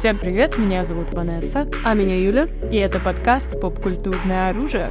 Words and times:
Всем 0.00 0.16
привет, 0.16 0.56
меня 0.56 0.82
зовут 0.82 1.12
Ванесса, 1.12 1.68
а 1.84 1.92
меня 1.92 2.18
Юля, 2.18 2.48
и 2.72 2.76
это 2.76 2.98
подкаст 2.98 3.60
«Поп-культурное 3.60 4.48
оружие». 4.48 4.90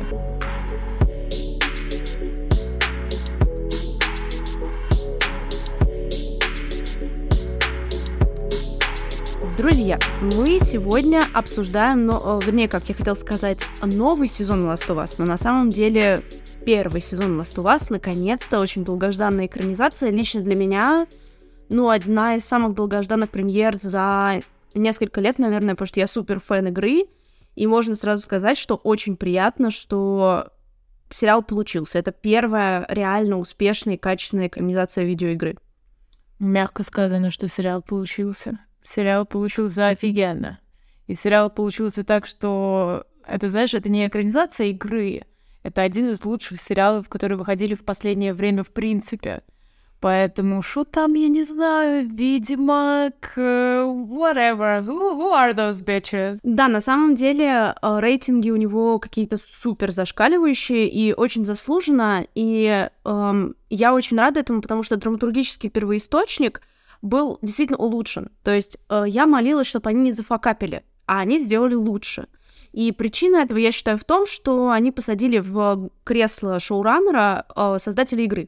Друзья, 9.58 9.98
мы 10.22 10.60
сегодня 10.60 11.24
обсуждаем, 11.34 12.06
но, 12.06 12.40
э, 12.40 12.46
вернее, 12.46 12.70
как 12.70 12.88
я 12.88 12.94
хотела 12.94 13.16
сказать, 13.16 13.62
новый 13.82 14.28
сезон 14.28 14.64
Last 14.68 14.88
of 14.90 15.04
Us, 15.04 15.16
но 15.18 15.26
на 15.26 15.40
самом 15.40 15.72
деле 15.72 16.22
первый 16.68 17.02
сезон 17.02 17.42
Last 17.42 17.56
of 17.56 17.66
Us, 17.66 17.88
наконец-то, 17.90 18.60
очень 18.60 18.86
долгожданная 18.86 19.48
экранизация. 19.48 20.12
Лично 20.12 20.42
для 20.42 20.54
меня, 20.54 21.08
ну, 21.68 21.90
одна 21.90 22.36
из 22.36 22.46
самых 22.46 22.76
долгожданных 22.76 23.32
премьер 23.32 23.76
за 23.82 24.44
несколько 24.74 25.22
лет, 25.22 25.40
наверное, 25.40 25.76
потому 25.76 25.88
что 25.88 26.00
я 26.00 26.08
супер 26.08 26.40
фэн 26.40 26.68
игры, 26.68 27.06
и 27.56 27.68
можно 27.68 27.96
сразу 27.96 28.24
сказать, 28.24 28.58
что 28.58 28.76
очень 28.76 29.18
приятно, 29.18 29.72
что 29.72 30.52
сериал 31.12 31.44
получился. 31.44 32.00
Это 32.00 32.12
первая 32.12 32.86
реально 32.90 33.38
успешная 33.38 33.96
и 33.96 33.98
качественная 33.98 34.48
экранизация 34.48 35.04
видеоигры. 35.04 35.58
Мягко 36.40 36.84
сказано, 36.84 37.32
что 37.32 37.48
сериал 37.48 37.82
получился. 37.82 38.60
Сериал 38.82 39.26
получился 39.26 39.88
офигенно. 39.88 40.60
И 41.08 41.16
сериал 41.16 41.50
получился 41.50 42.04
так, 42.04 42.26
что 42.26 43.06
это, 43.26 43.50
знаешь, 43.50 43.74
это 43.74 43.90
не 43.90 44.08
экранизация 44.08 44.68
игры, 44.68 45.24
это 45.64 45.82
один 45.82 46.10
из 46.10 46.24
лучших 46.24 46.62
сериалов, 46.62 47.10
которые 47.10 47.38
выходили 47.38 47.76
в 47.76 47.84
последнее 47.84 48.34
время 48.34 48.64
в 48.64 48.70
принципе. 48.70 49.42
Поэтому 50.02 50.62
что 50.62 50.86
там, 50.86 51.14
я 51.14 51.28
не 51.28 51.44
знаю, 51.44 52.08
видимо, 52.08 53.12
к 53.20 53.38
whatever, 53.38 54.82
who, 54.82 55.18
who 55.18 55.34
are 55.34 55.54
those 55.54 55.84
bitches? 55.84 56.40
Да, 56.44 56.70
на 56.70 56.80
самом 56.80 57.16
деле 57.16 57.76
э, 57.82 58.00
рейтинги 58.00 58.50
у 58.50 58.56
него 58.56 59.00
какие-то 59.00 59.38
супер 59.38 59.92
зашкаливающие 59.92 60.88
и 60.88 61.14
очень 61.14 61.44
заслуженно, 61.44 62.26
и 62.34 62.88
эм, 63.04 63.56
я 63.70 63.94
очень 63.94 64.18
рада 64.18 64.40
этому, 64.40 64.62
потому 64.62 64.84
что 64.84 64.96
драматургический 64.96 65.70
первоисточник 65.70 66.62
был 67.02 67.38
действительно 67.42 67.80
улучшен. 67.80 68.30
То 68.44 68.52
есть 68.52 68.78
э, 68.90 69.04
я 69.06 69.28
молилась, 69.28 69.68
чтобы 69.68 69.90
они 69.90 70.02
не 70.02 70.12
зафакапили, 70.14 70.84
а 71.08 71.20
они 71.20 71.40
сделали 71.40 71.76
лучше. 71.76 72.28
И 72.72 72.92
причина 72.92 73.38
этого, 73.38 73.58
я 73.58 73.72
считаю, 73.74 73.98
в 73.98 74.04
том, 74.04 74.26
что 74.28 74.70
они 74.70 74.92
посадили 74.92 75.40
в 75.40 75.90
кресло 76.06 76.60
шоураннера 76.60 77.46
э, 77.54 77.78
создателя 77.80 78.24
игры. 78.24 78.48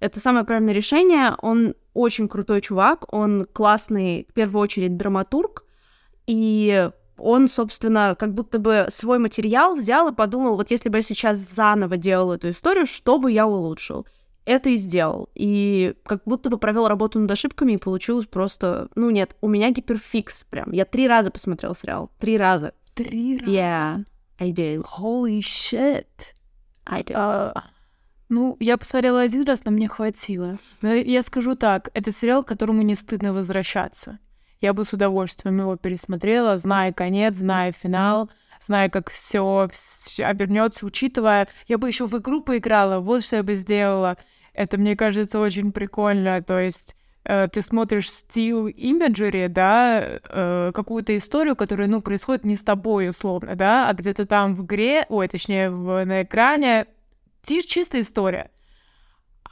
Это 0.00 0.20
самое 0.20 0.44
правильное 0.44 0.74
решение. 0.74 1.34
Он 1.40 1.74
очень 1.94 2.28
крутой 2.28 2.60
чувак, 2.60 3.12
он 3.12 3.46
классный, 3.52 4.26
в 4.28 4.34
первую 4.34 4.62
очередь, 4.62 4.96
драматург, 4.96 5.64
и 6.26 6.90
он, 7.18 7.48
собственно, 7.48 8.14
как 8.18 8.34
будто 8.34 8.58
бы 8.58 8.86
свой 8.90 9.18
материал 9.18 9.74
взял 9.74 10.08
и 10.08 10.14
подумал, 10.14 10.56
вот 10.56 10.70
если 10.70 10.88
бы 10.88 10.98
я 10.98 11.02
сейчас 11.02 11.38
заново 11.38 11.96
делал 11.96 12.32
эту 12.32 12.50
историю, 12.50 12.86
что 12.86 13.18
бы 13.18 13.32
я 13.32 13.46
улучшил? 13.46 14.06
Это 14.44 14.68
и 14.68 14.76
сделал. 14.76 15.28
И 15.34 15.94
как 16.04 16.22
будто 16.24 16.50
бы 16.50 16.58
провел 16.58 16.86
работу 16.86 17.18
над 17.18 17.30
ошибками, 17.30 17.72
и 17.72 17.78
получилось 17.78 18.26
просто... 18.26 18.88
Ну 18.94 19.10
нет, 19.10 19.34
у 19.40 19.48
меня 19.48 19.70
гиперфикс 19.70 20.44
прям. 20.44 20.70
Я 20.72 20.84
три 20.84 21.08
раза 21.08 21.30
посмотрел 21.30 21.74
сериал. 21.74 22.12
Три 22.20 22.38
раза. 22.38 22.72
Три 22.94 23.38
раза? 23.38 23.50
Yeah, 23.50 24.04
I 24.38 24.52
did. 24.52 24.84
Holy 24.84 25.40
shit. 25.40 26.34
I 26.86 27.02
did. 27.02 27.16
Uh, 27.16 27.54
ну, 28.28 28.56
я 28.60 28.76
посмотрела 28.76 29.20
один 29.20 29.44
раз, 29.44 29.64
но 29.64 29.70
мне 29.70 29.88
хватило. 29.88 30.58
Но 30.82 30.92
я 30.92 31.22
скажу 31.22 31.54
так, 31.54 31.90
это 31.94 32.12
сериал, 32.12 32.42
к 32.42 32.48
которому 32.48 32.82
не 32.82 32.94
стыдно 32.94 33.32
возвращаться. 33.32 34.18
Я 34.60 34.72
бы 34.72 34.84
с 34.84 34.92
удовольствием 34.92 35.58
его 35.58 35.76
пересмотрела, 35.76 36.56
зная 36.56 36.92
конец, 36.92 37.36
зная 37.36 37.72
финал, 37.72 38.30
зная, 38.60 38.88
как 38.88 39.10
все 39.10 39.68
обернется, 40.18 40.86
учитывая, 40.86 41.48
я 41.68 41.78
бы 41.78 41.88
еще 41.88 42.06
в 42.06 42.16
игру 42.18 42.42
поиграла, 42.42 43.00
вот 43.00 43.24
что 43.24 43.36
я 43.36 43.42
бы 43.42 43.54
сделала. 43.54 44.16
Это, 44.54 44.78
мне 44.78 44.96
кажется, 44.96 45.38
очень 45.38 45.70
прикольно. 45.70 46.42
То 46.42 46.58
есть 46.58 46.96
э, 47.24 47.46
ты 47.48 47.60
смотришь 47.60 48.10
стил 48.10 48.66
имиджери, 48.66 49.46
да, 49.48 50.02
э, 50.02 50.72
какую-то 50.74 51.16
историю, 51.16 51.54
которая, 51.54 51.86
ну, 51.86 52.00
происходит 52.00 52.44
не 52.44 52.56
с 52.56 52.62
тобой, 52.62 53.10
условно, 53.10 53.54
да, 53.54 53.88
а 53.88 53.92
где-то 53.92 54.26
там 54.26 54.54
в 54.54 54.64
игре, 54.64 55.04
ой, 55.10 55.28
точнее, 55.28 55.70
в, 55.70 56.04
на 56.04 56.22
экране 56.22 56.86
чистая 57.46 58.02
история. 58.02 58.50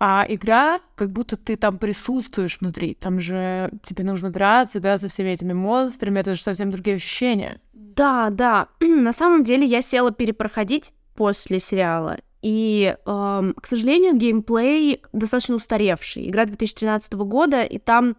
А 0.00 0.27
игра, 0.28 0.81
как 0.97 1.12
будто 1.12 1.37
ты 1.37 1.56
там 1.56 1.78
присутствуешь 1.78 2.59
внутри. 2.60 2.94
Там 2.94 3.21
же 3.21 3.71
тебе 3.82 4.05
нужно 4.05 4.31
драться, 4.31 4.81
да, 4.81 4.99
со 4.99 5.09
всеми 5.09 5.31
этими 5.31 5.53
монстрами. 5.53 6.21
Это 6.21 6.34
же 6.34 6.43
совсем 6.43 6.71
другие 6.71 6.97
ощущения. 6.97 7.60
Да, 7.72 8.31
да. 8.31 8.69
На 8.81 9.12
самом 9.12 9.44
деле 9.44 9.66
я 9.66 9.82
села 9.82 10.10
перепроходить 10.10 10.93
после 11.15 11.60
сериала. 11.60 12.19
И, 12.43 12.94
эм, 13.06 13.55
к 13.55 13.66
сожалению, 13.66 14.16
геймплей 14.16 15.00
достаточно 15.12 15.55
устаревший. 15.55 16.28
Игра 16.28 16.44
2013 16.44 17.15
года, 17.15 17.62
и 17.62 17.78
там 17.78 18.16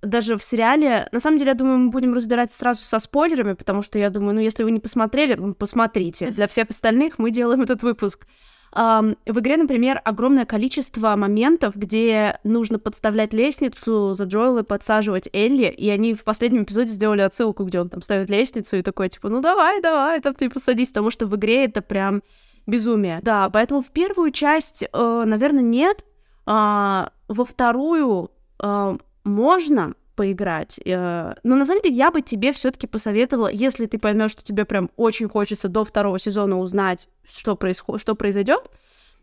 даже 0.00 0.38
в 0.38 0.44
сериале... 0.44 1.08
На 1.12 1.20
самом 1.20 1.38
деле, 1.38 1.50
я 1.50 1.54
думаю, 1.54 1.78
мы 1.78 1.90
будем 1.90 2.14
разбирать 2.14 2.52
сразу 2.52 2.80
со 2.80 2.98
спойлерами, 2.98 3.54
потому 3.54 3.82
что 3.82 3.98
я 3.98 4.10
думаю, 4.10 4.36
ну, 4.36 4.40
если 4.40 4.62
вы 4.62 4.70
не 4.70 4.80
посмотрели, 4.80 5.36
посмотрите. 5.52 6.30
Для 6.30 6.46
всех 6.46 6.70
остальных 6.70 7.18
мы 7.18 7.30
делаем 7.30 7.60
этот 7.60 7.82
выпуск. 7.82 8.26
В 8.78 9.40
игре, 9.40 9.56
например, 9.56 10.00
огромное 10.04 10.44
количество 10.44 11.16
моментов, 11.16 11.74
где 11.74 12.38
нужно 12.44 12.78
подставлять 12.78 13.32
лестницу 13.32 14.14
за 14.14 14.24
Джоэла 14.24 14.60
и 14.60 14.62
подсаживать 14.62 15.28
Элли, 15.32 15.66
и 15.66 15.88
они 15.88 16.14
в 16.14 16.22
последнем 16.22 16.62
эпизоде 16.62 16.90
сделали 16.90 17.22
отсылку, 17.22 17.64
где 17.64 17.80
он 17.80 17.88
там 17.88 18.02
ставит 18.02 18.30
лестницу 18.30 18.76
и 18.76 18.82
такой, 18.82 19.08
типа, 19.08 19.30
ну 19.30 19.40
давай, 19.40 19.82
давай, 19.82 20.20
там 20.20 20.32
ты 20.34 20.48
посадись, 20.48 20.90
потому 20.90 21.10
что 21.10 21.26
в 21.26 21.34
игре 21.34 21.64
это 21.64 21.82
прям 21.82 22.22
безумие. 22.68 23.18
Да, 23.22 23.50
поэтому 23.50 23.80
в 23.80 23.90
первую 23.90 24.30
часть, 24.30 24.84
э, 24.84 25.24
наверное, 25.26 25.62
нет, 25.62 26.04
а 26.46 27.10
во 27.26 27.44
вторую 27.44 28.30
э, 28.62 28.96
можно, 29.24 29.94
поиграть. 30.18 30.80
Э, 30.84 31.34
но 31.44 31.54
на 31.54 31.64
самом 31.64 31.80
деле 31.80 31.94
я 31.94 32.10
бы 32.10 32.22
тебе 32.22 32.52
все-таки 32.52 32.88
посоветовала, 32.88 33.46
если 33.46 33.86
ты 33.86 34.00
поймешь, 34.00 34.32
что 34.32 34.42
тебе 34.42 34.64
прям 34.64 34.90
очень 34.96 35.28
хочется 35.28 35.68
до 35.68 35.84
второго 35.84 36.18
сезона 36.18 36.58
узнать, 36.58 37.08
что, 37.24 37.54
происход... 37.54 38.00
что 38.00 38.16
произойдет, 38.16 38.68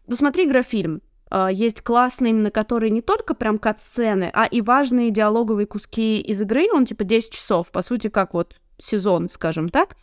посмотри 0.08 0.46
игрофильм. 0.46 1.02
Э, 1.30 1.50
есть 1.52 1.82
классный, 1.82 2.32
на 2.32 2.50
который 2.50 2.92
не 2.92 3.02
только 3.02 3.34
прям 3.34 3.60
кат-сцены, 3.60 4.32
а 4.34 4.46
и 4.46 4.62
важные 4.62 5.12
диалоговые 5.12 5.68
куски 5.68 6.22
из 6.22 6.42
игры. 6.42 6.70
Он 6.74 6.86
типа 6.86 7.04
10 7.04 7.30
часов, 7.30 7.72
по 7.72 7.82
сути, 7.82 8.08
как 8.08 8.34
вот 8.34 8.56
сезон, 8.78 9.28
скажем 9.28 9.68
так. 9.68 9.98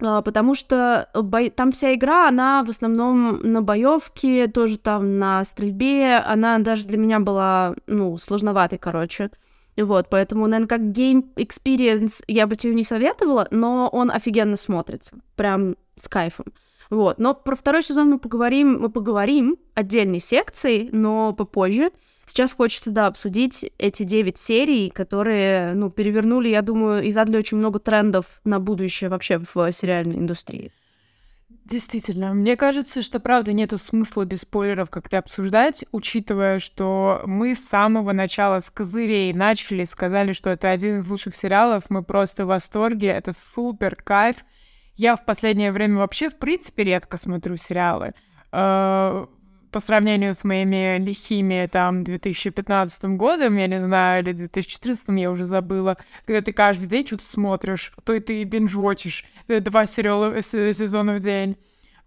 Э, 0.00 0.22
потому 0.24 0.54
что 0.54 1.08
бо... 1.12 1.50
там 1.50 1.72
вся 1.72 1.92
игра, 1.92 2.28
она 2.28 2.62
в 2.62 2.70
основном 2.70 3.40
на 3.42 3.62
боевке, 3.62 4.46
тоже 4.46 4.78
там 4.78 5.18
на 5.18 5.44
стрельбе. 5.44 6.18
Она 6.18 6.60
даже 6.60 6.84
для 6.84 6.98
меня 6.98 7.18
была, 7.18 7.74
ну, 7.88 8.16
сложноватой, 8.16 8.78
короче. 8.78 9.30
Вот, 9.76 10.08
поэтому, 10.10 10.46
наверное, 10.46 10.68
как 10.68 10.80
game 10.82 11.24
experience 11.36 12.22
я 12.28 12.46
бы 12.46 12.56
тебе 12.56 12.74
не 12.74 12.84
советовала, 12.84 13.48
но 13.50 13.88
он 13.90 14.10
офигенно 14.10 14.56
смотрится. 14.56 15.16
Прям 15.36 15.76
с 15.96 16.08
кайфом. 16.08 16.46
Вот. 16.90 17.18
Но 17.18 17.34
про 17.34 17.56
второй 17.56 17.82
сезон 17.82 18.10
мы 18.10 18.18
поговорим, 18.18 18.80
мы 18.80 18.90
поговорим 18.90 19.56
отдельной 19.74 20.20
секцией, 20.20 20.90
но 20.92 21.32
попозже. 21.32 21.90
Сейчас 22.26 22.52
хочется, 22.52 22.90
да, 22.90 23.06
обсудить 23.06 23.72
эти 23.78 24.02
девять 24.04 24.38
серий, 24.38 24.90
которые, 24.90 25.74
ну, 25.74 25.90
перевернули, 25.90 26.48
я 26.48 26.62
думаю, 26.62 27.02
и 27.02 27.10
задали 27.10 27.38
очень 27.38 27.56
много 27.56 27.78
трендов 27.78 28.40
на 28.44 28.60
будущее 28.60 29.10
вообще 29.10 29.40
в 29.54 29.72
сериальной 29.72 30.16
индустрии. 30.16 30.70
Действительно, 31.64 32.34
мне 32.34 32.56
кажется, 32.56 33.02
что 33.02 33.20
правда 33.20 33.52
нету 33.52 33.78
смысла 33.78 34.24
без 34.24 34.40
спойлеров 34.40 34.90
как-то 34.90 35.18
обсуждать, 35.18 35.84
учитывая, 35.92 36.58
что 36.58 37.22
мы 37.24 37.54
с 37.54 37.64
самого 37.64 38.12
начала 38.12 38.58
с 38.58 38.68
козырей 38.68 39.32
начали, 39.32 39.84
сказали, 39.84 40.32
что 40.32 40.50
это 40.50 40.70
один 40.70 40.98
из 40.98 41.08
лучших 41.08 41.36
сериалов, 41.36 41.84
мы 41.88 42.02
просто 42.02 42.44
в 42.44 42.48
восторге, 42.48 43.08
это 43.08 43.32
супер 43.32 43.94
кайф. 43.94 44.38
Я 44.96 45.14
в 45.14 45.24
последнее 45.24 45.70
время 45.70 45.98
вообще, 45.98 46.28
в 46.28 46.36
принципе, 46.36 46.82
редко 46.82 47.16
смотрю 47.16 47.56
сериалы. 47.56 48.12
Э, 48.50 49.26
по 49.72 49.80
сравнению 49.80 50.34
с 50.34 50.44
моими 50.44 50.98
лихими 50.98 51.68
там 51.70 52.04
2015 52.04 53.04
годом, 53.16 53.56
я 53.56 53.66
не 53.66 53.82
знаю, 53.82 54.22
или 54.22 54.32
2014, 54.32 55.08
я 55.18 55.30
уже 55.30 55.46
забыла, 55.46 55.96
когда 56.26 56.42
ты 56.42 56.52
каждый 56.52 56.86
день 56.86 57.06
что-то 57.06 57.24
смотришь, 57.24 57.92
то 58.04 58.12
и 58.12 58.20
ты 58.20 58.44
бинж-вотчишь 58.44 59.24
э, 59.48 59.60
два 59.60 59.86
сериала, 59.86 60.34
э, 60.34 60.42
сезона 60.42 61.14
в 61.14 61.20
день. 61.20 61.56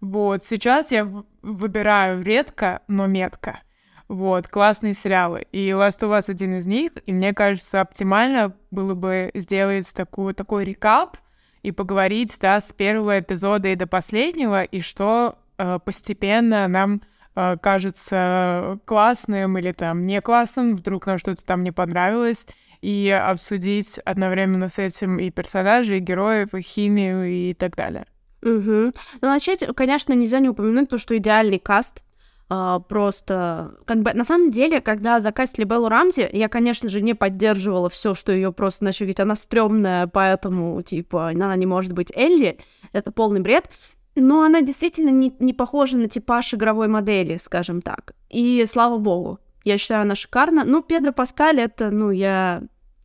Вот, 0.00 0.44
сейчас 0.44 0.92
я 0.92 1.10
выбираю 1.42 2.22
редко, 2.22 2.82
но 2.86 3.06
метко. 3.06 3.60
Вот, 4.08 4.46
классные 4.46 4.94
сериалы. 4.94 5.46
И 5.50 5.70
Last 5.70 6.00
of 6.00 6.16
Us 6.16 6.30
один 6.30 6.56
из 6.56 6.66
них, 6.66 6.92
и 7.06 7.12
мне 7.12 7.34
кажется, 7.34 7.80
оптимально 7.80 8.54
было 8.70 8.94
бы 8.94 9.32
сделать 9.34 9.92
такую, 9.92 10.34
такой 10.34 10.64
рекап 10.64 11.16
и 11.62 11.72
поговорить, 11.72 12.36
да, 12.40 12.60
с 12.60 12.72
первого 12.72 13.18
эпизода 13.18 13.68
и 13.68 13.74
до 13.74 13.88
последнего, 13.88 14.62
и 14.62 14.80
что 14.80 15.36
э, 15.58 15.80
постепенно 15.84 16.68
нам 16.68 16.96
э, 16.96 17.15
кажется 17.60 18.78
классным 18.84 19.58
или 19.58 19.72
там 19.72 20.06
не 20.06 20.20
классным, 20.20 20.76
вдруг 20.76 21.06
нам 21.06 21.18
что-то 21.18 21.44
там 21.44 21.62
не 21.62 21.70
понравилось, 21.70 22.46
и 22.80 23.10
обсудить 23.10 23.98
одновременно 24.04 24.68
с 24.68 24.78
этим 24.78 25.18
и 25.18 25.30
персонажей, 25.30 25.98
и 25.98 26.00
героев, 26.00 26.54
и 26.54 26.60
химию, 26.60 27.24
и 27.24 27.54
так 27.54 27.76
далее. 27.76 28.06
Угу. 28.42 28.62
Ну, 28.62 28.92
начать, 29.20 29.64
конечно, 29.74 30.12
нельзя 30.12 30.38
не 30.38 30.48
упомянуть 30.48 30.88
то, 30.88 30.98
что 30.98 31.16
идеальный 31.16 31.58
каст. 31.58 32.02
Uh, 32.48 32.80
просто 32.80 33.74
как 33.86 34.02
бы 34.02 34.14
на 34.14 34.22
самом 34.22 34.52
деле, 34.52 34.80
когда 34.80 35.20
закастили 35.20 35.64
Беллу 35.64 35.88
Рамзи, 35.88 36.28
я, 36.32 36.48
конечно 36.48 36.88
же, 36.88 37.00
не 37.02 37.12
поддерживала 37.12 37.90
все, 37.90 38.14
что 38.14 38.30
ее 38.30 38.52
просто 38.52 38.84
начали 38.84 39.06
говорить, 39.06 39.18
она 39.18 39.34
стрёмная, 39.34 40.06
поэтому, 40.06 40.80
типа, 40.80 41.30
она 41.30 41.56
не 41.56 41.66
может 41.66 41.92
быть 41.92 42.12
Элли. 42.14 42.60
Это 42.92 43.10
полный 43.10 43.40
бред. 43.40 43.68
Но 44.16 44.42
она 44.42 44.62
действительно 44.62 45.10
не, 45.10 45.34
не 45.38 45.52
похожа 45.52 45.96
на 45.96 46.08
типаж 46.08 46.54
игровой 46.54 46.88
модели, 46.88 47.36
скажем 47.36 47.82
так. 47.82 48.14
И 48.30 48.64
слава 48.66 48.98
богу, 48.98 49.38
я 49.64 49.78
считаю, 49.78 50.02
она 50.02 50.14
шикарна. 50.14 50.64
Ну, 50.64 50.82
Педро 50.82 51.12
Паскаль, 51.12 51.60
это, 51.60 51.90
ну, 51.90 52.10
я... 52.10 52.62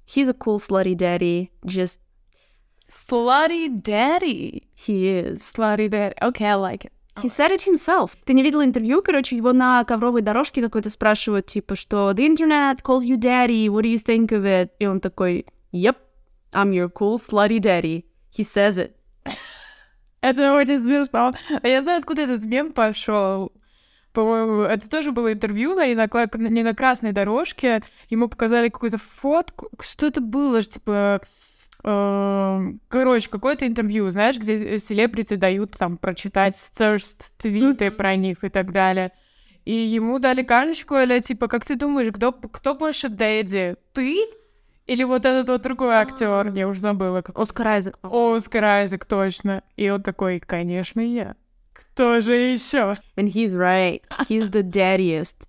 He's 0.07 0.29
a 0.29 0.33
cool 0.33 0.57
slutty 0.57 0.95
daddy, 0.95 1.49
just... 1.65 1.99
Slutty 2.89 3.69
daddy? 3.69 4.67
He 4.75 5.07
is. 5.07 5.41
Slutty 5.41 5.89
daddy. 5.89 6.15
Okay, 6.21 6.45
I 6.45 6.55
like 6.55 6.85
it. 6.85 6.91
He 7.21 7.29
said 7.29 7.51
it 7.51 7.61
himself. 7.61 8.11
Ты 8.25 8.33
не 8.33 8.43
видела 8.43 8.63
интервью, 8.63 9.01
короче, 9.01 9.35
его 9.35 9.53
на 9.53 9.83
ковровой 9.83 10.21
дорожке 10.21 10.61
какой-то 10.61 10.89
спрашивают, 10.89 11.45
типа, 11.45 11.75
что 11.75 12.11
The 12.11 12.25
internet 12.27 12.81
calls 12.81 13.03
you 13.03 13.17
daddy, 13.17 13.67
what 13.67 13.83
do 13.83 13.89
you 13.89 13.97
think 13.97 14.29
of 14.29 14.43
it? 14.43 14.69
И 14.79 14.85
он 14.85 14.99
такой, 14.99 15.45
Yep, 15.73 15.97
I'm 16.53 16.71
your 16.71 16.89
cool 16.89 17.17
slutty 17.17 17.59
daddy. 17.59 18.05
He 18.33 18.43
says 18.43 18.77
it. 18.77 18.93
Это 20.21 20.53
очень 20.53 20.81
смешно. 20.81 21.31
А 21.61 21.67
я 21.67 21.81
знаю, 21.81 21.99
откуда 21.99 22.23
этот 22.23 22.43
мем 22.43 22.71
пошел. 22.71 23.51
По-моему, 24.13 24.61
это 24.61 24.89
тоже 24.89 25.11
было 25.11 25.31
интервью, 25.31 25.73
но 25.73 25.83
не 25.83 25.95
на, 25.95 26.07
не 26.33 26.63
на 26.63 26.75
красной 26.75 27.11
дорожке. 27.11 27.81
Ему 28.09 28.27
показали 28.27 28.69
какую-то 28.69 28.97
фотку. 28.97 29.69
Что 29.79 30.07
это 30.07 30.21
было? 30.21 30.61
Типа, 30.61 31.21
Эм, 31.83 32.79
короче, 32.89 33.27
какое-то 33.29 33.65
интервью, 33.65 34.09
знаешь, 34.11 34.37
где 34.37 34.77
селебрити 34.77 35.35
дают 35.35 35.71
там 35.71 35.97
прочитать 35.97 36.55
thirst 36.77 37.31
твиты 37.37 37.89
про 37.89 38.15
них 38.15 38.43
и 38.43 38.49
так 38.49 38.71
далее. 38.71 39.11
И 39.65 39.73
ему 39.73 40.19
дали 40.19 40.43
карточку, 40.43 40.95
или 40.95 41.19
типа, 41.19 41.47
как 41.47 41.65
ты 41.65 41.75
думаешь, 41.75 42.11
кто, 42.13 42.31
кто 42.31 42.75
больше 42.75 43.09
Дэдди? 43.09 43.75
Ты? 43.93 44.25
Или 44.91 45.05
вот 45.05 45.25
этот 45.25 45.47
вот 45.47 45.61
другой 45.61 45.93
актер? 45.93 46.49
Я 46.53 46.67
уже 46.67 46.81
забыла. 46.81 47.21
Как... 47.21 47.39
Оскар 47.39 47.65
Айзек. 47.65 47.97
Оскар 48.03 48.63
Айзек, 48.65 49.05
точно. 49.05 49.63
И 49.77 49.89
он 49.89 50.03
такой, 50.03 50.41
конечно, 50.41 50.99
я. 50.99 51.37
Кто 51.71 52.19
же 52.19 52.33
еще? 52.35 52.97
And 53.15 53.31
he's 53.31 53.53
right. 53.53 54.01
He's 54.27 54.51
the 54.51 54.63
daddiest. 54.63 55.47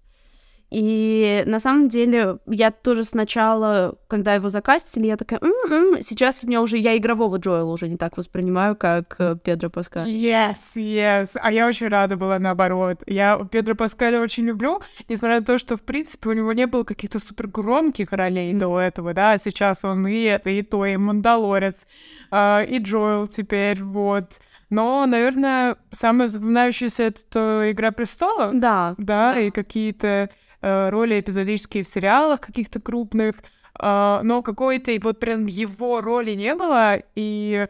И 0.73 1.43
на 1.47 1.61
самом 1.61 1.89
деле 1.89 2.39
я 2.47 2.71
тоже 2.71 3.05
сначала, 3.05 3.97
когда 4.09 4.35
его 4.35 4.49
закастили, 4.49 5.07
я 5.07 5.19
такая, 5.19 5.39
м-м-м", 5.41 6.03
сейчас 6.03 6.43
у 6.43 6.47
меня 6.47 6.63
уже, 6.63 6.79
я 6.79 6.97
игрового 6.97 7.37
Джоэла 7.37 7.71
уже 7.71 7.89
не 7.89 7.99
так 7.99 8.17
воспринимаю, 8.17 8.75
как 8.75 9.17
э, 9.19 9.37
Педро 9.43 9.69
Паскаль. 9.69 10.09
Yes, 10.09 10.77
yes. 10.77 11.37
А 11.41 11.53
я 11.53 11.67
очень 11.67 11.89
рада 11.89 12.17
была 12.17 12.39
наоборот. 12.39 13.03
Я 13.07 13.39
Педро 13.51 13.75
Паскаля 13.75 14.19
очень 14.19 14.45
люблю, 14.45 14.81
несмотря 15.09 15.41
на 15.41 15.45
то, 15.45 15.59
что, 15.59 15.77
в 15.77 15.83
принципе, 15.83 16.31
у 16.31 16.33
него 16.33 16.55
не 16.55 16.67
было 16.67 16.85
каких-то 16.85 17.19
супер 17.19 17.49
громких 17.49 18.13
ролей 18.13 18.55
mm. 18.55 18.59
до 18.59 18.81
этого, 18.81 19.13
да, 19.13 19.37
сейчас 19.37 19.85
он 19.85 20.07
и 20.07 20.23
это, 20.23 20.49
и 20.49 20.63
то, 20.63 20.87
и 20.87 20.97
Мандалорец, 20.97 21.87
э, 22.31 22.65
и 22.65 22.79
Джоэл 22.79 23.27
теперь, 23.27 23.83
вот. 23.83 24.41
Но, 24.71 25.05
наверное, 25.05 25.77
самая 25.91 26.29
запоминающаяся 26.29 27.03
это 27.03 27.71
«Игра 27.71 27.91
престолов». 27.91 28.55
Да. 28.55 28.95
Да, 28.97 29.39
и 29.39 29.51
какие-то 29.51 30.31
роли 30.63 31.21
эпизодические 31.21 31.85
в 31.85 31.89
сериалах 31.89 32.41
каких-то 32.41 32.81
крупных, 32.81 33.37
э, 33.79 34.21
но 34.23 34.43
какой-то 34.43 34.93
вот 35.03 35.21
прям 35.21 35.47
его 35.47 36.01
роли 36.01 36.33
не 36.33 36.55
было, 36.55 36.99
и 37.15 37.67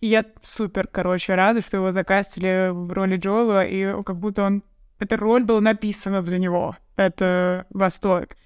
я 0.00 0.24
супер, 0.42 0.86
короче, 0.86 1.34
рада, 1.34 1.62
что 1.62 1.78
его 1.78 1.90
закастили 1.90 2.70
в 2.70 2.92
роли 2.92 3.16
Джоэла, 3.16 3.64
и 3.64 4.02
как 4.02 4.16
будто 4.16 4.44
он... 4.44 4.62
Эта 4.98 5.16
роль 5.16 5.44
была 5.44 5.60
написана 5.60 6.22
для 6.22 6.38
него. 6.38 6.76
Это 6.96 7.66
восторг. 7.70 8.36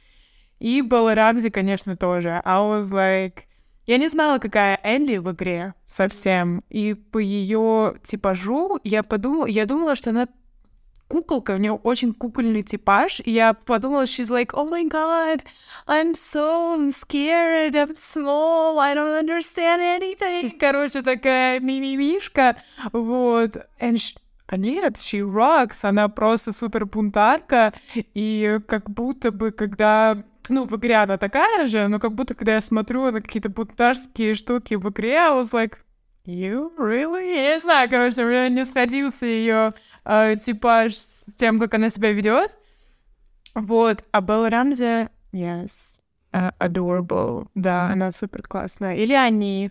И 0.61 0.81
Белла 0.81 1.15
Рамзи, 1.15 1.51
конечно, 1.51 1.97
тоже. 1.97 2.41
I 2.45 2.59
was 2.59 2.85
like... 2.93 3.41
Я 3.87 3.99
не 3.99 4.09
знала, 4.09 4.39
какая 4.39 4.79
Элли 4.85 5.17
в 5.17 5.33
игре 5.33 5.75
совсем. 5.87 6.63
И 6.69 6.95
по 6.95 7.19
ее 7.19 7.95
типажу 8.05 8.79
я 8.85 9.03
подумала, 9.03 9.47
я 9.47 9.67
думала, 9.67 9.97
что 9.97 10.11
она 10.11 10.29
куколка, 11.09 11.53
у 11.53 11.57
нее 11.57 11.73
очень 11.73 12.13
кукольный 12.15 12.63
типаж, 12.63 13.21
и 13.25 13.33
я 13.33 13.55
подумала, 13.55 14.03
she's 14.03 14.31
like, 14.31 14.51
oh 14.53 14.69
my 14.69 14.89
god, 14.89 15.43
I'm 15.87 16.15
so 16.15 16.91
scared, 16.91 17.75
I'm 17.75 17.97
small, 17.97 18.79
I 18.79 18.95
don't 18.95 19.19
understand 19.19 19.81
anything. 19.81 20.57
Короче, 20.61 21.03
такая 21.03 21.61
мимимишка, 21.61 22.57
вот. 22.93 23.57
And 23.81 23.95
she, 23.95 24.17
а 24.47 24.57
нет, 24.57 24.97
she 24.97 25.21
rocks, 25.21 25.79
она 25.83 26.09
просто 26.09 26.53
супер 26.53 26.87
бунтарка, 26.87 27.73
и 27.95 28.61
как 28.67 28.91
будто 28.91 29.33
бы, 29.33 29.51
когда 29.51 30.23
ну, 30.49 30.65
в 30.65 30.77
игре 30.77 30.97
она 30.97 31.19
такая 31.19 31.67
же, 31.67 31.89
но 31.89 31.99
как 31.99 32.15
будто, 32.15 32.35
когда 32.35 32.55
я 32.55 32.61
смотрю 32.61 33.11
на 33.11 33.21
какие-то 33.21 33.51
бунтарские 33.51 34.35
штуки 34.35 34.75
в 34.75 34.89
игре, 34.89 35.17
I 35.17 35.31
was 35.33 35.53
like, 35.53 35.75
you 36.25 36.71
really? 36.79 37.35
Я 37.35 37.55
не 37.55 37.61
знаю, 37.61 37.89
короче, 37.89 38.25
у 38.25 38.29
меня 38.29 38.49
не 38.49 38.65
сходился 38.65 39.27
ее 39.27 39.75
э, 40.09 40.37
типаж 40.37 40.97
с 40.97 41.35
тем, 41.37 41.61
как 41.61 41.75
она 41.75 41.91
себя 41.91 42.13
ведет. 42.13 42.57
Вот. 43.55 44.05
А 44.11 44.21
Белла 44.21 44.51
Рамзи, 44.51 45.09
yes, 45.33 46.01
uh, 46.33 46.53
adorable. 46.59 47.49
Да, 47.55 47.87
она 47.87 48.11
супер 48.13 48.43
классная. 48.43 48.97
Или 48.97 49.13
они. 49.13 49.71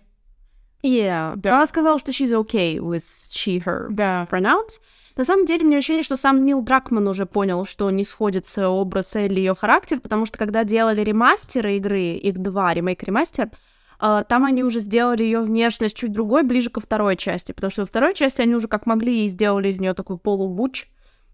Yeah. 0.82 1.34
Да. 1.36 1.56
Она 1.56 1.66
сказала, 1.66 1.98
что 1.98 2.12
she's 2.12 2.32
okay 2.32 2.76
with 2.76 3.04
she, 3.30 3.62
her 3.64 3.88
да. 3.90 4.26
pronouns. 4.30 4.80
На 5.16 5.24
самом 5.24 5.46
деле, 5.46 5.64
мне 5.64 5.78
ощущение, 5.78 6.04
что 6.04 6.16
сам 6.16 6.40
Нил 6.40 6.62
Дракман 6.62 7.08
уже 7.08 7.26
понял, 7.26 7.64
что 7.64 7.90
не 7.90 8.04
сходится 8.04 8.68
образ 8.68 9.16
Элли 9.16 9.40
и 9.40 9.42
ее 9.42 9.54
характер, 9.56 9.98
потому 9.98 10.26
что 10.26 10.38
когда 10.38 10.62
делали 10.62 11.00
ремастеры 11.02 11.76
игры, 11.76 12.12
их 12.12 12.38
два, 12.38 12.72
ремейк-ремастер, 12.72 13.46
Uh, 13.46 13.56
там 13.98 14.44
они 14.44 14.62
уже 14.62 14.80
сделали 14.80 15.24
ее 15.24 15.40
внешность 15.40 15.96
чуть 15.96 16.12
другой, 16.12 16.44
ближе 16.44 16.70
ко 16.70 16.80
второй 16.80 17.16
части, 17.16 17.52
потому 17.52 17.70
что 17.70 17.82
во 17.82 17.86
второй 17.86 18.14
части 18.14 18.40
они 18.40 18.54
уже 18.54 18.68
как 18.68 18.86
могли 18.86 19.24
и 19.24 19.28
сделали 19.28 19.68
из 19.68 19.80
нее 19.80 19.94
такой 19.94 20.18
полубуч, 20.18 20.86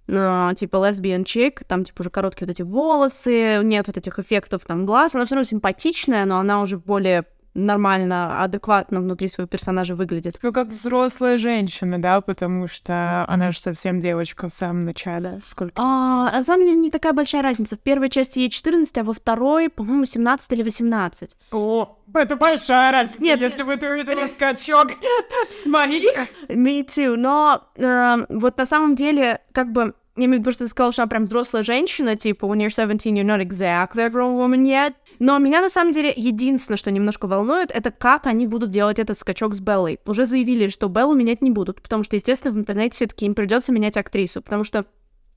uh, 0.08 0.55
типа 0.55 0.88
лесбиян 0.88 1.25
чик, 1.25 1.64
там 1.64 1.84
типа 1.84 2.00
уже 2.00 2.11
короткие 2.11 2.46
вот 2.46 2.52
эти 2.52 2.62
волосы, 2.62 3.61
нет 3.62 3.87
вот 3.87 3.96
этих 3.96 4.19
эффектов 4.19 4.64
там 4.66 4.87
глаз, 4.87 5.14
она 5.14 5.26
все 5.26 5.34
равно 5.34 5.44
симпатичная, 5.44 6.25
но 6.25 6.38
она 6.38 6.62
уже 6.62 6.78
более 6.78 7.25
нормально, 7.55 8.43
адекватно 8.43 9.01
внутри 9.01 9.29
своего 9.29 9.49
персонажа 9.49 9.94
выглядит. 9.94 10.39
Ну, 10.43 10.53
как 10.53 10.69
взрослая 10.69 11.39
женщина, 11.39 12.01
да, 12.01 12.20
потому 12.20 12.67
что 12.67 13.25
она 13.29 13.53
же 13.53 13.58
совсем 13.58 14.01
девочка 14.01 14.49
в 14.49 14.53
самом 14.53 14.81
начале. 14.81 15.41
Сколько? 15.46 15.73
А, 15.77 16.31
на 16.32 16.44
самом 16.44 16.67
деле 16.67 16.77
не 16.77 16.91
такая 16.91 17.13
большая 17.13 17.43
разница. 17.43 17.77
В 17.77 17.81
первой 17.81 18.11
части 18.11 18.41
ей 18.41 18.51
14, 18.51 18.99
а 18.99 19.05
во 19.05 19.13
второй, 19.13 19.69
по-моему, 19.69 20.05
17 20.05 20.53
или 20.53 20.63
18. 20.63 21.37
О, 21.53 21.99
это 22.13 22.37
большая 22.37 22.93
разница, 22.93 23.23
Нет, 23.23 23.41
если 23.41 23.63
вы 23.63 23.75
увидели 23.75 24.27
скачок 24.29 24.93
с 25.63 25.67
моих. 25.67 26.29
Me 26.49 26.84
too, 26.84 27.17
но 27.17 27.63
э, 27.77 28.27
вот 28.29 28.56
на 28.56 28.67
самом 28.67 28.94
деле, 28.94 29.41
как 29.53 29.73
бы, 29.73 29.94
я 30.17 30.27
имею 30.27 30.39
в 30.39 30.43
виду, 30.43 30.53
что 30.53 30.65
ты 30.65 30.69
сказала, 30.69 30.93
что 30.93 31.03
она 31.03 31.08
прям 31.08 31.25
взрослая 31.25 31.63
женщина, 31.63 32.17
типа, 32.17 32.46
when 32.46 32.58
you're 32.58 32.70
17, 32.70 33.13
you're 33.13 33.25
not 33.25 33.41
exactly 33.41 34.03
a 34.03 34.08
grown 34.08 34.37
woman 34.37 34.65
yet. 34.65 34.94
Но 35.18 35.38
меня 35.38 35.60
на 35.60 35.68
самом 35.68 35.92
деле 35.92 36.12
единственное, 36.14 36.76
что 36.76 36.90
немножко 36.90 37.26
волнует, 37.26 37.70
это 37.70 37.90
как 37.90 38.26
они 38.26 38.46
будут 38.46 38.70
делать 38.70 38.98
этот 38.98 39.18
скачок 39.18 39.54
с 39.54 39.60
Беллой. 39.60 40.00
Уже 40.06 40.26
заявили, 40.26 40.68
что 40.68 40.88
Беллу 40.88 41.14
менять 41.14 41.42
не 41.42 41.50
будут, 41.50 41.80
потому 41.82 42.04
что, 42.04 42.16
естественно, 42.16 42.54
в 42.54 42.58
интернете 42.58 42.96
все-таки 42.96 43.26
им 43.26 43.34
придется 43.34 43.72
менять 43.72 43.96
актрису, 43.96 44.42
потому 44.42 44.64
что 44.64 44.86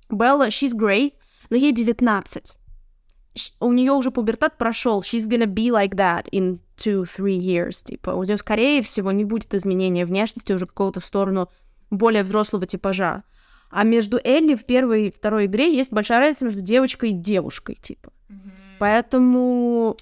Белла, 0.09 0.47
she's 0.47 0.73
great, 0.73 1.13
но 1.49 1.57
ей 1.57 1.71
19. 1.71 2.53
У 3.59 3.71
нее 3.71 3.91
уже 3.91 4.09
пубертат 4.09 4.57
прошел. 4.57 5.01
She's 5.01 5.27
gonna 5.27 5.45
be 5.45 5.67
like 5.67 5.95
that 5.95 6.27
in 6.31 6.59
two, 6.75 7.03
three 7.03 7.37
years. 7.37 7.83
Типа, 7.83 8.11
у 8.11 8.23
нее, 8.23 8.37
скорее 8.37 8.81
всего, 8.81 9.11
не 9.11 9.25
будет 9.25 9.53
изменения 9.53 10.05
внешности 10.05 10.53
уже 10.53 10.65
какого-то 10.65 10.99
в 10.99 11.05
сторону 11.05 11.49
более 11.91 12.23
взрослого 12.23 12.65
типажа. 12.65 13.23
А 13.69 13.83
между 13.83 14.19
Элли 14.23 14.55
в 14.55 14.65
первой 14.65 15.07
и 15.07 15.11
второй 15.11 15.45
игре 15.45 15.75
есть 15.75 15.91
большая 15.91 16.19
разница 16.19 16.45
между 16.45 16.61
девочкой 16.61 17.11
и 17.11 17.13
девушкой, 17.13 17.75
типа. 17.75 18.11
Mm-hmm. 18.29 18.51
Поэтому 18.79 19.95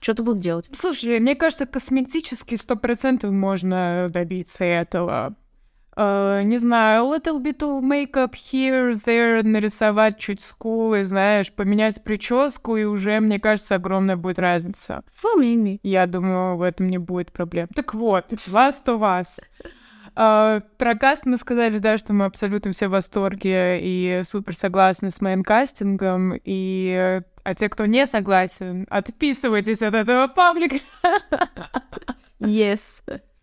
что-то 0.00 0.22
будут 0.22 0.40
делать. 0.40 0.68
Слушай, 0.72 1.18
мне 1.20 1.34
кажется, 1.34 1.66
косметически 1.66 2.56
сто 2.56 2.76
процентов 2.76 3.30
можно 3.30 4.08
добиться 4.10 4.64
этого. 4.64 5.34
Uh, 5.96 6.42
не 6.42 6.58
знаю, 6.58 7.04
little 7.04 7.40
bit 7.40 7.60
of 7.60 7.80
makeup 7.80 8.32
here, 8.32 8.92
there, 9.06 9.44
нарисовать 9.44 10.18
чуть 10.18 10.40
скулы, 10.40 11.04
знаешь, 11.04 11.52
поменять 11.52 12.02
прическу, 12.02 12.76
и 12.76 12.82
уже, 12.82 13.20
мне 13.20 13.38
кажется, 13.38 13.76
огромная 13.76 14.16
будет 14.16 14.40
разница. 14.40 15.04
Well. 15.22 15.78
Я 15.84 16.06
думаю, 16.08 16.56
в 16.56 16.62
этом 16.62 16.88
не 16.88 16.98
будет 16.98 17.30
проблем. 17.30 17.68
Так 17.72 17.94
вот, 17.94 18.24
вас 18.48 18.80
то 18.80 18.98
вас. 18.98 19.38
Uh, 20.16 20.62
про 20.78 20.96
каст 20.96 21.26
мы 21.26 21.36
сказали, 21.36 21.78
да, 21.78 21.96
что 21.96 22.12
мы 22.12 22.24
абсолютно 22.24 22.72
все 22.72 22.88
в 22.88 22.90
восторге 22.90 23.78
и 23.80 24.22
супер 24.28 24.56
согласны 24.56 25.12
с 25.12 25.20
моим 25.20 25.44
кастингом. 25.44 26.34
И 26.44 27.22
а 27.44 27.54
те, 27.54 27.68
кто 27.68 27.86
не 27.86 28.06
согласен, 28.06 28.86
отписывайтесь 28.90 29.82
от 29.82 29.94
этого 29.94 30.28
паблика. 30.28 30.76
Yes. 32.40 33.02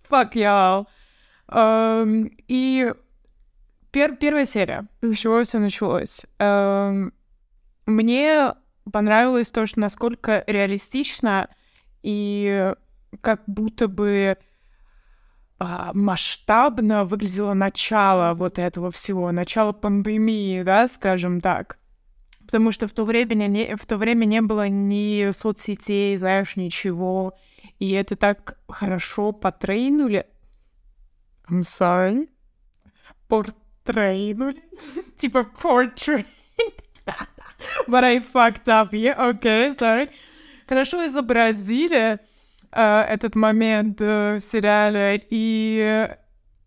Fuck 0.10 0.34
y'all. 0.34 0.86
Um, 1.48 2.31
и 2.48 2.93
пер 3.91 4.15
первая 4.17 4.46
серия. 4.46 4.88
С 5.01 5.15
чего 5.17 5.43
все 5.43 5.60
началось? 5.60 6.22
Um, 6.39 7.13
мне 7.86 8.53
понравилось 8.91 9.50
то, 9.50 9.65
что 9.65 9.79
насколько 9.79 10.43
реалистично 10.48 11.50
и 12.03 12.74
как 13.22 13.43
будто 13.48 13.88
бы 13.88 14.38
а, 15.60 15.91
масштабно 15.93 17.05
выглядело 17.05 17.53
начало 17.53 18.34
вот 18.34 18.58
этого 18.58 18.91
всего, 18.91 19.31
начало 19.31 19.74
пандемии, 19.74 20.63
да, 20.63 20.88
скажем 20.88 21.39
так. 21.39 21.77
Потому 22.51 22.74
что 22.74 22.86
в 22.86 22.91
то 22.91 23.05
время 23.05 23.34
не, 23.48 23.77
в 23.77 23.86
то 23.86 23.96
время 23.96 24.25
не 24.25 24.41
было 24.41 24.67
ни 24.67 25.31
соцсетей, 25.31 26.17
знаешь, 26.17 26.58
ничего. 26.58 27.34
И 27.79 27.91
это 27.91 28.17
так 28.17 28.58
хорошо 28.67 29.31
потрейнули. 29.31 30.25
I'm 31.50 31.62
sorry. 31.62 32.27
Портрейнули. 33.29 34.62
типа 35.17 35.46
портрейт. 35.46 36.27
But 37.88 38.03
I 38.03 38.20
fucked 38.20 38.67
up. 38.67 38.91
Yeah, 38.91 39.17
okay, 39.17 39.74
sorry. 39.77 40.10
Хорошо 40.67 41.05
изобразили 41.05 42.20
uh, 42.74 43.05
этот 43.08 43.36
момент 43.36 44.01
uh, 44.01 44.39
в 44.39 44.41
сериале, 44.41 45.24
и, 45.29 46.10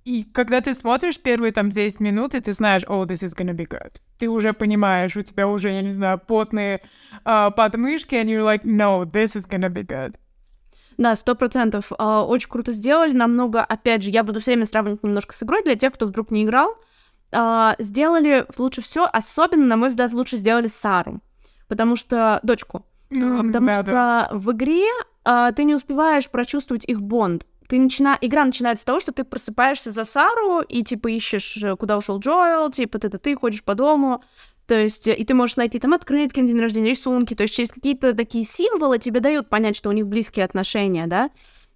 и 0.04 0.22
когда 0.22 0.60
ты 0.60 0.74
смотришь 0.74 1.18
первые 1.18 1.52
там 1.52 1.70
10 1.70 2.00
минут, 2.00 2.34
и 2.34 2.40
ты 2.40 2.52
знаешь, 2.52 2.82
oh, 2.84 3.06
this 3.06 3.24
is 3.24 3.34
gonna 3.34 3.54
be 3.54 3.66
good. 3.66 3.96
Ты 4.18 4.28
уже 4.28 4.52
понимаешь, 4.52 5.16
у 5.16 5.22
тебя 5.22 5.48
уже, 5.48 5.70
я 5.70 5.80
не 5.80 5.94
знаю, 5.94 6.18
потные 6.18 6.82
uh, 7.24 7.50
подмышки, 7.50 8.14
and 8.14 8.26
you're 8.26 8.44
like, 8.44 8.64
no, 8.64 9.04
this 9.04 9.34
is 9.34 9.48
gonna 9.48 9.70
be 9.70 9.84
good. 9.86 10.14
Да, 10.98 11.16
сто 11.16 11.34
процентов. 11.34 11.90
Очень 11.98 12.48
круто 12.48 12.72
сделали. 12.72 13.12
Намного, 13.12 13.64
опять 13.64 14.02
же, 14.02 14.10
я 14.10 14.22
буду 14.22 14.40
все 14.40 14.52
время 14.52 14.66
сравнивать 14.66 15.02
немножко 15.02 15.34
с 15.34 15.42
игрой 15.42 15.62
для 15.64 15.74
тех, 15.74 15.92
кто 15.92 16.06
вдруг 16.06 16.30
не 16.30 16.44
играл. 16.44 16.76
Uh, 17.32 17.74
сделали 17.80 18.46
лучше 18.58 18.80
все, 18.80 19.04
особенно, 19.06 19.66
на 19.66 19.76
мой 19.76 19.88
взгляд, 19.88 20.12
лучше 20.12 20.36
сделали 20.36 20.68
Сару, 20.68 21.20
потому 21.66 21.96
что 21.96 22.38
дочку, 22.44 22.86
mm, 23.10 23.46
потому 23.48 23.66
да, 23.66 23.82
что 23.82 23.90
да. 23.90 24.28
в 24.30 24.52
игре 24.52 24.86
uh, 25.24 25.52
ты 25.52 25.64
не 25.64 25.74
успеваешь 25.74 26.30
прочувствовать 26.30 26.84
их 26.84 27.00
бонд. 27.00 27.44
Ты 27.74 27.80
начина... 27.80 28.16
Игра 28.20 28.44
начинается 28.44 28.82
с 28.82 28.84
того, 28.84 29.00
что 29.00 29.10
ты 29.10 29.24
просыпаешься 29.24 29.90
за 29.90 30.04
Сару 30.04 30.60
и 30.60 30.84
типа 30.84 31.08
ищешь, 31.08 31.56
э, 31.60 31.74
куда 31.74 31.98
ушел 31.98 32.20
Джоэл, 32.20 32.70
типа 32.70 33.00
ты, 33.00 33.10
ты, 33.10 33.34
ходишь 33.34 33.64
по 33.64 33.74
дому, 33.74 34.22
то 34.68 34.78
есть, 34.78 35.08
и 35.08 35.24
ты 35.24 35.34
можешь 35.34 35.56
найти 35.56 35.80
там 35.80 35.92
открытки 35.92 36.38
на 36.38 36.46
день 36.46 36.60
рождения, 36.60 36.90
рисунки, 36.90 37.34
то 37.34 37.42
есть 37.42 37.56
через 37.56 37.72
какие-то 37.72 38.14
такие 38.14 38.44
символы 38.44 39.00
тебе 39.00 39.18
дают 39.18 39.48
понять, 39.48 39.74
что 39.74 39.88
у 39.88 39.92
них 39.92 40.06
близкие 40.06 40.44
отношения, 40.44 41.08
да. 41.08 41.30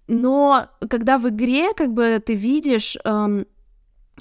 Но 0.07 0.69
когда 0.89 1.17
в 1.17 1.27
игре, 1.27 1.73
как 1.73 1.91
бы, 1.91 2.23
ты 2.25 2.33
видишь 2.33 2.95
эм, 3.03 3.45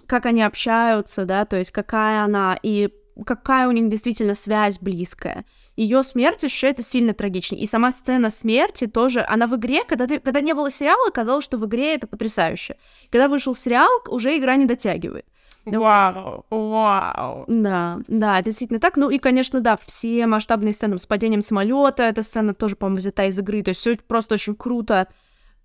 как 0.08 0.26
они 0.26 0.42
общаются, 0.42 1.26
да, 1.26 1.44
то 1.44 1.56
есть 1.56 1.70
какая 1.70 2.24
она 2.24 2.58
и 2.60 2.92
какая 3.24 3.68
у 3.68 3.70
них 3.70 3.88
действительно 3.88 4.34
связь 4.34 4.80
близкая. 4.80 5.44
Ее 5.78 6.02
смерть 6.02 6.42
ощущается 6.42 6.82
сильно 6.82 7.14
трагичней. 7.14 7.60
И 7.60 7.66
сама 7.66 7.92
сцена 7.92 8.30
смерти 8.30 8.88
тоже, 8.88 9.24
она 9.28 9.46
в 9.46 9.54
игре, 9.54 9.84
когда, 9.84 10.08
ты, 10.08 10.18
когда 10.18 10.40
не 10.40 10.52
было 10.52 10.72
сериала, 10.72 11.10
казалось, 11.10 11.44
что 11.44 11.56
в 11.56 11.66
игре 11.66 11.94
это 11.94 12.08
потрясающе. 12.08 12.76
Когда 13.12 13.28
вышел 13.28 13.54
сериал, 13.54 13.88
уже 14.08 14.36
игра 14.36 14.56
не 14.56 14.66
дотягивает. 14.66 15.24
Вау, 15.64 16.44
вау. 16.50 17.44
Да, 17.46 18.00
да, 18.08 18.40
это 18.40 18.46
действительно 18.46 18.80
так. 18.80 18.96
Ну 18.96 19.08
и, 19.08 19.18
конечно, 19.18 19.60
да, 19.60 19.78
все 19.86 20.26
масштабные 20.26 20.72
сцены 20.72 20.98
с 20.98 21.06
падением 21.06 21.42
самолета, 21.42 22.02
эта 22.02 22.22
сцена 22.22 22.54
тоже, 22.54 22.74
по-моему, 22.74 22.98
взята 22.98 23.26
из 23.26 23.38
игры. 23.38 23.62
То 23.62 23.68
есть 23.68 23.80
все 23.80 23.94
просто 23.94 24.34
очень 24.34 24.56
круто 24.56 25.06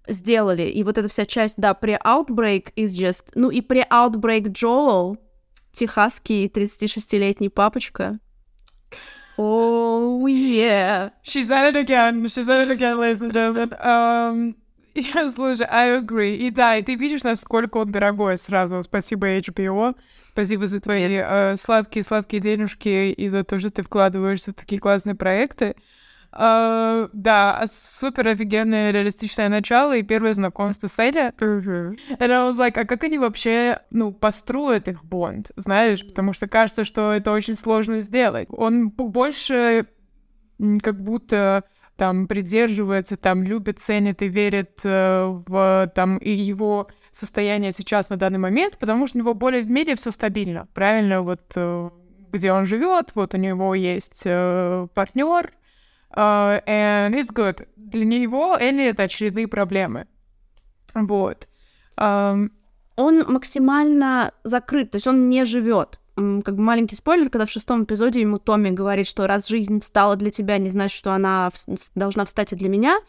сделали. 0.08 0.70
И 0.70 0.84
вот 0.84 1.00
эта 1.00 1.10
вся 1.10 1.26
часть, 1.26 1.56
да, 1.58 1.72
pre-outbreak 1.72 2.74
is 2.76 2.90
just... 2.90 3.32
Ну 3.34 3.50
и 3.50 3.62
pre-outbreak 3.62 4.54
Joel, 4.54 5.18
техасский 5.74 6.46
36-летний 6.46 7.50
папочка. 7.50 8.20
Oh, 9.38 10.28
yeah. 10.28 11.10
She's 11.24 11.50
at 11.50 11.68
it 11.68 11.76
again. 11.76 12.28
She's 12.28 12.48
at 12.48 12.62
it 12.62 12.72
again, 12.72 13.00
ladies 13.00 13.22
and 13.22 13.34
gentlemen. 13.34 13.74
Um, 13.82 14.56
я, 14.94 15.32
слушай, 15.32 15.66
I 15.70 15.98
agree. 16.00 16.36
И 16.38 16.52
да, 16.52 16.78
и 16.78 16.84
ты 16.84 16.96
видишь, 16.96 17.24
насколько 17.24 17.78
он 17.78 17.92
дорогой 17.92 18.38
сразу. 18.38 18.82
Спасибо 18.84 19.38
HBO. 19.38 19.96
Спасибо 20.30 20.68
за 20.68 20.80
твои 20.80 21.22
сладкие-сладкие 21.58 22.40
uh, 22.40 22.44
денежки 22.44 23.12
и 23.12 23.30
за 23.30 23.44
то, 23.44 23.60
что 23.60 23.70
ты 23.72 23.82
вкладываешься 23.84 24.52
в 24.52 24.56
такие 24.56 24.80
классные 24.80 25.16
проекты. 25.16 25.76
Uh, 26.36 27.10
да, 27.14 27.60
а 27.60 27.68
супер 27.68 28.28
офигенное 28.28 28.90
реалистичное 28.92 29.50
начало 29.50 29.96
и 29.96 30.02
первое 30.02 30.34
знакомство 30.34 30.88
с 30.88 30.98
Элли. 30.98 31.32
Mm-hmm. 31.38 32.18
And 32.18 32.32
I 32.32 32.50
was 32.50 32.58
like, 32.58 32.80
а 32.80 32.86
как 32.86 33.04
они 33.04 33.20
вообще, 33.20 33.82
ну, 33.92 34.12
построят 34.12 34.88
их 34.88 35.06
бонд, 35.06 35.52
знаешь? 35.58 36.04
Потому 36.04 36.34
что 36.34 36.48
кажется, 36.48 36.86
что 36.86 37.12
это 37.12 37.32
очень 37.32 37.56
сложно 37.56 38.00
сделать. 38.02 38.48
Он 38.50 38.90
больше 38.90 39.86
как 40.82 41.02
будто 41.04 41.66
там 41.98 42.28
придерживается, 42.28 43.18
там 43.18 43.44
любит, 43.44 43.80
ценит 43.80 44.22
и 44.22 44.28
верит 44.28 44.82
э, 44.84 45.26
в 45.48 45.92
там 45.94 46.18
и 46.18 46.32
его 46.32 46.88
состояние 47.12 47.72
сейчас 47.74 48.10
на 48.10 48.18
данный 48.18 48.40
момент, 48.40 48.78
потому 48.80 49.08
что 49.08 49.18
у 49.18 49.22
него 49.22 49.34
более 49.36 49.62
в 49.62 49.70
мире 49.70 49.96
все 49.96 50.10
стабильно, 50.10 50.68
правильно? 50.74 51.22
Вот 51.22 51.54
э, 51.56 51.90
где 52.32 52.52
он 52.52 52.66
живет, 52.66 53.12
вот 53.14 53.36
у 53.36 53.38
него 53.38 53.76
есть 53.76 54.24
э, 54.26 54.88
партнер, 54.96 55.54
Uh, 56.16 56.62
and 56.68 57.16
it's 57.16 57.34
good. 57.34 57.68
Для 57.76 58.06
него 58.06 58.56
Элли 58.60 58.86
это 58.86 59.04
очередные 59.04 59.48
проблемы. 59.48 60.08
Вот. 60.94 61.48
Um, 61.98 62.52
он 62.96 63.24
максимально 63.28 64.32
закрыт, 64.44 64.92
то 64.92 64.98
есть 64.98 65.08
он 65.08 65.30
не 65.30 65.46
живет. 65.46 66.00
Как 66.16 66.56
бы 66.56 66.62
маленький 66.62 66.96
спойлер, 66.96 67.30
когда 67.30 67.48
в 67.48 67.52
шестом 67.52 67.86
эпизоде 67.86 68.22
ему 68.22 68.38
Томми 68.38 68.70
говорит, 68.70 69.08
что 69.08 69.26
раз 69.26 69.48
жизнь 69.48 69.82
стала 69.82 70.16
для 70.16 70.30
тебя, 70.30 70.60
не 70.60 70.70
значит, 70.70 70.96
что 70.96 71.12
она 71.12 71.52
должна 71.96 72.26
встать 72.26 72.54
и 72.54 72.56
для 72.56 72.70
меня. 72.70 73.00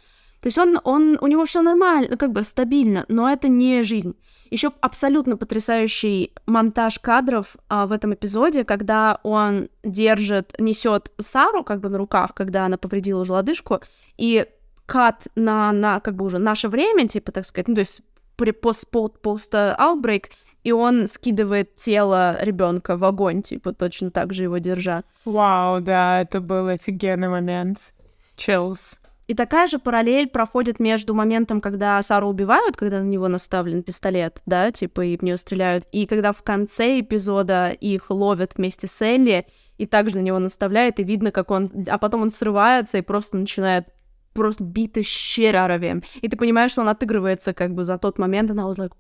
То 0.40 0.48
есть 0.48 0.56
он, 0.56 0.78
он, 0.84 1.18
у 1.20 1.26
него 1.26 1.44
все 1.44 1.60
нормально, 1.60 2.16
как 2.16 2.32
бы 2.32 2.42
стабильно, 2.44 3.04
но 3.08 3.30
это 3.30 3.48
не 3.48 3.82
жизнь. 3.82 4.14
Еще 4.54 4.70
абсолютно 4.80 5.36
потрясающий 5.36 6.32
монтаж 6.46 7.00
кадров 7.00 7.56
а, 7.68 7.88
в 7.88 7.92
этом 7.92 8.14
эпизоде, 8.14 8.62
когда 8.62 9.18
он 9.24 9.68
держит, 9.82 10.54
несет 10.60 11.10
Сару 11.18 11.64
как 11.64 11.80
бы 11.80 11.88
на 11.88 11.98
руках, 11.98 12.34
когда 12.34 12.64
она 12.64 12.78
повредила 12.78 13.22
уже 13.22 13.32
лодыжку, 13.32 13.80
и 14.16 14.46
кат 14.86 15.26
на, 15.34 15.72
на 15.72 15.98
как 15.98 16.14
бы 16.14 16.24
уже 16.24 16.38
наше 16.38 16.68
время, 16.68 17.08
типа, 17.08 17.32
так 17.32 17.44
сказать, 17.44 17.66
ну, 17.66 17.74
то 17.74 17.80
есть 17.80 18.02
при 18.36 18.52
пост, 18.52 18.88
пост, 18.88 19.18
пост 19.20 19.52
outbreak, 19.52 20.26
и 20.62 20.70
он 20.70 21.08
скидывает 21.08 21.74
тело 21.74 22.36
ребенка 22.40 22.96
в 22.96 23.02
огонь, 23.02 23.42
типа, 23.42 23.72
точно 23.72 24.12
так 24.12 24.32
же 24.32 24.44
его 24.44 24.58
держа. 24.58 25.02
Вау, 25.24 25.80
да, 25.80 26.20
это 26.20 26.40
был 26.40 26.68
офигенный 26.68 27.28
момент. 27.28 27.92
Chills. 28.36 28.98
И 29.26 29.34
такая 29.34 29.66
же 29.68 29.78
параллель 29.78 30.28
проходит 30.28 30.80
между 30.80 31.14
моментом, 31.14 31.60
когда 31.60 32.00
Сару 32.02 32.28
убивают, 32.28 32.76
когда 32.76 33.00
на 33.00 33.06
него 33.06 33.28
наставлен 33.28 33.82
пистолет, 33.82 34.42
да, 34.44 34.70
типа, 34.70 35.04
и 35.04 35.16
в 35.16 35.22
нее 35.22 35.36
стреляют, 35.38 35.86
и 35.92 36.06
когда 36.06 36.32
в 36.32 36.42
конце 36.42 37.00
эпизода 37.00 37.70
их 37.70 38.10
ловят 38.10 38.54
вместе 38.56 38.86
с 38.86 39.00
Элли, 39.00 39.46
и 39.78 39.86
также 39.86 40.16
на 40.16 40.20
него 40.20 40.38
наставляет, 40.38 41.00
и 41.00 41.04
видно, 41.04 41.32
как 41.32 41.50
он... 41.50 41.70
А 41.88 41.98
потом 41.98 42.22
он 42.22 42.30
срывается 42.30 42.98
и 42.98 43.02
просто 43.02 43.36
начинает 43.36 43.88
просто 44.34 44.64
of 44.64 45.80
him. 45.80 46.04
И 46.20 46.28
ты 46.28 46.36
понимаешь, 46.36 46.72
что 46.72 46.82
он 46.82 46.88
отыгрывается 46.88 47.54
как 47.54 47.74
бы 47.74 47.84
за 47.84 47.98
тот 47.98 48.18
момент, 48.18 48.50
и 48.50 48.52
она 48.52 48.64
was 48.64 48.76
like, 48.76 48.92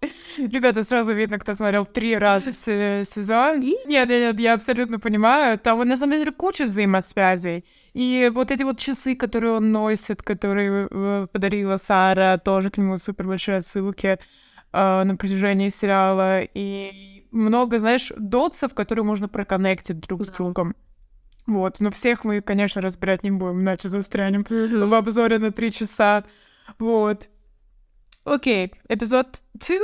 Ребята, 0.38 0.84
сразу 0.84 1.12
видно, 1.12 1.38
кто 1.38 1.54
смотрел 1.54 1.86
три 1.86 2.16
раза 2.16 2.52
сезон. 2.52 3.60
Нет, 3.60 3.86
нет, 3.86 4.08
нет, 4.08 4.40
я 4.40 4.54
абсолютно 4.54 4.98
понимаю. 4.98 5.58
Там 5.58 5.80
на 5.86 5.96
самом 5.96 6.18
деле 6.18 6.32
куча 6.32 6.64
взаимосвязей. 6.64 7.64
И 7.94 8.30
вот 8.32 8.50
эти 8.50 8.62
вот 8.62 8.78
часы, 8.78 9.16
которые 9.16 9.54
он 9.54 9.72
носит, 9.72 10.22
которые 10.22 10.88
э, 10.90 11.26
подарила 11.32 11.76
Сара, 11.76 12.38
тоже 12.38 12.70
к 12.70 12.78
нему 12.78 12.98
супер 12.98 13.26
большие 13.26 13.58
отсылки 13.58 14.18
э, 14.72 15.02
на 15.04 15.16
протяжении 15.16 15.70
сериала. 15.70 16.42
И 16.54 17.26
много, 17.32 17.78
знаешь, 17.78 18.12
дотсов, 18.16 18.74
которые 18.74 19.04
можно 19.04 19.28
проконнектить 19.28 20.00
друг 20.00 20.24
с 20.24 20.28
другом. 20.28 20.74
Вот, 21.46 21.80
но 21.80 21.90
всех 21.90 22.24
мы, 22.24 22.42
конечно, 22.42 22.82
разбирать 22.82 23.24
не 23.24 23.30
будем, 23.30 23.62
иначе 23.62 23.88
застрянем 23.88 24.44
в 24.48 24.94
обзоре 24.94 25.38
на 25.38 25.50
три 25.50 25.72
часа. 25.72 26.24
Вот. 26.78 27.28
Окей, 28.28 28.72
эпизод 28.88 29.40
2? 29.54 29.76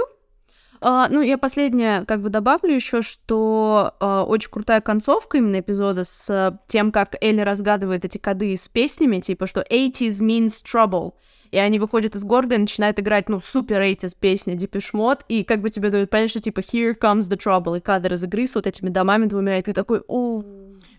Uh, 0.81 1.07
ну, 1.09 1.23
я 1.23 1.39
последнее 1.39 2.05
как 2.05 2.21
бы 2.21 2.29
добавлю 2.29 2.75
еще, 2.75 3.01
что 3.01 3.95
uh, 4.01 4.25
очень 4.25 4.51
крутая 4.51 4.83
концовка 4.83 5.39
именно 5.39 5.61
эпизода 5.61 6.05
с 6.05 6.29
uh, 6.29 6.55
тем, 6.69 6.93
как 6.93 7.17
Элли 7.23 7.41
разгадывает 7.41 8.05
эти 8.05 8.19
коды 8.19 8.55
с 8.55 8.69
песнями, 8.69 9.21
типа, 9.21 9.47
что 9.47 9.63
80s 9.63 10.21
means 10.21 10.63
trouble. 10.63 11.13
и 11.53 11.59
они 11.59 11.79
выходят 11.79 12.17
из 12.17 12.25
города 12.25 12.57
и 12.57 12.59
начинают 12.59 13.01
играть, 13.01 13.31
ну, 13.31 13.41
супер 13.41 13.81
эйтис 13.81 14.15
песня 14.15 14.57
Depeche 14.57 14.93
Mode, 14.93 15.21
и 15.27 15.43
как 15.43 15.63
бы 15.63 15.71
тебе 15.71 15.89
дают 15.89 16.11
понять, 16.11 16.29
что 16.29 16.41
типа 16.41 16.61
here 16.61 16.95
comes 16.99 17.31
the 17.31 17.39
trouble, 17.39 17.79
и 17.79 17.81
кадр 17.81 18.13
из 18.13 18.25
игры 18.25 18.47
с 18.47 18.55
вот 18.55 18.67
этими 18.67 18.91
домами 18.91 19.25
двумя, 19.25 19.59
и 19.59 19.63
ты 19.63 19.73
такой, 19.73 20.03
о, 20.07 20.43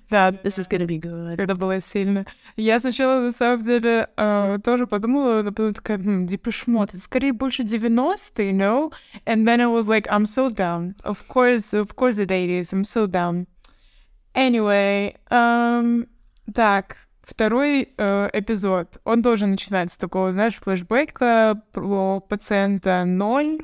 Да, 0.09 0.31
this 0.31 0.59
is 0.59 0.69
gonna 0.69 0.85
be 0.85 0.99
good. 0.99 1.41
это 1.41 1.55
было 1.55 1.81
сильно. 1.81 2.25
Я 2.55 2.79
сначала, 2.79 3.21
на 3.21 3.31
самом 3.31 3.63
деле, 3.63 4.09
э, 4.15 4.59
тоже 4.63 4.87
подумала, 4.87 5.41
но 5.41 5.51
потом 5.51 5.73
такая, 5.73 5.97
хм, 5.97 6.27
это 6.27 6.97
скорее 6.97 7.33
больше 7.33 7.63
90-е, 7.63 8.51
no? 8.51 8.91
And 9.25 9.45
then 9.45 9.61
I 9.61 9.65
was 9.65 9.87
like, 9.87 10.07
I'm 10.07 10.25
so 10.25 10.49
down. 10.49 10.95
Of 11.03 11.27
course, 11.27 11.73
of 11.73 11.95
course 11.95 12.19
it 12.19 12.29
80s, 12.29 12.73
I'm 12.73 12.83
so 12.83 13.07
down. 13.07 13.47
Anyway, 14.35 15.15
эм, 15.29 16.07
так, 16.53 16.97
второй 17.23 17.89
э, 17.97 18.29
эпизод, 18.33 18.99
он 19.03 19.23
тоже 19.23 19.47
начинается 19.47 19.95
с 19.95 19.97
такого, 19.97 20.31
знаешь, 20.31 20.55
флешбека 20.55 21.61
про 21.71 22.19
пациента 22.19 23.05
0, 23.05 23.59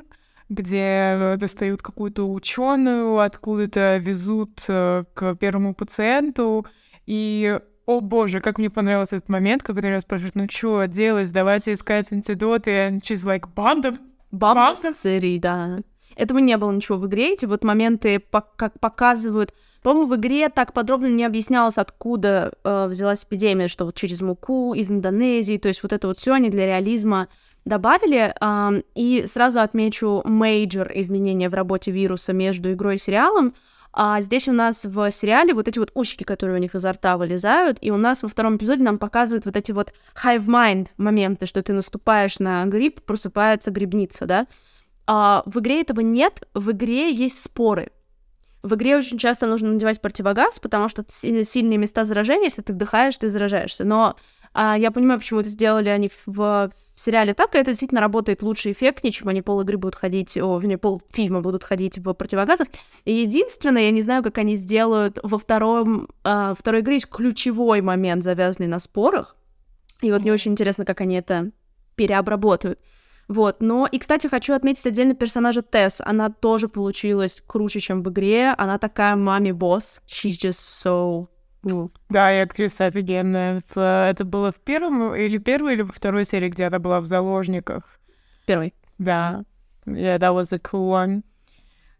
где 0.52 1.36
достают 1.38 1.82
какую-то 1.82 2.30
ученую, 2.30 3.18
откуда-то 3.18 3.96
везут 3.96 4.64
э, 4.68 5.04
к 5.14 5.34
первому 5.36 5.74
пациенту, 5.74 6.66
и 7.06 7.58
о 7.86 8.00
боже, 8.00 8.40
как 8.40 8.58
мне 8.58 8.70
понравился 8.70 9.16
этот 9.16 9.28
момент, 9.28 9.62
когда 9.62 9.88
я 9.88 10.00
спрашивают, 10.00 10.34
ну 10.34 10.46
что 10.50 10.84
делать, 10.84 11.32
давайте 11.32 11.74
искать 11.74 12.12
антидоты, 12.12 12.70
and 12.70 13.00
she's 13.00 13.26
like, 13.26 13.48
банда? 13.54 13.98
Сири, 14.94 15.38
да. 15.38 15.80
Этого 16.14 16.38
не 16.38 16.56
было 16.56 16.70
ничего 16.70 16.98
в 16.98 17.06
игре, 17.06 17.32
эти 17.32 17.46
вот 17.46 17.64
моменты, 17.64 18.22
как 18.56 18.78
показывают... 18.80 19.54
По-моему, 19.82 20.14
в 20.14 20.16
игре 20.16 20.48
так 20.48 20.74
подробно 20.74 21.06
не 21.06 21.24
объяснялось, 21.24 21.76
откуда 21.76 22.52
э, 22.62 22.86
взялась 22.86 23.24
эпидемия, 23.24 23.66
что 23.66 23.84
вот 23.84 23.96
через 23.96 24.20
муку 24.20 24.74
из 24.74 24.88
Индонезии, 24.88 25.58
то 25.58 25.66
есть 25.66 25.82
вот 25.82 25.92
это 25.92 26.06
вот 26.06 26.18
все 26.18 26.34
они 26.34 26.50
для 26.50 26.66
реализма 26.66 27.26
добавили. 27.64 28.34
ам, 28.40 28.82
и 28.94 29.24
сразу 29.26 29.60
отмечу 29.60 30.22
major 30.24 30.90
изменения 30.94 31.48
в 31.48 31.54
работе 31.54 31.90
вируса 31.90 32.32
между 32.32 32.72
игрой 32.72 32.96
и 32.96 32.98
сериалом. 32.98 33.54
А 33.94 34.22
здесь 34.22 34.48
у 34.48 34.52
нас 34.52 34.84
в 34.86 35.10
сериале 35.10 35.52
вот 35.52 35.68
эти 35.68 35.78
вот 35.78 35.90
усики, 35.94 36.24
которые 36.24 36.56
у 36.56 36.60
них 36.60 36.74
изо 36.74 36.92
рта 36.92 37.18
вылезают, 37.18 37.76
и 37.82 37.90
у 37.90 37.98
нас 37.98 38.22
во 38.22 38.28
втором 38.28 38.56
эпизоде 38.56 38.82
нам 38.82 38.98
показывают 38.98 39.44
вот 39.44 39.54
эти 39.56 39.70
вот 39.72 39.92
hive 40.24 40.46
mind 40.46 40.88
моменты, 40.96 41.44
что 41.44 41.62
ты 41.62 41.74
наступаешь 41.74 42.38
на 42.38 42.64
гриб, 42.64 43.02
просыпается 43.02 43.70
грибница, 43.70 44.24
да. 44.24 44.46
А 45.06 45.42
в 45.44 45.60
игре 45.60 45.82
этого 45.82 46.00
нет, 46.00 46.42
в 46.54 46.70
игре 46.70 47.12
есть 47.12 47.42
споры. 47.42 47.90
В 48.62 48.76
игре 48.76 48.96
очень 48.96 49.18
часто 49.18 49.46
нужно 49.46 49.72
надевать 49.72 50.00
противогаз, 50.00 50.58
потому 50.58 50.88
что 50.88 51.04
си- 51.08 51.44
сильные 51.44 51.78
места 51.78 52.04
заражения, 52.04 52.44
если 52.44 52.62
ты 52.62 52.72
вдыхаешь, 52.72 53.18
ты 53.18 53.28
заражаешься. 53.28 53.84
Но 53.84 54.16
а, 54.54 54.78
я 54.78 54.90
понимаю, 54.90 55.18
почему 55.18 55.40
это 55.40 55.48
сделали 55.48 55.88
они 55.88 56.10
в, 56.24 56.70
в 56.94 57.00
сериале 57.00 57.32
так, 57.34 57.54
и 57.54 57.58
это 57.58 57.70
действительно 57.70 58.00
работает 58.00 58.42
лучше 58.42 58.70
эффектнее, 58.70 59.12
чем 59.12 59.28
они 59.28 59.40
пол 59.40 59.60
игры 59.62 59.78
будут 59.78 59.94
ходить, 59.94 60.36
о, 60.36 60.58
вернее, 60.58 60.78
пол 60.78 61.02
фильма 61.10 61.40
будут 61.40 61.64
ходить 61.64 61.98
в 61.98 62.12
противогазах. 62.12 62.68
И 63.04 63.14
единственное, 63.14 63.82
я 63.82 63.90
не 63.90 64.02
знаю, 64.02 64.22
как 64.22 64.38
они 64.38 64.56
сделают 64.56 65.18
во 65.22 65.38
втором, 65.38 66.08
а, 66.22 66.54
второй 66.54 66.82
игре 66.82 66.94
есть 66.94 67.08
ключевой 67.08 67.80
момент, 67.80 68.22
завязанный 68.22 68.68
на 68.68 68.78
спорах. 68.78 69.36
И 70.02 70.10
вот 70.12 70.22
мне 70.22 70.32
очень 70.32 70.52
интересно, 70.52 70.84
как 70.84 71.00
они 71.00 71.16
это 71.16 71.50
переобработают. 71.96 72.78
Вот, 73.28 73.60
но 73.60 73.88
и, 73.90 73.98
кстати, 73.98 74.26
хочу 74.26 74.52
отметить 74.52 74.86
отдельно 74.86 75.14
персонажа 75.14 75.62
Тесс. 75.62 76.02
Она 76.04 76.28
тоже 76.28 76.68
получилась 76.68 77.42
круче, 77.46 77.80
чем 77.80 78.02
в 78.02 78.10
игре. 78.10 78.50
Она 78.58 78.78
такая 78.78 79.16
мами-босс. 79.16 80.02
She's 80.06 80.32
just 80.32 80.58
so... 80.84 81.28
ну, 81.62 81.90
Да, 82.08 82.32
и 82.32 82.38
актриса 82.38 82.86
офигенная. 82.86 83.62
Это 83.74 84.24
было 84.24 84.50
в 84.50 84.60
первом 84.60 85.14
или 85.14 85.38
первой, 85.38 85.74
или 85.74 85.82
во 85.82 85.92
второй 85.92 86.24
серии, 86.24 86.48
где 86.48 86.64
она 86.64 86.78
была 86.78 87.00
в 87.00 87.06
заложниках. 87.06 88.00
первый. 88.46 88.74
Да. 88.98 89.44
Yeah, 89.86 90.18
that 90.18 90.34
was 90.34 90.52
a 90.52 90.58
cool 90.58 90.90
one. 90.90 91.22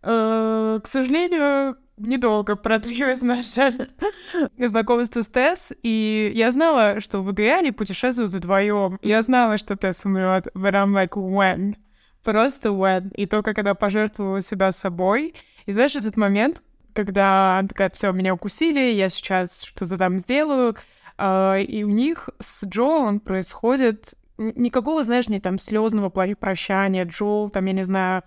Э, 0.02 0.80
к 0.82 0.86
сожалению, 0.86 1.76
недолго 1.96 2.56
продлилось 2.56 3.22
наше 3.22 3.88
знакомство 4.58 5.22
с 5.22 5.28
Тесс, 5.28 5.72
и 5.82 6.32
я 6.34 6.50
знала, 6.50 7.00
что 7.00 7.20
в 7.22 7.30
игре 7.32 7.54
они 7.54 7.72
путешествуют 7.72 8.32
вдвоем. 8.32 8.98
Я 9.02 9.22
знала, 9.22 9.58
что 9.58 9.76
Тесс 9.76 10.04
умрет, 10.04 10.48
but 10.54 10.72
I'm 10.72 10.92
like, 10.92 11.10
when? 11.10 11.76
Просто 12.22 12.68
when. 12.70 13.12
И 13.14 13.26
то, 13.26 13.42
как 13.42 13.58
она 13.58 13.74
пожертвовала 13.74 14.42
себя 14.42 14.72
собой. 14.72 15.34
И 15.66 15.72
знаешь, 15.72 15.96
этот 15.96 16.16
момент, 16.16 16.62
когда 16.94 17.58
она 17.58 17.68
такая, 17.68 17.90
все, 17.90 18.12
меня 18.12 18.34
укусили, 18.34 18.92
я 18.92 19.08
сейчас 19.08 19.62
что-то 19.62 19.96
там 19.96 20.18
сделаю, 20.18 20.76
а, 21.18 21.56
и 21.56 21.84
у 21.84 21.90
них 21.90 22.30
с 22.40 22.64
Джоэлом 22.66 23.20
происходит 23.20 24.14
никакого, 24.38 25.02
знаешь, 25.02 25.28
не 25.28 25.40
там 25.40 25.58
слезного 25.58 26.08
прощания. 26.08 27.04
Джоэл, 27.04 27.50
там, 27.50 27.66
я 27.66 27.72
не 27.72 27.84
знаю, 27.84 28.22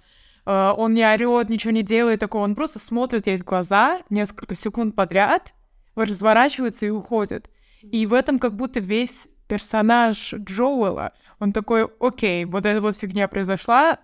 э, 0.46 0.74
он 0.78 0.94
не 0.94 1.06
орет, 1.06 1.50
ничего 1.50 1.72
не 1.72 1.84
делает 1.84 2.20
такого, 2.20 2.44
он 2.44 2.56
просто 2.56 2.80
смотрит 2.80 3.28
ей 3.28 3.38
в 3.38 3.44
глаза 3.44 4.02
несколько 4.10 4.56
секунд 4.56 4.96
подряд, 4.96 5.54
разворачивается 5.96 6.86
и 6.86 6.90
уходит. 6.90 7.50
И 7.82 8.06
в 8.06 8.14
этом 8.14 8.40
как 8.40 8.56
будто 8.56 8.80
весь 8.80 9.30
персонаж 9.48 10.34
Джоэла, 10.34 11.14
он 11.40 11.52
такой, 11.52 11.88
окей, 12.00 12.46
вот 12.46 12.66
эта 12.66 12.82
вот 12.82 12.96
фигня 12.96 13.28
произошла, 13.28 14.00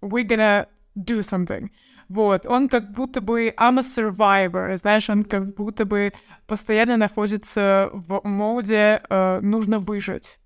we're 0.00 0.26
gonna 0.26 0.68
do 0.96 1.18
something. 1.18 1.68
Вот, 2.08 2.46
он 2.46 2.68
как 2.68 2.92
будто 2.92 3.20
бы 3.20 3.48
I'm 3.58 3.78
a 3.78 3.82
survivor, 3.82 4.76
знаешь, 4.76 5.10
он 5.10 5.24
как 5.24 5.54
будто 5.54 5.84
бы 5.84 6.12
постоянно 6.46 6.96
находится 6.96 7.90
в 7.92 8.20
моде 8.24 9.02
э, 9.08 9.40
нужно 9.40 9.78
выжить. 9.80 10.38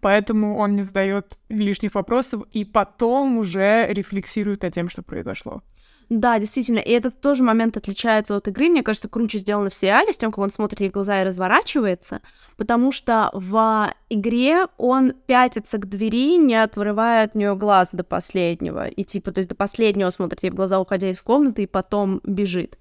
Поэтому 0.00 0.56
он 0.58 0.76
не 0.76 0.82
задает 0.82 1.38
лишних 1.48 1.94
вопросов 1.94 2.42
и 2.52 2.64
потом 2.64 3.38
уже 3.38 3.86
рефлексирует 3.90 4.62
о 4.64 4.70
тем, 4.70 4.88
что 4.88 5.02
произошло. 5.02 5.62
Да, 6.08 6.38
действительно, 6.38 6.78
и 6.78 6.90
этот 6.90 7.20
тоже 7.20 7.42
момент 7.42 7.76
отличается 7.76 8.34
от 8.34 8.48
игры, 8.48 8.70
мне 8.70 8.82
кажется, 8.82 9.08
круче 9.08 9.38
сделано 9.38 9.68
в 9.68 9.74
сериале, 9.74 10.12
с 10.12 10.16
тем, 10.16 10.30
как 10.30 10.38
он 10.38 10.50
смотрит 10.50 10.80
ей 10.80 10.88
в 10.88 10.92
глаза 10.92 11.20
и 11.20 11.24
разворачивается, 11.24 12.22
потому 12.56 12.92
что 12.92 13.28
в 13.34 13.92
игре 14.08 14.68
он 14.78 15.12
пятится 15.26 15.76
к 15.76 15.86
двери, 15.86 16.38
не 16.38 16.54
отрывая 16.54 17.24
от 17.24 17.34
нее 17.34 17.54
глаз 17.56 17.90
до 17.92 18.04
последнего, 18.04 18.88
и 18.88 19.04
типа, 19.04 19.32
то 19.32 19.38
есть 19.40 19.50
до 19.50 19.54
последнего 19.54 20.08
смотрит 20.08 20.42
ей 20.42 20.50
в 20.50 20.54
глаза, 20.54 20.80
уходя 20.80 21.10
из 21.10 21.20
комнаты, 21.20 21.64
и 21.64 21.66
потом 21.66 22.22
бежит. 22.24 22.78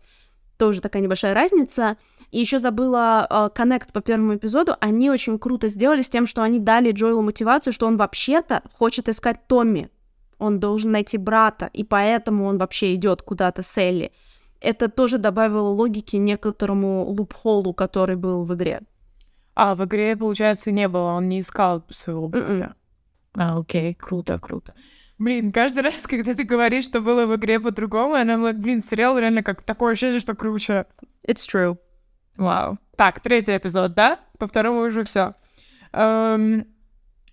Тоже 0.57 0.81
такая 0.81 1.03
небольшая 1.03 1.33
разница. 1.33 1.97
И 2.31 2.39
еще 2.39 2.59
забыла 2.59 3.27
э, 3.29 3.49
коннект 3.55 3.93
по 3.93 4.01
первому 4.01 4.35
эпизоду. 4.35 4.75
Они 4.81 5.09
очень 5.09 5.39
круто 5.39 5.69
сделали 5.69 6.01
с 6.01 6.09
тем, 6.09 6.27
что 6.27 6.41
они 6.41 6.59
дали 6.59 6.91
Джоэлу 6.91 7.21
мотивацию, 7.21 7.71
что 7.71 7.85
он 7.85 7.95
вообще-то 7.95 8.63
хочет 8.73 9.07
искать 9.07 9.47
Томми. 9.47 9.89
Он 10.39 10.59
должен 10.59 10.91
найти 10.91 11.17
брата, 11.17 11.69
и 11.73 11.83
поэтому 11.83 12.45
он 12.45 12.57
вообще 12.57 12.93
идет 12.95 13.21
куда-то 13.21 13.63
с 13.63 13.77
Элли. 13.77 14.11
Это 14.59 14.89
тоже 14.89 15.17
добавило 15.17 15.69
логики 15.69 16.15
некоторому 16.15 17.05
лупхолу, 17.05 17.73
который 17.73 18.15
был 18.15 18.43
в 18.43 18.53
игре. 18.53 18.81
А, 19.55 19.73
в 19.75 19.83
игре, 19.85 20.15
получается, 20.15 20.71
не 20.71 20.87
было, 20.87 21.13
он 21.13 21.29
не 21.29 21.39
искал 21.41 21.83
своего 21.89 22.27
Мгм. 22.27 22.57
брата. 22.59 22.75
А, 23.35 23.57
окей, 23.59 23.93
круто, 23.95 24.37
круто. 24.39 24.73
Блин, 25.19 25.51
каждый 25.51 25.81
раз, 25.83 26.05
когда 26.07 26.35
ты 26.35 26.43
говоришь, 26.43 26.85
что 26.85 27.01
было 27.01 27.25
в 27.25 27.35
игре 27.35 27.59
по-другому, 27.59 28.13
она 28.13 28.53
блин, 28.53 28.81
сериал 28.81 29.17
реально 29.17 29.41
как 29.43 29.63
такое 29.63 29.93
ощущение, 29.93 30.19
что 30.19 30.35
круче. 30.35 30.85
It's 31.27 31.47
true. 31.51 31.77
Вау. 32.35 32.77
Так, 32.95 33.19
третий 33.19 33.57
эпизод, 33.57 33.95
да? 33.95 34.19
По 34.37 34.45
второму 34.45 34.81
уже 34.81 35.03
все. 35.03 35.33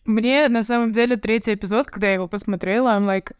Мне, 0.04 0.48
на 0.48 0.62
самом 0.62 0.92
деле, 0.92 1.16
третий 1.16 1.54
эпизод, 1.54 1.86
когда 1.86 2.08
я 2.08 2.14
его 2.14 2.28
посмотрела, 2.28 2.90
I'm 2.90 3.06
like, 3.06 3.32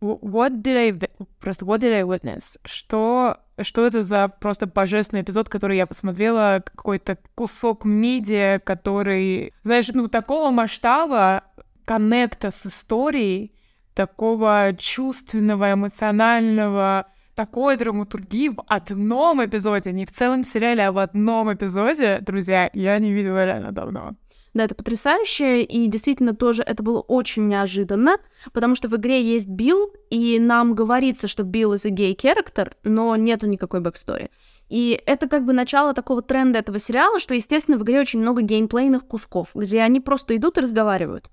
"Wh- 0.00 0.20
what 0.20 0.62
did 0.62 0.76
I... 0.76 0.92
Просто 1.40 1.64
what 1.64 1.80
did 1.80 1.92
I 1.92 2.02
witness? 2.02 2.58
Что, 2.64 3.38
что 3.60 3.86
это 3.86 4.02
за 4.02 4.28
просто 4.28 4.66
божественный 4.66 5.22
эпизод, 5.22 5.48
который 5.48 5.76
я 5.76 5.86
посмотрела, 5.86 6.62
какой-то 6.64 7.18
кусок 7.34 7.84
медиа, 7.84 8.60
который, 8.60 9.52
знаешь, 9.62 9.88
ну, 9.88 10.08
такого 10.08 10.50
масштаба 10.50 11.44
коннекта 11.84 12.50
с 12.50 12.66
историей, 12.66 13.54
такого 13.94 14.74
чувственного, 14.78 15.72
эмоционального, 15.72 17.06
такой 17.34 17.76
драматургии 17.76 18.48
в 18.48 18.62
одном 18.66 19.44
эпизоде, 19.44 19.92
не 19.92 20.06
в 20.06 20.12
целом 20.12 20.44
сериале, 20.44 20.86
а 20.86 20.92
в 20.92 20.98
одном 20.98 21.52
эпизоде, 21.52 22.18
друзья, 22.20 22.70
я 22.74 22.98
не 22.98 23.12
видела 23.12 23.44
реально 23.44 23.72
давно. 23.72 24.14
Да, 24.52 24.64
это 24.64 24.74
потрясающе, 24.74 25.62
и 25.62 25.86
действительно 25.86 26.34
тоже 26.34 26.62
это 26.62 26.82
было 26.82 27.00
очень 27.00 27.46
неожиданно, 27.46 28.16
потому 28.52 28.74
что 28.74 28.88
в 28.88 28.96
игре 28.96 29.22
есть 29.22 29.48
Билл, 29.48 29.92
и 30.10 30.40
нам 30.40 30.74
говорится, 30.74 31.28
что 31.28 31.44
Билл 31.44 31.74
gay 31.74 32.16
character, 32.16 32.72
но 32.82 33.14
нету 33.14 33.46
никакой 33.46 33.80
backstory. 33.80 34.30
И 34.68 35.00
это 35.06 35.28
как 35.28 35.44
бы 35.44 35.52
начало 35.52 35.94
такого 35.94 36.22
тренда 36.22 36.60
этого 36.60 36.78
сериала, 36.78 37.20
что, 37.20 37.34
естественно, 37.34 37.76
в 37.76 37.82
игре 37.82 38.00
очень 38.00 38.20
много 38.20 38.42
геймплейных 38.42 39.06
кусков, 39.06 39.50
где 39.54 39.80
они 39.80 40.00
просто 40.00 40.36
идут 40.36 40.58
и 40.58 40.60
разговаривают. 40.60 41.28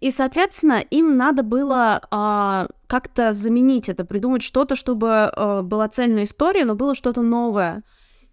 И, 0.00 0.10
соответственно, 0.10 0.84
им 0.90 1.16
надо 1.16 1.42
было 1.42 2.00
а, 2.10 2.68
как-то 2.86 3.32
заменить 3.32 3.88
это, 3.88 4.04
придумать 4.04 4.42
что-то, 4.42 4.76
чтобы 4.76 5.10
а, 5.10 5.62
была 5.62 5.88
цельная 5.88 6.24
история, 6.24 6.64
но 6.64 6.74
было 6.74 6.94
что-то 6.94 7.22
новое. 7.22 7.82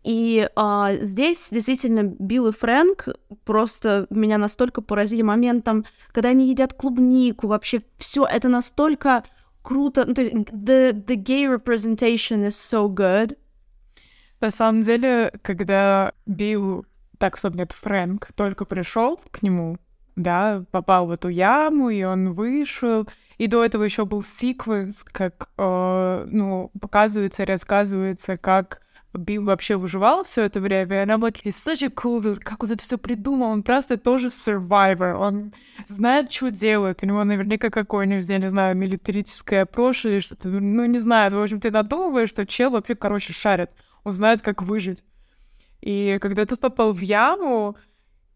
И 0.04 0.50
а, 0.56 0.96
здесь 0.96 1.48
действительно 1.50 2.04
Билл 2.04 2.48
и 2.48 2.52
Фрэнк 2.52 3.08
просто 3.46 4.06
меня 4.10 4.38
настолько 4.38 4.82
поразили 4.82 5.22
моментом, 5.22 5.86
когда 6.12 6.30
они 6.30 6.50
едят 6.50 6.74
клубнику, 6.74 7.48
вообще 7.48 7.84
все 7.98 8.26
это 8.26 8.50
настолько 8.50 9.24
круто. 9.62 10.04
Ну, 10.06 10.14
то 10.14 10.22
есть 10.22 10.34
the, 10.34 10.92
the 10.92 11.16
gay 11.16 11.46
representation 11.46 12.46
is 12.46 12.50
so 12.50 12.94
good. 12.94 13.38
На 14.42 14.52
самом 14.52 14.84
деле, 14.84 15.32
когда 15.42 16.12
Билл, 16.26 16.86
так, 17.18 17.38
собственно, 17.38 17.64
это 17.64 17.76
Фрэнк, 17.76 18.28
только 18.36 18.66
пришел 18.66 19.22
к 19.32 19.42
нему, 19.42 19.78
да, 20.18 20.66
попал 20.72 21.08
в 21.08 21.12
эту 21.12 21.30
яму, 21.30 21.90
и 21.90 22.04
он 22.04 22.34
вышел, 22.34 23.08
и 23.38 23.48
до 23.48 23.64
этого 23.64 23.84
еще 23.84 24.04
был 24.04 24.22
секвенс, 24.22 25.06
как, 25.06 25.50
э, 25.58 26.28
ну, 26.30 26.72
показывается, 26.82 27.46
рассказывается, 27.46 28.36
как 28.36 28.82
Билл 29.14 29.44
вообще 29.44 29.76
выживал 29.76 30.24
все 30.24 30.44
это 30.44 30.60
время, 30.60 30.98
и 30.98 31.00
она 31.00 31.16
like, 31.16 31.44
he's 31.44 31.56
such 31.56 31.86
a 31.86 31.90
cool 31.90 32.22
dude, 32.22 32.40
как 32.40 32.64
он 32.64 32.72
это 32.72 32.84
все 32.84 32.98
придумал, 32.98 33.52
он 33.52 33.64
просто 33.64 33.98
тоже 33.98 34.28
survivor, 34.28 35.14
он 35.16 35.54
знает, 35.88 36.32
что 36.32 36.52
делает, 36.52 37.04
у 37.04 37.06
него 37.06 37.24
наверняка 37.24 37.70
какое-нибудь, 37.70 38.28
я 38.28 38.40
не 38.40 38.50
знаю, 38.50 38.76
милитаристское 38.76 39.66
прошлое 39.66 40.14
или 40.14 40.20
что-то, 40.20 40.50
ну, 40.50 40.86
не 40.86 41.00
знаю, 41.00 41.32
в 41.32 41.42
общем, 41.42 41.60
ты 41.60 41.72
надумываешь, 41.72 42.30
что 42.30 42.46
чел 42.46 42.72
вообще, 42.72 42.96
короче, 42.96 43.34
шарит, 43.34 43.70
он 44.04 44.12
знает, 44.12 44.42
как 44.42 44.62
выжить. 44.62 45.04
И 45.82 46.18
когда 46.22 46.46
тот 46.46 46.60
попал 46.60 46.94
в 46.94 47.02
яму, 47.02 47.76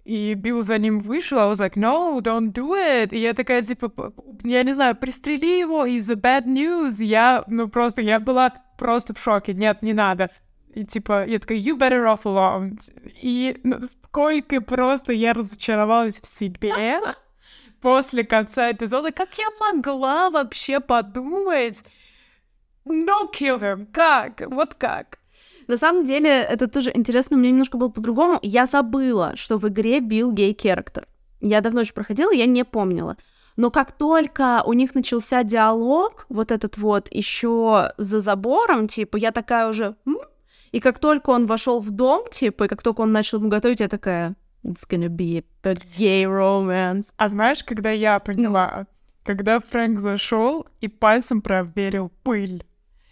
и 0.08 0.36
Билл 0.36 0.62
за 0.62 0.78
ним 0.78 1.02
вышел, 1.02 1.38
I 1.38 1.52
was 1.52 1.60
like, 1.60 1.76
no, 1.76 2.22
don't 2.22 2.54
do 2.54 2.72
it. 2.72 3.10
И 3.12 3.20
я 3.20 3.34
такая, 3.34 3.62
типа, 3.62 4.14
я 4.44 4.64
не 4.64 4.72
знаю, 4.72 4.96
пристрели 4.96 5.60
его, 5.60 5.86
из 5.86 6.10
bad 6.10 6.46
news. 6.46 7.04
Я, 7.04 7.44
ну, 7.48 7.68
просто, 7.68 8.02
я 8.02 8.22
была 8.22 8.54
просто 8.78 9.14
в 9.14 9.20
шоке. 9.20 9.54
Нет, 9.54 9.82
не 9.82 9.94
надо. 9.94 10.30
И 10.78 10.86
типа, 10.86 11.26
я 11.26 11.40
такая, 11.40 11.58
you 11.58 11.76
better 11.76 12.06
off 12.06 12.24
alone. 12.26 12.80
И 13.24 13.60
сколько 13.90 14.62
просто 14.62 15.12
я 15.12 15.34
разочаровалась 15.34 16.20
в 16.20 16.28
себе 16.28 17.02
после 17.82 18.24
конца 18.24 18.72
эпизода. 18.72 19.12
Как 19.12 19.36
я 19.40 19.50
могла 19.60 20.30
вообще 20.30 20.80
подумать, 20.80 21.84
no 22.86 23.32
kill 23.34 23.60
him, 23.60 23.88
как, 23.92 24.42
вот 24.52 24.76
как? 24.76 25.18
На 25.66 25.78
самом 25.78 26.06
деле, 26.06 26.30
это 26.30 26.68
тоже 26.68 26.92
интересно, 26.94 27.38
мне 27.38 27.50
немножко 27.50 27.78
было 27.78 27.90
по-другому. 27.90 28.38
Я 28.44 28.68
забыла, 28.68 29.34
что 29.36 29.58
в 29.58 29.68
игре 29.68 30.00
бил 30.00 30.32
гей-керактер. 30.32 31.08
Я 31.42 31.62
давно 31.62 31.82
еще 31.82 31.94
проходила, 31.94 32.32
я 32.32 32.46
не 32.46 32.64
помнила. 32.64 33.18
Но 33.56 33.72
как 33.72 33.94
только 33.94 34.62
у 34.64 34.74
них 34.74 34.94
начался 34.94 35.44
диалог, 35.44 36.28
вот 36.30 36.52
этот 36.52 36.78
вот 36.78 37.08
еще 37.12 37.94
за 37.98 38.20
забором, 38.20 38.88
типа, 38.88 39.18
я 39.18 39.32
такая 39.32 39.68
уже, 39.68 39.96
М? 40.06 40.20
И 40.72 40.80
как 40.80 41.00
только 41.00 41.30
он 41.30 41.46
вошел 41.46 41.80
в 41.80 41.92
дом, 41.92 42.26
типа, 42.30 42.66
и 42.66 42.68
как 42.68 42.82
только 42.82 43.02
он 43.02 43.12
начал 43.12 43.40
ему 43.40 43.50
готовить, 43.50 43.80
я 43.80 43.88
такая, 43.88 44.36
it's 44.64 44.88
gonna 44.88 45.08
be 45.08 45.44
a 45.64 45.74
gay 45.98 46.24
romance. 46.24 47.14
А 47.18 47.28
знаешь, 47.30 47.64
когда 47.64 47.92
я 47.92 48.20
поняла, 48.20 48.88
когда 49.24 49.60
Фрэнк 49.60 50.00
зашел 50.00 50.68
и 50.82 50.88
пальцем 50.88 51.42
проверил 51.42 52.12
пыль, 52.24 52.66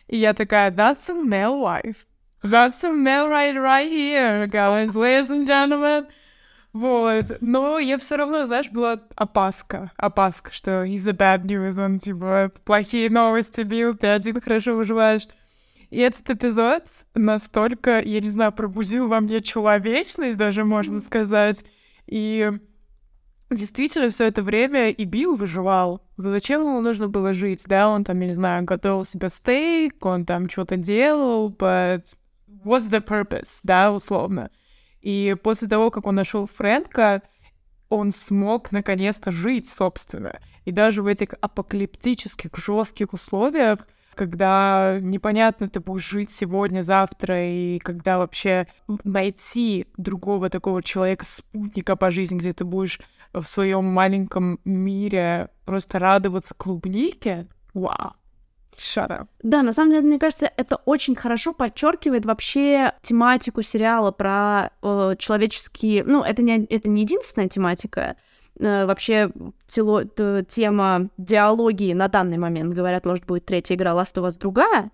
и 0.07 0.17
я 0.17 0.33
такая, 0.33 0.71
that's 0.71 1.09
a 1.09 1.13
male 1.13 1.61
wife. 1.61 2.05
That's 2.43 2.83
a 2.83 2.91
male 2.91 3.27
right 3.27 3.55
right 3.55 3.89
here, 3.89 4.47
guys, 4.47 4.93
ladies 4.93 5.31
and 5.31 5.47
gentlemen. 5.47 6.07
Вот. 6.73 7.37
Но 7.39 7.79
я 7.79 7.97
все 7.97 8.17
равно, 8.17 8.43
знаешь, 8.43 8.69
была 8.69 8.99
опаска. 9.15 9.91
Опаска, 9.95 10.51
что 10.51 10.83
из-за 10.83 11.11
bad 11.11 11.43
news 11.43 11.83
он, 11.83 11.99
типа, 11.99 12.51
плохие 12.65 13.09
новости 13.09 13.61
бил, 13.61 13.95
ты 13.95 14.07
один 14.07 14.41
хорошо 14.41 14.75
выживаешь. 14.75 15.27
И 15.95 15.99
этот 15.99 16.29
эпизод 16.29 16.83
настолько, 17.13 18.01
я 18.01 18.19
не 18.19 18.29
знаю, 18.29 18.51
пробудил 18.51 19.07
во 19.07 19.21
мне 19.21 19.39
человечность, 19.39 20.37
даже 20.37 20.65
можно 20.65 20.99
сказать. 20.99 21.63
И 22.05 22.51
действительно 23.49 24.09
все 24.09 24.25
это 24.25 24.43
время 24.43 24.89
и 24.89 25.05
Билл 25.05 25.35
выживал. 25.35 26.01
Зачем 26.17 26.63
ему 26.63 26.81
нужно 26.81 27.07
было 27.07 27.33
жить, 27.33 27.63
да? 27.67 27.87
Он 27.87 28.03
там, 28.03 28.19
я 28.19 28.27
не 28.27 28.35
знаю, 28.35 28.65
готовил 28.65 29.05
себе 29.05 29.29
стейк, 29.29 30.05
он 30.05 30.25
там 30.25 30.49
что-то 30.49 30.75
делал, 30.75 31.49
but 31.49 32.03
what's 32.65 32.91
the 32.91 33.01
purpose, 33.01 33.61
да, 33.63 33.93
условно. 33.93 34.51
И 34.99 35.33
после 35.41 35.69
того, 35.69 35.91
как 35.91 36.07
он 36.07 36.15
нашел 36.15 36.45
Фрэнка, 36.45 37.21
он 37.87 38.11
смог 38.11 38.73
наконец-то 38.73 39.31
жить, 39.31 39.69
собственно. 39.69 40.41
И 40.65 40.73
даже 40.73 41.01
в 41.01 41.07
этих 41.07 41.29
апокалиптических, 41.39 42.51
жестких 42.53 43.13
условиях 43.13 43.87
когда 44.15 44.97
непонятно, 45.01 45.69
ты 45.69 45.79
будешь 45.79 46.07
жить 46.07 46.31
сегодня, 46.31 46.81
завтра, 46.81 47.47
и 47.47 47.79
когда 47.79 48.17
вообще 48.17 48.67
найти 49.03 49.87
другого 49.97 50.49
такого 50.49 50.81
человека, 50.81 51.25
спутника 51.27 51.95
по 51.95 52.11
жизни, 52.11 52.37
где 52.37 52.53
ты 52.53 52.65
будешь 52.65 52.99
в 53.33 53.45
своем 53.45 53.85
маленьком 53.85 54.59
мире 54.65 55.49
просто 55.65 55.99
радоваться 55.99 56.53
клубнике, 56.53 57.47
вау. 57.73 58.13
Up. 58.97 59.27
Да, 59.41 59.63
на 59.63 59.73
самом 59.73 59.91
деле, 59.91 60.05
мне 60.05 60.19
кажется, 60.19 60.51
это 60.57 60.77
очень 60.85 61.15
хорошо 61.15 61.53
подчеркивает 61.53 62.25
вообще 62.25 62.93
тематику 63.01 63.61
сериала 63.61 64.11
про 64.11 64.71
э, 64.81 65.15
человеческие... 65.17 66.03
Ну, 66.03 66.23
это 66.23 66.41
не, 66.41 66.65
это 66.65 66.89
не 66.89 67.03
единственная 67.03 67.47
тематика, 67.47 68.17
вообще 68.59 69.31
тело, 69.67 70.05
тема 70.05 71.09
диалогии 71.17 71.93
на 71.93 72.07
данный 72.07 72.37
момент, 72.37 72.73
говорят, 72.73 73.05
может, 73.05 73.25
будет 73.25 73.45
третья 73.45 73.75
игра 73.75 73.91
Last 73.91 74.15
of 74.15 74.27
Us 74.27 74.37
другая, 74.37 74.91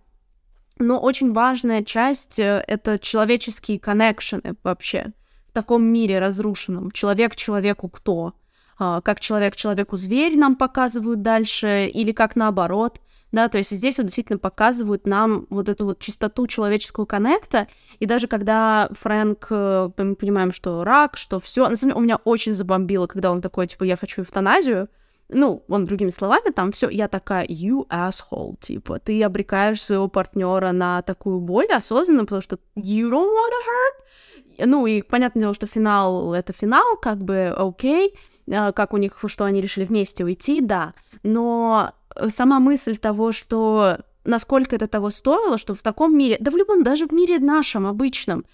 но 0.79 0.99
очень 0.99 1.31
важная 1.31 1.83
часть 1.83 2.39
э,— 2.39 2.63
это 2.67 2.97
человеческие 2.97 3.79
коннекшены 3.79 4.55
вообще 4.63 5.13
в 5.47 5.53
таком 5.53 5.83
мире 5.83 6.19
разрушенном. 6.19 6.91
Человек 6.91 7.35
человеку 7.35 7.87
кто? 7.89 8.33
А, 8.79 9.01
как 9.01 9.19
человек 9.19 9.55
человеку 9.55 9.97
зверь 9.97 10.37
нам 10.37 10.55
показывают 10.55 11.21
дальше, 11.21 11.87
или 11.87 12.11
как 12.11 12.35
наоборот— 12.35 12.99
да, 13.31 13.47
то 13.47 13.57
есть 13.57 13.71
здесь 13.71 13.97
вот 13.97 14.05
действительно 14.05 14.39
показывают 14.39 15.07
нам 15.07 15.47
вот 15.49 15.69
эту 15.69 15.85
вот 15.85 15.99
чистоту 15.99 16.47
человеческого 16.47 17.05
коннекта, 17.05 17.67
и 17.99 18.05
даже 18.05 18.27
когда 18.27 18.89
Фрэнк, 18.99 19.47
э, 19.49 19.89
мы 19.97 20.15
понимаем, 20.15 20.51
что 20.51 20.83
рак, 20.83 21.17
что 21.17 21.39
все, 21.39 21.69
на 21.69 21.77
самом 21.77 21.91
деле 21.91 21.99
у 21.99 22.03
меня 22.03 22.15
очень 22.17 22.53
забомбило, 22.53 23.07
когда 23.07 23.31
он 23.31 23.41
такой, 23.41 23.67
типа, 23.67 23.83
я 23.85 23.95
хочу 23.95 24.21
эвтаназию, 24.21 24.87
ну, 25.29 25.63
он 25.69 25.85
другими 25.85 26.09
словами, 26.09 26.51
там 26.51 26.73
все, 26.73 26.89
я 26.89 27.07
такая, 27.07 27.45
you 27.45 27.87
asshole, 27.87 28.57
типа, 28.59 28.99
ты 28.99 29.23
обрекаешь 29.23 29.81
своего 29.81 30.09
партнера 30.09 30.73
на 30.73 31.01
такую 31.01 31.39
боль 31.39 31.71
осознанно, 31.71 32.23
потому 32.23 32.41
что 32.41 32.59
you 32.75 33.09
don't 33.09 33.29
wanna 33.29 33.61
hurt. 33.65 34.65
Ну, 34.65 34.85
и 34.85 35.01
понятное 35.01 35.41
дело, 35.41 35.53
что 35.53 35.67
финал— 35.67 36.33
это 36.35 36.51
финал, 36.51 36.97
как 37.01 37.19
бы, 37.19 37.47
окей, 37.47 38.13
okay, 38.45 38.73
как 38.73 38.93
у 38.93 38.97
них, 38.97 39.17
что 39.27 39.45
они 39.45 39.61
решили 39.61 39.85
вместе 39.85 40.25
уйти, 40.25 40.59
да, 40.59 40.93
но 41.23 41.93
Э, 41.93 42.00
сама 42.29 42.59
мысль 42.59 42.97
того, 42.97 43.31
что 43.31 43.99
насколько 44.23 44.75
это 44.75 44.87
того 44.87 45.09
стоило, 45.09 45.57
что 45.57 45.73
в 45.73 45.81
таком 45.81 46.17
мире, 46.17 46.37
да 46.39 46.51
в 46.51 46.55
любом, 46.55 46.83
даже 46.83 47.07
в 47.07 47.11
мире 47.11 47.39
нашем, 47.39 47.87
обычном, 47.87 48.45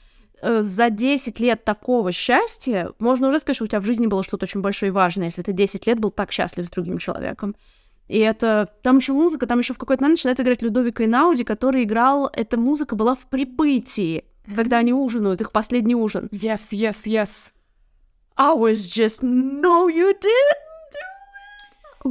э, 0.41 0.61
за 0.61 0.89
10 0.89 1.39
лет 1.39 1.63
такого 1.65 2.11
счастья, 2.11 2.91
можно 2.99 3.29
уже 3.29 3.39
сказать, 3.39 3.55
что 3.57 3.65
у 3.65 3.67
тебя 3.67 3.79
в 3.79 3.85
жизни 3.85 4.07
было 4.07 4.23
что-то 4.23 4.45
очень 4.45 4.61
большое 4.61 4.89
и 4.89 4.93
важное, 4.93 5.25
если 5.25 5.41
ты 5.41 5.51
10 5.51 5.87
лет 5.87 5.99
был 5.99 6.11
так 6.11 6.31
счастлив 6.31 6.67
с 6.67 6.69
другим 6.69 6.97
человеком. 6.97 7.55
И 8.07 8.19
это... 8.19 8.69
Там 8.83 8.97
еще 8.97 9.11
музыка, 9.11 9.47
там 9.47 9.59
еще 9.59 9.73
в 9.73 9.77
какой-то 9.77 10.03
момент 10.03 10.19
начинает 10.19 10.39
играть 10.39 10.61
Людовика 10.61 11.03
Инауди, 11.03 11.43
который 11.43 11.83
играл... 11.83 12.29
Эта 12.31 12.57
музыка 12.57 12.95
была 12.95 13.15
в 13.15 13.27
прибытии, 13.29 14.23
когда 14.55 14.77
они 14.77 14.93
ужинают, 14.93 15.41
их 15.41 15.51
последний 15.51 15.95
ужин. 15.95 16.29
Yes, 16.31 16.69
yes, 16.71 17.05
yes. 17.05 17.51
I 18.37 18.53
was 18.53 18.87
just... 18.87 19.21
No, 19.21 19.89
you 19.89 20.13
didn't! 20.13 20.67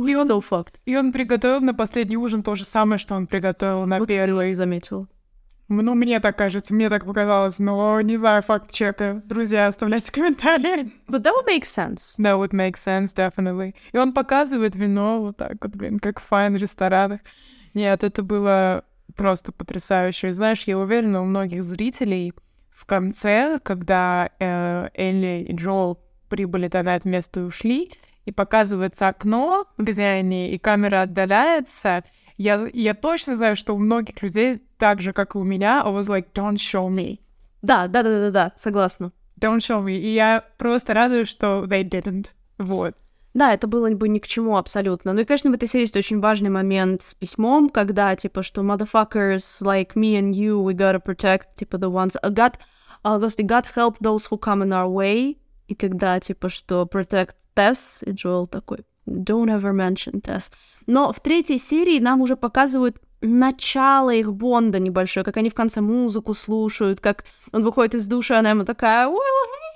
И 0.04 0.14
он, 0.14 0.28
so 0.28 0.44
fucked. 0.48 0.74
И 0.84 0.96
он 0.96 1.12
приготовил 1.12 1.60
на 1.60 1.74
последний 1.74 2.16
ужин 2.16 2.42
то 2.42 2.54
же 2.54 2.64
самое, 2.64 2.98
что 2.98 3.14
он 3.14 3.26
приготовил 3.26 3.86
на 3.86 3.98
вот 3.98 4.08
первый. 4.08 4.54
заметил. 4.54 5.08
Ну, 5.68 5.94
мне 5.94 6.20
так 6.20 6.38
кажется, 6.38 6.72
мне 6.74 6.88
так 6.88 7.04
показалось, 7.04 7.58
но 7.58 8.00
не 8.00 8.16
знаю, 8.16 8.42
факт 8.42 8.70
чека. 8.70 9.22
Друзья, 9.24 9.66
оставляйте 9.66 10.12
комментарии. 10.12 10.92
But 11.08 11.22
that 11.22 11.32
would 11.32 11.46
make 11.46 11.64
sense. 11.64 12.16
That 12.18 12.38
would 12.38 12.52
make 12.52 12.74
sense, 12.76 13.14
definitely. 13.14 13.74
И 13.92 13.98
он 13.98 14.12
показывает 14.12 14.76
вино 14.76 15.20
вот 15.20 15.36
так 15.38 15.56
вот, 15.60 15.74
блин, 15.74 15.98
как 15.98 16.20
в 16.20 16.24
файн-ресторанах. 16.24 17.20
Нет, 17.74 18.04
это 18.04 18.22
было 18.22 18.84
просто 19.16 19.50
потрясающе. 19.50 20.32
знаешь, 20.32 20.64
я 20.64 20.78
уверена, 20.78 21.22
у 21.22 21.24
многих 21.24 21.64
зрителей 21.64 22.32
в 22.70 22.86
конце, 22.86 23.58
когда 23.62 24.30
э, 24.38 24.88
Элли 24.94 25.46
и 25.48 25.54
Джоэл 25.54 25.98
прибыли 26.28 26.68
тогда 26.68 26.92
на 26.92 26.96
это 26.96 27.08
место 27.08 27.40
и 27.40 27.42
ушли, 27.44 27.90
и 28.26 28.32
показывается 28.32 29.08
окно, 29.08 29.66
где 29.78 30.04
они, 30.04 30.50
и 30.50 30.58
камера 30.58 31.02
отдаляется, 31.02 32.04
я, 32.36 32.68
я 32.74 32.92
точно 32.92 33.36
знаю, 33.36 33.56
что 33.56 33.74
у 33.74 33.78
многих 33.78 34.20
людей, 34.20 34.62
так 34.76 35.00
же, 35.00 35.14
как 35.14 35.34
и 35.34 35.38
у 35.38 35.44
меня, 35.44 35.82
I 35.82 35.90
was 35.90 36.08
like, 36.08 36.26
don't 36.34 36.56
show 36.56 36.88
me. 36.88 37.20
Да, 37.62 37.86
да, 37.86 38.02
да, 38.02 38.20
да, 38.20 38.30
да, 38.30 38.52
согласна. 38.56 39.12
Don't 39.40 39.58
show 39.58 39.82
me. 39.82 39.96
И 39.96 40.12
я 40.12 40.44
просто 40.58 40.92
радуюсь, 40.92 41.28
что 41.28 41.64
they 41.64 41.82
didn't. 41.82 42.26
Вот. 42.58 42.94
Да, 43.32 43.52
это 43.52 43.66
было 43.66 43.90
бы 43.90 44.08
ни 44.08 44.18
к 44.18 44.26
чему 44.26 44.56
абсолютно. 44.56 45.12
Ну 45.12 45.20
и, 45.20 45.24
конечно, 45.24 45.50
в 45.50 45.54
этой 45.54 45.68
серии 45.68 45.82
есть 45.82 45.96
очень 45.96 46.20
важный 46.20 46.50
момент 46.50 47.02
с 47.02 47.14
письмом, 47.14 47.68
когда, 47.68 48.16
типа, 48.16 48.42
что 48.42 48.62
motherfuckers 48.62 49.62
like 49.62 49.94
me 49.94 50.18
and 50.18 50.32
you, 50.32 50.62
we 50.62 50.72
gotta 50.72 51.02
protect, 51.02 51.54
типа, 51.54 51.76
the 51.76 51.90
ones... 51.90 52.16
God, 52.22 52.54
uh, 53.04 53.18
God 53.18 53.66
help 53.74 53.98
those 53.98 54.26
who 54.30 54.38
come 54.38 54.62
in 54.62 54.72
our 54.72 54.88
way, 54.88 55.36
и 55.68 55.74
когда, 55.74 56.18
типа, 56.18 56.48
что 56.48 56.88
protect 56.90 57.34
Tess, 57.56 58.04
и 58.04 58.12
Джоэл 58.12 58.46
такой, 58.46 58.84
don't 59.06 59.48
ever 59.48 59.72
mention 59.72 60.20
Tess. 60.20 60.52
Но 60.86 61.12
в 61.12 61.20
третьей 61.20 61.58
серии 61.58 61.98
нам 61.98 62.20
уже 62.20 62.36
показывают 62.36 62.96
начало 63.20 64.10
их 64.10 64.32
бонда 64.32 64.78
небольшое, 64.78 65.24
как 65.24 65.36
они 65.36 65.50
в 65.50 65.54
конце 65.54 65.80
музыку 65.80 66.34
слушают, 66.34 67.00
как 67.00 67.24
он 67.52 67.64
выходит 67.64 67.94
из 67.94 68.06
душа, 68.06 68.38
она 68.38 68.50
ему 68.50 68.64
такая, 68.64 69.08
well, 69.08 69.16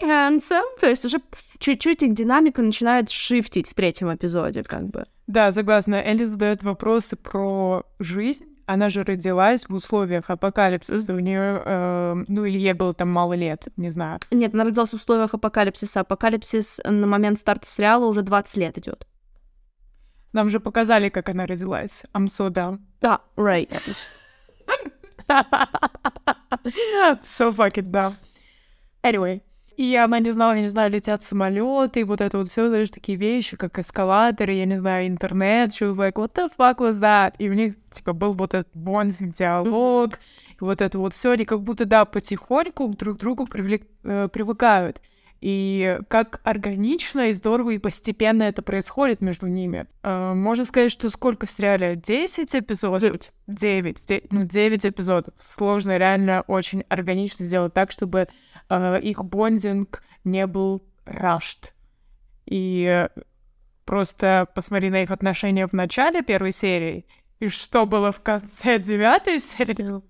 hey, 0.02 0.08
handsome. 0.08 0.78
То 0.78 0.88
есть 0.88 1.04
уже 1.04 1.20
чуть-чуть 1.58 2.02
их 2.02 2.14
динамика 2.14 2.62
начинает 2.62 3.10
шифтить 3.10 3.68
в 3.68 3.74
третьем 3.74 4.14
эпизоде, 4.14 4.62
как 4.62 4.88
бы. 4.88 5.06
Да, 5.26 5.52
согласна. 5.52 5.96
Элли 5.96 6.24
задает 6.24 6.62
вопросы 6.62 7.16
про 7.16 7.84
жизнь. 7.98 8.46
Она 8.72 8.88
же 8.88 9.02
родилась 9.02 9.68
в 9.68 9.74
условиях 9.74 10.30
апокалипсиса. 10.30 11.12
У 11.12 11.18
нее, 11.18 11.60
э, 11.64 12.24
ну 12.28 12.44
или 12.44 12.56
ей 12.56 12.72
было 12.72 12.92
там 12.92 13.10
мало 13.10 13.32
лет, 13.32 13.66
не 13.76 13.90
знаю. 13.90 14.20
Нет, 14.30 14.54
она 14.54 14.62
родилась 14.62 14.90
в 14.90 14.94
условиях 14.94 15.34
апокалипсиса. 15.34 15.98
Апокалипсис 16.00 16.80
на 16.84 17.04
момент 17.08 17.40
старта 17.40 17.66
сериала 17.66 18.06
уже 18.06 18.22
20 18.22 18.56
лет 18.58 18.78
идет. 18.78 19.08
Нам 20.32 20.50
же 20.50 20.60
показали, 20.60 21.08
как 21.08 21.28
она 21.30 21.46
родилась. 21.46 22.04
I'm 22.14 22.26
so 22.26 22.48
dumb. 22.48 22.78
Да, 23.00 23.22
right. 23.36 23.68
so 27.24 27.52
fucking 27.52 27.90
dumb. 27.90 28.14
Anyway, 29.02 29.42
и 29.76 29.96
она 29.96 30.18
не 30.18 30.30
знала, 30.30 30.52
я 30.54 30.62
не 30.62 30.68
знаю, 30.68 30.90
летят 30.90 31.22
самолеты, 31.22 32.00
и 32.00 32.04
вот 32.04 32.20
это 32.20 32.38
вот 32.38 32.48
все, 32.48 32.68
знаешь, 32.68 32.90
такие 32.90 33.16
вещи, 33.16 33.56
как 33.56 33.78
эскалаторы, 33.78 34.52
я 34.52 34.66
не 34.66 34.78
знаю, 34.78 35.08
интернет. 35.08 35.70
She 35.70 35.90
was 35.90 35.94
like, 35.94 36.14
what 36.14 36.32
the 36.34 36.48
fuck 36.56 36.78
was 36.78 37.00
that? 37.00 37.34
И 37.38 37.48
у 37.48 37.54
них, 37.54 37.74
типа, 37.90 38.12
был 38.12 38.32
вот 38.32 38.54
этот 38.54 38.74
bonding 38.74 39.32
диалог, 39.32 40.18
и 40.60 40.64
вот 40.64 40.80
это 40.80 40.98
вот 40.98 41.14
все, 41.14 41.32
они 41.32 41.44
как 41.44 41.62
будто, 41.62 41.84
да, 41.84 42.04
потихоньку 42.04 42.88
друг 42.88 43.16
к 43.16 43.20
другу 43.20 43.46
привлек, 43.46 43.86
э, 44.04 44.28
привыкают. 44.32 45.00
И 45.40 45.98
как 46.08 46.40
органично 46.44 47.30
и 47.30 47.32
здорово 47.32 47.70
и 47.70 47.78
постепенно 47.78 48.42
это 48.42 48.60
происходит 48.60 49.22
между 49.22 49.46
ними. 49.46 49.86
Э, 50.02 50.34
можно 50.34 50.66
сказать, 50.66 50.92
что 50.92 51.08
сколько 51.08 51.46
в 51.46 51.50
сериале? 51.50 51.96
10 51.96 52.54
эпизодов? 52.56 53.00
9. 53.46 54.06
9. 54.06 54.32
Ну, 54.32 54.44
9 54.44 54.86
эпизодов. 54.86 55.34
Сложно 55.38 55.96
реально 55.96 56.42
очень 56.42 56.84
органично 56.88 57.46
сделать 57.46 57.72
так, 57.72 57.90
чтобы 57.90 58.28
э, 58.68 59.00
их 59.00 59.24
бондинг 59.24 60.02
не 60.24 60.46
был 60.46 60.84
rushed. 61.06 61.72
И 62.44 63.08
просто 63.86 64.46
посмотри 64.54 64.90
на 64.90 65.02
их 65.02 65.10
отношения 65.10 65.66
в 65.66 65.72
начале 65.72 66.22
первой 66.22 66.52
серии, 66.52 67.06
и 67.38 67.48
что 67.48 67.86
было 67.86 68.12
в 68.12 68.20
конце 68.20 68.78
девятой 68.80 69.40
серии. 69.40 70.02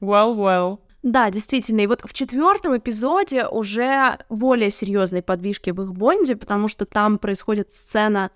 Well, 0.00 0.36
well. 0.36 0.78
Да, 1.02 1.30
действительно. 1.30 1.80
И 1.80 1.86
вот 1.86 2.02
в 2.04 2.12
четвертом 2.12 2.76
эпизоде 2.76 3.46
уже 3.46 4.18
более 4.28 4.70
серьезные 4.70 5.22
подвижки 5.22 5.70
в 5.70 5.82
их 5.82 5.92
бонде, 5.92 6.36
потому 6.36 6.68
что 6.68 6.84
там 6.84 7.18
происходит 7.18 7.72
сцена. 7.72 8.30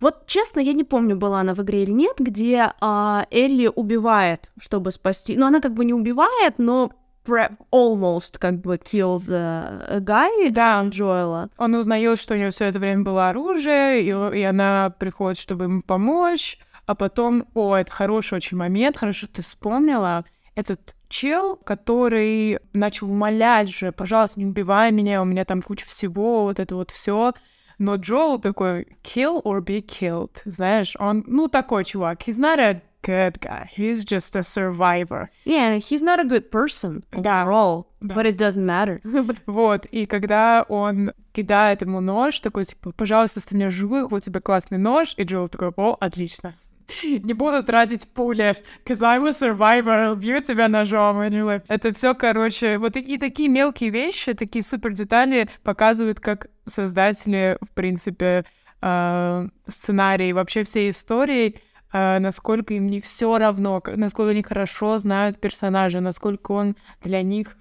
Вот 0.00 0.26
честно, 0.26 0.60
я 0.60 0.72
не 0.72 0.84
помню, 0.84 1.16
была 1.16 1.40
она 1.40 1.54
в 1.54 1.62
игре 1.62 1.84
или 1.84 1.92
нет, 1.92 2.16
где 2.18 2.72
а, 2.80 3.26
Элли 3.30 3.70
убивает, 3.74 4.50
чтобы 4.60 4.90
спасти. 4.90 5.36
Ну, 5.36 5.46
она 5.46 5.60
как 5.60 5.72
бы 5.72 5.84
не 5.84 5.94
убивает, 5.94 6.58
но 6.58 6.90
almost 7.26 8.38
как 8.38 8.60
бы 8.60 8.76
kills 8.76 9.30
a, 9.30 9.86
a 9.88 10.00
guy, 10.00 10.50
да. 10.50 10.82
Джоэла. 10.84 11.48
Он 11.56 11.74
узнает, 11.74 12.18
что 12.18 12.34
у 12.34 12.36
него 12.36 12.50
все 12.50 12.66
это 12.66 12.78
время 12.78 13.02
было 13.02 13.28
оружие, 13.28 14.02
и, 14.02 14.38
и 14.38 14.42
она 14.42 14.90
приходит, 14.98 15.38
чтобы 15.38 15.64
ему 15.64 15.82
помочь, 15.82 16.58
а 16.86 16.94
потом, 16.94 17.46
о, 17.54 17.76
это 17.76 17.90
хороший 17.90 18.34
очень 18.34 18.58
момент, 18.58 18.96
хорошо 18.96 19.26
ты 19.26 19.42
вспомнила, 19.42 20.24
этот 20.54 20.94
чел, 21.08 21.56
который 21.56 22.58
начал 22.72 23.10
умолять 23.10 23.68
же, 23.68 23.92
пожалуйста, 23.92 24.40
не 24.40 24.46
убивай 24.46 24.92
меня, 24.92 25.22
у 25.22 25.24
меня 25.24 25.44
там 25.44 25.62
куча 25.62 25.86
всего, 25.86 26.44
вот 26.44 26.60
это 26.60 26.74
вот 26.76 26.90
все. 26.90 27.34
Но 27.78 27.96
Джоэл 27.96 28.38
такой 28.38 28.86
kill 29.02 29.42
or 29.42 29.60
be 29.60 29.84
killed, 29.84 30.36
знаешь, 30.44 30.96
он, 30.98 31.24
ну, 31.26 31.48
такой 31.48 31.84
чувак. 31.84 32.22
He's 32.26 32.38
not 32.38 32.58
a 32.60 32.80
good 33.02 33.40
guy. 33.40 33.68
He's 33.76 34.04
just 34.04 34.36
a 34.36 34.42
survivor. 34.42 35.28
Yeah, 35.44 35.78
he's 35.78 36.02
not 36.02 36.20
a 36.20 36.24
good 36.24 36.50
person 36.50 37.04
overall, 37.12 37.86
да. 38.00 38.14
but 38.14 38.26
it 38.26 38.38
doesn't 38.38 38.64
matter. 38.64 39.00
вот, 39.46 39.86
и 39.86 40.06
когда 40.06 40.64
он 40.68 41.12
кидает 41.32 41.82
ему 41.82 42.00
нож, 42.00 42.40
такой, 42.40 42.64
типа, 42.64 42.92
пожалуйста, 42.92 43.40
останешь 43.40 43.72
живых, 43.72 44.10
вот 44.10 44.22
тебе 44.22 44.40
классный 44.40 44.78
нож, 44.78 45.14
и 45.16 45.24
Джоэл 45.24 45.48
такой, 45.48 45.72
о, 45.76 45.96
отлично. 46.00 46.54
не 47.02 47.32
буду 47.32 47.62
тратить 47.62 48.06
пули, 48.12 48.56
cause 48.84 49.00
I'm 49.00 49.26
a 49.26 49.30
survivor, 49.30 50.16
бью 50.16 50.42
тебя 50.42 50.68
ножом. 50.68 51.20
Это 51.20 51.92
все, 51.94 52.14
короче, 52.14 52.78
вот 52.78 52.96
и, 52.96 53.00
и 53.00 53.18
такие 53.18 53.48
мелкие 53.48 53.90
вещи, 53.90 54.34
такие 54.34 54.62
супер 54.62 54.92
детали 54.92 55.48
показывают, 55.62 56.20
как 56.20 56.48
создатели, 56.66 57.58
в 57.60 57.70
принципе, 57.72 58.44
э, 58.82 59.48
сценарий, 59.66 60.32
вообще 60.32 60.64
всей 60.64 60.90
истории, 60.90 61.56
э, 61.92 62.18
насколько 62.18 62.74
им 62.74 62.86
не 62.86 63.00
все 63.00 63.38
равно, 63.38 63.82
насколько 63.86 64.30
они 64.30 64.42
хорошо 64.42 64.98
знают 64.98 65.40
персонажа, 65.40 66.00
насколько 66.00 66.52
он 66.52 66.76
для 67.02 67.22
них 67.22 67.56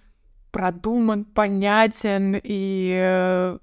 продуман, 0.51 1.25
понятен 1.25 2.39
и 2.41 2.95
э, 2.95 3.57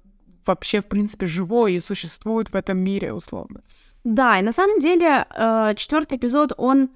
вообще, 0.45 0.81
в 0.81 0.87
принципе, 0.87 1.25
живой 1.25 1.73
и 1.73 1.79
существует 1.79 2.49
в 2.49 2.55
этом 2.55 2.77
мире, 2.79 3.13
условно. 3.13 3.61
Да, 4.03 4.39
и 4.39 4.41
на 4.41 4.51
самом 4.51 4.79
деле 4.79 5.25
э, 5.29 5.73
четвертый 5.75 6.17
эпизод, 6.17 6.53
он 6.57 6.83
э, 6.83 6.89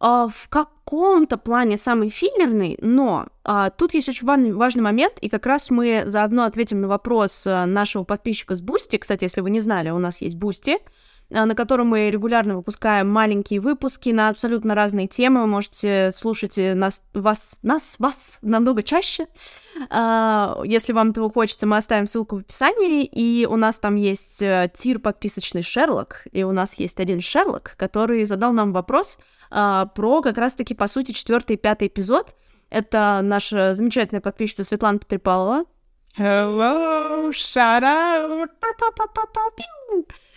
в 0.00 0.48
каком-то 0.48 1.36
плане 1.38 1.76
самый 1.76 2.08
филлерный, 2.08 2.78
но 2.80 3.26
э, 3.44 3.70
тут 3.76 3.94
есть 3.94 4.08
очень 4.08 4.26
важный, 4.26 4.52
важный 4.52 4.82
момент, 4.82 5.14
и 5.20 5.28
как 5.28 5.44
раз 5.46 5.70
мы 5.70 6.04
заодно 6.06 6.44
ответим 6.44 6.80
на 6.80 6.88
вопрос 6.88 7.44
нашего 7.44 8.04
подписчика 8.04 8.54
с 8.54 8.60
Boosty. 8.60 8.96
Кстати, 8.96 9.24
если 9.24 9.40
вы 9.40 9.50
не 9.50 9.60
знали, 9.60 9.90
у 9.90 9.98
нас 9.98 10.20
есть 10.20 10.36
Boosty. 10.36 10.78
На 11.30 11.54
котором 11.54 11.88
мы 11.88 12.10
регулярно 12.10 12.56
выпускаем 12.56 13.10
маленькие 13.10 13.60
выпуски 13.60 14.10
на 14.10 14.28
абсолютно 14.28 14.74
разные 14.74 15.08
темы. 15.08 15.40
Вы 15.40 15.46
можете 15.46 16.10
слушать 16.12 16.56
э, 16.56 16.74
нас, 16.74 17.02
вас, 17.14 17.58
нас, 17.62 17.96
вас 17.98 18.38
намного 18.42 18.82
чаще. 18.82 19.26
А, 19.90 20.60
если 20.64 20.92
вам 20.92 21.10
этого 21.10 21.30
хочется, 21.30 21.66
мы 21.66 21.76
оставим 21.76 22.06
ссылку 22.06 22.36
в 22.36 22.40
описании. 22.40 23.04
И 23.04 23.46
у 23.46 23.56
нас 23.56 23.78
там 23.78 23.96
есть 23.96 24.40
э, 24.40 24.70
тир 24.74 25.00
подписочный 25.00 25.62
Шерлок. 25.62 26.24
И 26.30 26.44
у 26.44 26.52
нас 26.52 26.74
есть 26.74 27.00
один 27.00 27.20
Шерлок, 27.20 27.74
который 27.76 28.24
задал 28.24 28.52
нам 28.52 28.72
вопрос 28.72 29.18
а, 29.50 29.86
про 29.86 30.22
как 30.22 30.38
раз-таки, 30.38 30.74
по 30.74 30.86
сути, 30.86 31.12
четвертый 31.12 31.54
и 31.54 31.58
пятый 31.58 31.88
эпизод. 31.88 32.34
Это 32.70 33.20
наша 33.22 33.74
замечательная 33.74 34.20
подписчица 34.20 34.64
Светлана 34.64 34.98
Петрипалова. 34.98 35.64
Hello, 36.18 37.30
shout 37.30 37.82
out. 37.82 38.48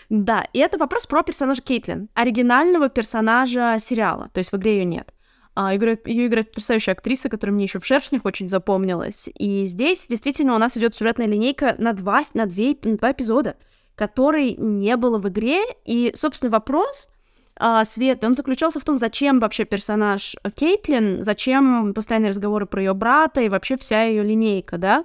Да, 0.09 0.47
и 0.53 0.59
это 0.59 0.77
вопрос 0.77 1.05
про 1.05 1.21
персонажа 1.21 1.61
Кейтлин, 1.61 2.09
оригинального 2.15 2.89
персонажа 2.89 3.77
сериала, 3.79 4.29
то 4.33 4.39
есть 4.39 4.51
в 4.51 4.57
игре 4.57 4.79
ее 4.79 4.85
нет. 4.85 5.13
А, 5.55 5.73
ее 5.73 6.27
играет 6.27 6.49
потрясающая 6.49 6.93
актриса, 6.93 7.29
которая 7.29 7.53
мне 7.53 7.65
еще 7.65 7.79
в 7.79 7.85
«Шершнях» 7.85 8.25
очень 8.25 8.49
запомнилась. 8.49 9.29
И 9.35 9.65
здесь 9.65 10.07
действительно 10.07 10.55
у 10.55 10.57
нас 10.57 10.77
идет 10.77 10.95
сюжетная 10.95 11.27
линейка 11.27 11.75
на 11.77 11.93
два, 11.93 12.21
на, 12.33 12.45
две, 12.45 12.77
на 12.83 12.97
два 12.97 13.11
эпизода, 13.11 13.57
которой 13.95 14.55
не 14.55 14.95
было 14.95 15.19
в 15.19 15.27
игре. 15.27 15.61
И, 15.85 16.13
собственно, 16.15 16.49
вопрос 16.49 17.09
а, 17.57 17.83
Светы, 17.83 18.25
он 18.25 18.35
заключался 18.35 18.79
в 18.79 18.85
том, 18.85 18.97
зачем 18.97 19.39
вообще 19.39 19.65
персонаж 19.65 20.37
Кейтлин, 20.55 21.23
зачем 21.23 21.93
постоянные 21.93 22.29
разговоры 22.29 22.65
про 22.65 22.81
ее 22.81 22.93
брата 22.93 23.41
и 23.41 23.49
вообще 23.49 23.75
вся 23.75 24.03
ее 24.03 24.23
линейка, 24.23 24.77
да? 24.77 25.03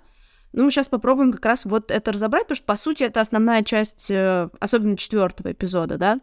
Ну, 0.55 0.63
мы 0.65 0.71
сейчас 0.71 0.87
попробуем 0.87 1.33
как 1.33 1.45
раз 1.45 1.65
вот 1.65 1.91
это 1.91 2.13
разобрать, 2.13 2.45
потому 2.45 2.57
что, 2.57 2.65
по 2.65 2.77
сути, 2.77 3.03
это 3.03 3.21
основная 3.21 3.65
часть, 3.65 4.09
э, 4.09 4.49
особенно 4.61 4.97
четвертого 4.97 5.51
эпизода, 5.51 5.99
да. 5.99 6.21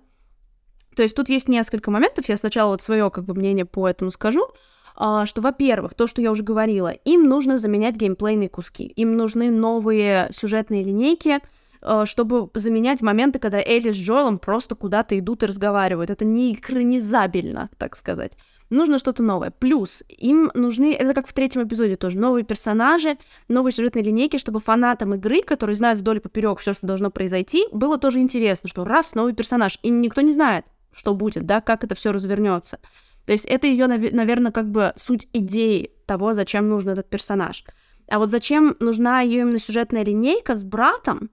То 0.95 1.03
есть 1.03 1.15
тут 1.15 1.27
есть 1.27 1.49
несколько 1.49 1.91
моментов, 1.91 2.29
я 2.29 2.37
сначала 2.37 2.71
вот 2.71 2.81
свое 2.81 3.11
как 3.11 3.25
бы 3.25 3.33
мнение 3.33 3.65
по 3.65 3.89
этому 3.89 4.09
скажу, 4.09 4.47
а, 4.95 5.25
что, 5.25 5.41
во-первых, 5.41 5.95
то, 5.95 6.07
что 6.07 6.21
я 6.21 6.31
уже 6.31 6.43
говорила, 6.43 6.89
им 6.89 7.25
нужно 7.25 7.57
заменять 7.57 7.97
геймплейные 7.97 8.47
куски, 8.47 8.85
им 8.85 9.17
нужны 9.17 9.51
новые 9.51 10.29
сюжетные 10.31 10.85
линейки, 10.85 11.39
э, 11.81 12.05
чтобы 12.05 12.49
заменять 12.53 13.01
моменты, 13.01 13.37
когда 13.37 13.59
Элли 13.59 13.91
с 13.91 13.97
Джоэлом 13.97 14.39
просто 14.39 14.75
куда-то 14.75 15.19
идут 15.19 15.43
и 15.43 15.45
разговаривают. 15.47 16.09
Это 16.09 16.23
не 16.23 16.53
экранизабельно, 16.53 17.69
так 17.77 17.97
сказать 17.97 18.31
нужно 18.71 18.97
что-то 18.97 19.21
новое. 19.21 19.51
Плюс 19.51 20.03
им 20.07 20.51
нужны, 20.55 20.93
это 20.93 21.13
как 21.13 21.27
в 21.27 21.33
третьем 21.33 21.63
эпизоде 21.63 21.95
тоже, 21.95 22.17
новые 22.17 22.43
персонажи, 22.43 23.17
новые 23.47 23.73
сюжетные 23.73 24.03
линейки, 24.03 24.37
чтобы 24.37 24.59
фанатам 24.59 25.13
игры, 25.13 25.43
которые 25.43 25.75
знают 25.75 25.99
вдоль 25.99 26.17
и 26.17 26.21
поперек 26.21 26.59
все, 26.59 26.73
что 26.73 26.87
должно 26.87 27.11
произойти, 27.11 27.67
было 27.71 27.97
тоже 27.97 28.19
интересно, 28.19 28.67
что 28.69 28.83
раз 28.85 29.13
новый 29.13 29.33
персонаж, 29.33 29.77
и 29.83 29.89
никто 29.89 30.21
не 30.21 30.33
знает, 30.33 30.65
что 30.91 31.13
будет, 31.13 31.45
да, 31.45 31.61
как 31.61 31.83
это 31.83 31.93
все 31.93 32.11
развернется. 32.11 32.79
То 33.25 33.33
есть 33.33 33.45
это 33.45 33.67
ее, 33.67 33.87
наверное, 33.87 34.51
как 34.51 34.69
бы 34.71 34.93
суть 34.95 35.27
идеи 35.31 35.91
того, 36.07 36.33
зачем 36.33 36.67
нужен 36.67 36.89
этот 36.89 37.09
персонаж. 37.09 37.63
А 38.07 38.17
вот 38.17 38.29
зачем 38.29 38.75
нужна 38.79 39.21
ее 39.21 39.41
именно 39.41 39.59
сюжетная 39.59 40.03
линейка 40.03 40.55
с 40.55 40.63
братом, 40.63 41.29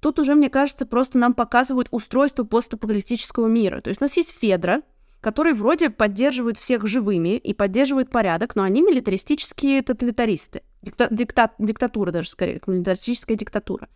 тут 0.00 0.18
уже, 0.18 0.34
мне 0.34 0.48
кажется, 0.48 0.86
просто 0.86 1.18
нам 1.18 1.34
показывают 1.34 1.88
устройство 1.90 2.44
постапокалиптического 2.44 3.46
мира. 3.48 3.80
То 3.80 3.90
есть 3.90 4.00
у 4.00 4.04
нас 4.04 4.16
есть 4.16 4.32
Федра, 4.36 4.82
который 5.26 5.54
вроде 5.54 5.90
поддерживает 5.90 6.56
всех 6.56 6.86
живыми 6.86 7.30
и 7.36 7.52
поддерживает 7.52 8.10
порядок, 8.10 8.54
но 8.54 8.62
они 8.62 8.80
милитаристические 8.80 9.82
тоталитаристы. 9.82 10.62
Дикта- 10.82 11.08
дикта- 11.10 11.50
диктатура 11.58 12.12
даже, 12.12 12.28
скорее, 12.30 12.60
коммунистическая 12.60 13.34
диктатура. 13.34 13.88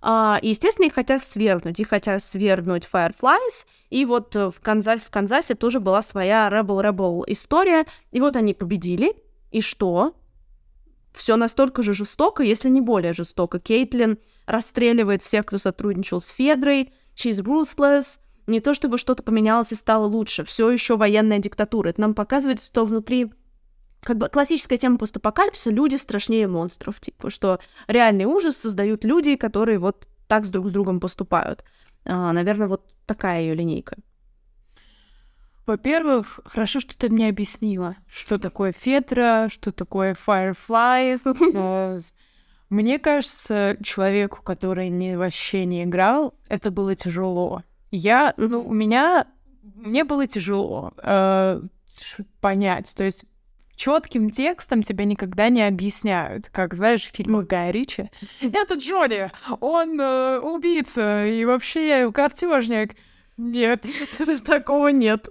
А, 0.00 0.40
естественно, 0.42 0.86
их 0.86 0.94
хотят 0.94 1.22
свергнуть. 1.22 1.78
Их 1.78 1.88
хотят 1.88 2.20
свергнуть 2.20 2.88
Fireflies. 2.92 3.64
И 3.90 4.04
вот 4.04 4.34
в 4.34 4.54
Канзасе, 4.60 5.04
в 5.04 5.10
Канзасе 5.10 5.54
тоже 5.54 5.78
была 5.78 6.02
своя 6.02 6.48
Rebel-Rebel 6.48 7.22
история. 7.28 7.86
И 8.10 8.20
вот 8.20 8.34
они 8.34 8.52
победили. 8.52 9.14
И 9.52 9.60
что? 9.60 10.16
Все 11.14 11.36
настолько 11.36 11.84
же 11.84 11.94
жестоко, 11.94 12.42
если 12.42 12.68
не 12.68 12.80
более 12.80 13.12
жестоко. 13.12 13.60
Кейтлин 13.60 14.18
расстреливает 14.46 15.22
всех, 15.22 15.46
кто 15.46 15.58
сотрудничал 15.58 16.20
с 16.20 16.30
Федрой. 16.30 16.92
She's 17.14 17.40
ruthless. 17.40 18.18
Не 18.46 18.60
то 18.60 18.74
чтобы 18.74 18.98
что-то 18.98 19.22
поменялось 19.22 19.72
и 19.72 19.76
стало 19.76 20.06
лучше. 20.06 20.44
Все 20.44 20.70
еще 20.70 20.96
военная 20.96 21.38
диктатура. 21.38 21.90
Это 21.90 22.00
нам 22.00 22.14
показывает, 22.14 22.60
что 22.60 22.84
внутри 22.84 23.32
как 24.02 24.18
бы 24.18 24.28
классическая 24.28 24.76
тема 24.76 24.98
постапокалипсиса 24.98 25.70
люди 25.70 25.96
страшнее 25.96 26.48
монстров, 26.48 26.98
типа, 26.98 27.30
что 27.30 27.60
реальный 27.86 28.24
ужас 28.24 28.56
создают 28.56 29.04
люди, 29.04 29.36
которые 29.36 29.78
вот 29.78 30.08
так 30.26 30.44
с 30.44 30.50
друг 30.50 30.68
с 30.68 30.72
другом 30.72 30.98
поступают. 30.98 31.64
А, 32.04 32.32
наверное, 32.32 32.66
вот 32.66 32.84
такая 33.06 33.42
ее 33.42 33.54
линейка. 33.54 33.96
Во-первых, 35.66 36.40
хорошо, 36.44 36.80
что 36.80 36.98
ты 36.98 37.08
мне 37.08 37.28
объяснила, 37.28 37.94
что 38.08 38.38
такое 38.38 38.72
Фетра, 38.72 39.48
что 39.48 39.70
такое 39.70 40.16
Fireflies. 40.26 42.12
Мне 42.68 42.98
кажется, 42.98 43.76
человеку, 43.82 44.42
который 44.42 44.88
не, 44.88 45.16
вообще 45.16 45.64
не 45.64 45.84
играл, 45.84 46.34
это 46.48 46.70
было 46.70 46.96
тяжело. 46.96 47.62
Я, 47.92 48.34
ну, 48.38 48.66
у 48.66 48.72
меня, 48.72 49.26
мне 49.62 50.02
было 50.02 50.26
тяжело 50.26 50.92
э, 50.96 51.60
понять. 52.40 52.92
То 52.96 53.04
есть 53.04 53.24
четким 53.76 54.30
текстом 54.30 54.82
тебя 54.82 55.04
никогда 55.04 55.50
не 55.50 55.62
объясняют, 55.62 56.48
как, 56.50 56.74
знаешь, 56.74 57.04
в 57.04 57.14
фильмах 57.14 57.46
Гая 57.46 57.70
Ричи. 57.70 58.10
Это 58.40 58.74
Джонни, 58.74 59.30
он 59.60 60.00
э, 60.00 60.38
убийца 60.40 61.24
и 61.24 61.44
вообще 61.44 62.10
картежник. 62.10 62.96
Нет, 63.36 63.84
такого 64.44 64.88
нет. 64.88 65.28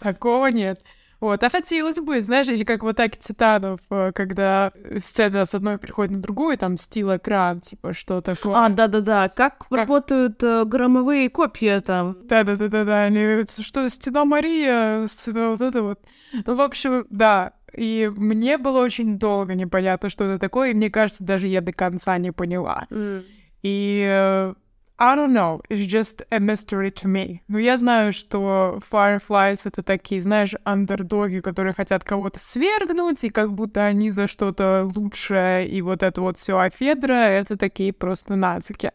Такого 0.00 0.46
нет. 0.46 0.82
Вот, 1.20 1.42
а 1.42 1.50
хотелось 1.50 1.96
бы, 1.96 2.20
знаешь, 2.22 2.48
или 2.48 2.64
как 2.64 2.82
в 2.82 2.88
«Атаке 2.88 3.18
титанов», 3.18 3.80
э, 3.90 4.12
когда 4.14 4.72
сцена 5.02 5.46
с 5.46 5.54
одной 5.54 5.78
приходит 5.78 6.12
на 6.12 6.20
другую, 6.20 6.56
там 6.58 6.76
стил 6.76 7.16
экран, 7.16 7.60
типа, 7.60 7.92
что 7.92 8.20
такое. 8.20 8.54
А, 8.54 8.68
да-да-да, 8.68 9.28
как, 9.28 9.58
как... 9.58 9.70
работают 9.70 10.42
э, 10.42 10.64
громовые 10.64 11.30
копья 11.30 11.80
там. 11.80 12.16
Да-да-да-да, 12.24 13.04
они, 13.04 13.42
что, 13.62 13.88
стена 13.88 14.24
Мария, 14.24 15.06
стена 15.06 15.50
вот 15.50 15.60
это 15.60 15.82
вот. 15.82 16.00
Ну, 16.46 16.56
в 16.56 16.60
общем, 16.60 17.06
да, 17.10 17.52
и 17.72 18.10
мне 18.14 18.58
было 18.58 18.80
очень 18.80 19.18
долго 19.18 19.54
непонятно, 19.54 20.08
что 20.08 20.24
это 20.24 20.38
такое, 20.38 20.70
и 20.70 20.74
мне 20.74 20.90
кажется, 20.90 21.24
даже 21.24 21.46
я 21.46 21.60
до 21.60 21.72
конца 21.72 22.16
не 22.18 22.32
поняла. 22.32 22.86
Mm. 22.90 23.24
И 23.62 24.04
э, 24.06 24.54
I 24.96 25.16
don't 25.16 25.32
know, 25.32 25.60
it's 25.68 25.86
just 25.86 26.22
a 26.30 26.38
mystery 26.38 26.92
to 26.92 27.08
me. 27.08 27.40
Но 27.48 27.58
я 27.58 27.76
знаю, 27.76 28.12
что 28.12 28.78
Fireflies— 28.90 29.62
это 29.64 29.82
такие, 29.82 30.22
знаешь, 30.22 30.54
андердоги, 30.62 31.40
которые 31.40 31.74
хотят 31.74 32.04
кого-то 32.04 32.38
свергнуть, 32.40 33.24
и 33.24 33.30
как 33.30 33.52
будто 33.52 33.84
они 33.84 34.12
за 34.12 34.28
что-то 34.28 34.88
лучшее, 34.94 35.66
и 35.68 35.82
вот 35.82 36.04
это 36.04 36.20
вот 36.20 36.38
все, 36.38 36.58
а 36.58 36.70
Федра— 36.70 37.12
это 37.12 37.56
такие 37.56 37.92
просто 37.92 38.36
нацики, 38.36 38.92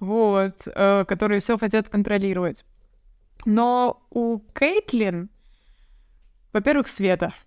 вот, 0.00 0.66
э, 0.66 1.04
которые 1.06 1.40
все 1.40 1.58
хотят 1.58 1.90
контролировать. 1.90 2.64
Но 3.44 4.06
у 4.08 4.38
Кейтлин, 4.54 5.28
во-первых, 6.54 6.88
Света— 6.88 7.34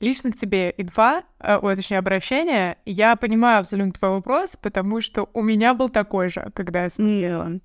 лично 0.00 0.32
к 0.32 0.36
тебе 0.36 0.74
инфа, 0.76 1.24
э, 1.40 1.58
ой, 1.60 1.76
точнее, 1.76 1.98
обращение. 1.98 2.78
Я 2.84 3.16
понимаю 3.16 3.60
абсолютно 3.60 3.92
твой 3.92 4.10
вопрос, 4.10 4.56
потому 4.56 5.00
что 5.00 5.28
у 5.32 5.42
меня 5.42 5.74
был 5.74 5.88
такой 5.88 6.28
же, 6.28 6.50
когда 6.54 6.84
я 6.84 6.90
смотрела. 6.90 7.60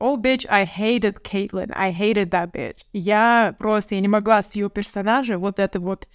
Oh, 0.00 0.16
bitch, 0.16 0.46
I 0.48 0.64
hated 0.64 1.22
Caitlyn. 1.22 1.72
I 1.74 1.92
hated 1.92 2.30
that 2.30 2.52
bitch. 2.52 2.84
Я 2.92 3.54
просто, 3.58 3.96
я 3.96 4.00
не 4.00 4.08
могла 4.08 4.42
с 4.42 4.54
ее 4.54 4.70
персонажа 4.70 5.38
вот 5.38 5.58
это 5.58 5.80
вот... 5.80 6.08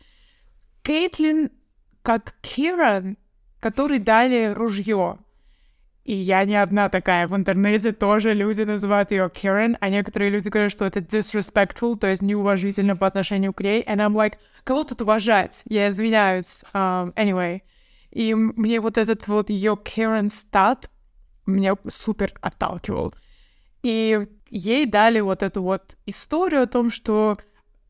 Кейтлин 0.84 1.52
как 2.02 2.36
Киран, 2.42 3.18
который 3.60 4.00
дали 4.00 4.54
ружье. 4.54 5.18
И 6.04 6.14
я 6.14 6.44
не 6.44 6.56
одна 6.56 6.90
такая. 6.90 7.28
В 7.28 7.36
интернете 7.36 7.94
тоже 7.94 8.34
люди 8.34 8.62
называют 8.62 9.12
ее 9.12 9.32
Karen, 9.34 9.78
а 9.80 9.90
некоторые 9.90 10.32
люди 10.32 10.50
говорят, 10.50 10.72
что 10.72 10.86
это 10.86 11.00
disrespectful, 11.00 11.98
то 11.98 12.08
есть 12.08 12.22
неуважительно 12.22 12.98
по 12.98 13.08
отношению 13.08 13.54
к 13.54 13.62
ней. 13.62 13.84
And 13.84 13.98
I'm 13.98 14.14
like, 14.14 14.34
кого 14.66 14.84
тут 14.84 15.02
уважать? 15.02 15.64
Я 15.66 15.90
извиняюсь. 15.90 16.64
Um, 16.74 17.14
anyway. 17.14 17.62
И 18.12 18.34
мне 18.34 18.80
вот 18.80 18.98
этот 18.98 19.28
вот 19.28 19.50
ее 19.50 19.74
Karen 19.82 20.30
стат 20.30 20.90
меня 21.46 21.76
супер 21.88 22.34
отталкивал. 22.42 23.14
И 23.82 24.28
ей 24.50 24.86
дали 24.86 25.20
вот 25.20 25.44
эту 25.44 25.62
вот 25.62 25.98
историю 26.06 26.64
о 26.64 26.68
том, 26.68 26.90
что 26.90 27.38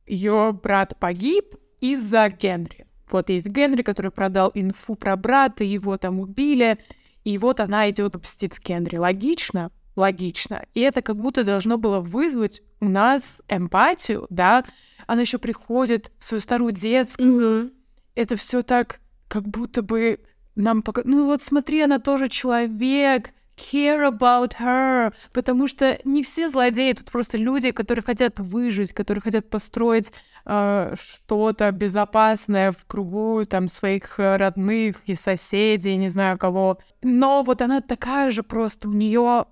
ее 0.06 0.58
брат 0.62 0.98
погиб 1.00 1.56
из-за 1.82 2.30
Генри. 2.30 2.86
Вот 3.10 3.30
есть 3.30 3.48
Генри, 3.48 3.84
который 3.84 4.12
продал 4.12 4.52
инфу 4.54 4.96
про 4.96 5.16
брата, 5.16 5.64
его 5.64 5.98
там 5.98 6.20
убили, 6.20 6.80
и 7.24 7.38
вот 7.38 7.60
она 7.60 7.90
идет 7.90 8.16
мстить 8.16 8.60
Кендри. 8.60 8.98
Логично? 8.98 9.72
Логично. 9.96 10.66
И 10.74 10.82
это 10.82 11.02
как 11.02 11.18
будто 11.18 11.44
должно 11.44 11.78
было 11.78 12.00
вызвать 12.00 12.62
у 12.80 12.90
нас 12.90 13.42
эмпатию, 13.48 14.26
да? 14.30 14.66
Она 15.08 15.22
еще 15.22 15.38
приходит 15.38 16.12
в 16.20 16.26
свою 16.26 16.42
старую 16.42 16.72
детскую. 16.72 17.28
Mm-hmm. 17.28 17.72
Это 18.16 18.36
все 18.36 18.62
так, 18.62 19.00
как 19.28 19.48
будто 19.48 19.82
бы 19.82 20.20
нам 20.56 20.82
пока... 20.82 21.02
Ну 21.06 21.26
вот 21.26 21.44
смотри, 21.44 21.82
она 21.82 22.00
тоже 22.00 22.30
человек, 22.30 23.32
care 23.56 24.04
about 24.08 24.54
her, 24.60 25.14
потому 25.32 25.68
что 25.68 26.00
не 26.04 26.24
все 26.24 26.50
злодеи, 26.50 26.94
тут 26.94 27.12
просто 27.12 27.38
люди, 27.38 27.72
которые 27.72 28.04
хотят 28.04 28.40
выжить, 28.40 28.94
которые 28.94 29.22
хотят 29.22 29.50
построить 29.50 30.12
э, 30.46 30.96
что-то 31.00 31.72
безопасное 31.72 32.72
в 32.72 32.86
кругу 32.86 33.46
там 33.46 33.70
своих 33.70 34.20
э, 34.20 34.38
родных 34.38 35.02
и 35.06 35.16
соседей, 35.16 35.96
не 35.98 36.10
знаю 36.10 36.38
кого. 36.38 36.80
Но 37.02 37.44
вот 37.44 37.62
она 37.62 37.82
такая 37.82 38.32
же 38.32 38.44
просто, 38.44 38.90
у 38.90 38.92
нее 38.92 39.46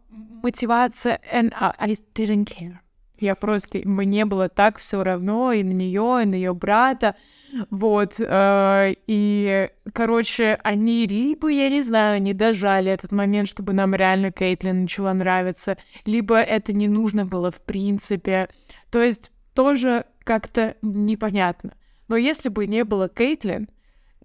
мотивация, 0.44 1.20
and 1.34 1.54
I 1.60 1.94
didn't 2.14 2.46
care. 2.46 2.81
Я 3.22 3.36
просто, 3.36 3.82
мне 3.86 4.26
было 4.26 4.50
так 4.50 4.80
все 4.80 5.04
равно 5.04 5.54
и 5.54 5.62
на 5.62 5.70
нее, 5.70 6.22
и 6.24 6.26
на 6.26 6.34
ее 6.34 6.56
брата. 6.56 7.16
Вот. 7.70 8.16
Э, 8.20 8.96
и, 9.06 9.70
короче, 9.94 10.60
они 10.64 11.06
либо, 11.06 11.48
я 11.50 11.70
не 11.70 11.84
знаю, 11.84 12.20
не 12.20 12.34
дожали 12.34 12.92
этот 12.92 13.12
момент, 13.12 13.48
чтобы 13.48 13.74
нам 13.74 13.94
реально 13.94 14.32
Кейтлин 14.32 14.82
начала 14.82 15.14
нравиться, 15.14 15.78
либо 16.06 16.42
это 16.42 16.74
не 16.74 16.88
нужно 16.88 17.28
было 17.28 17.52
в 17.52 17.62
принципе. 17.62 18.50
То 18.90 19.00
есть 19.04 19.32
тоже 19.54 20.06
как-то 20.24 20.76
непонятно. 20.82 21.74
Но 22.08 22.18
если 22.18 22.50
бы 22.50 22.66
не 22.66 22.84
было 22.84 23.08
Кейтлин, 23.08 23.70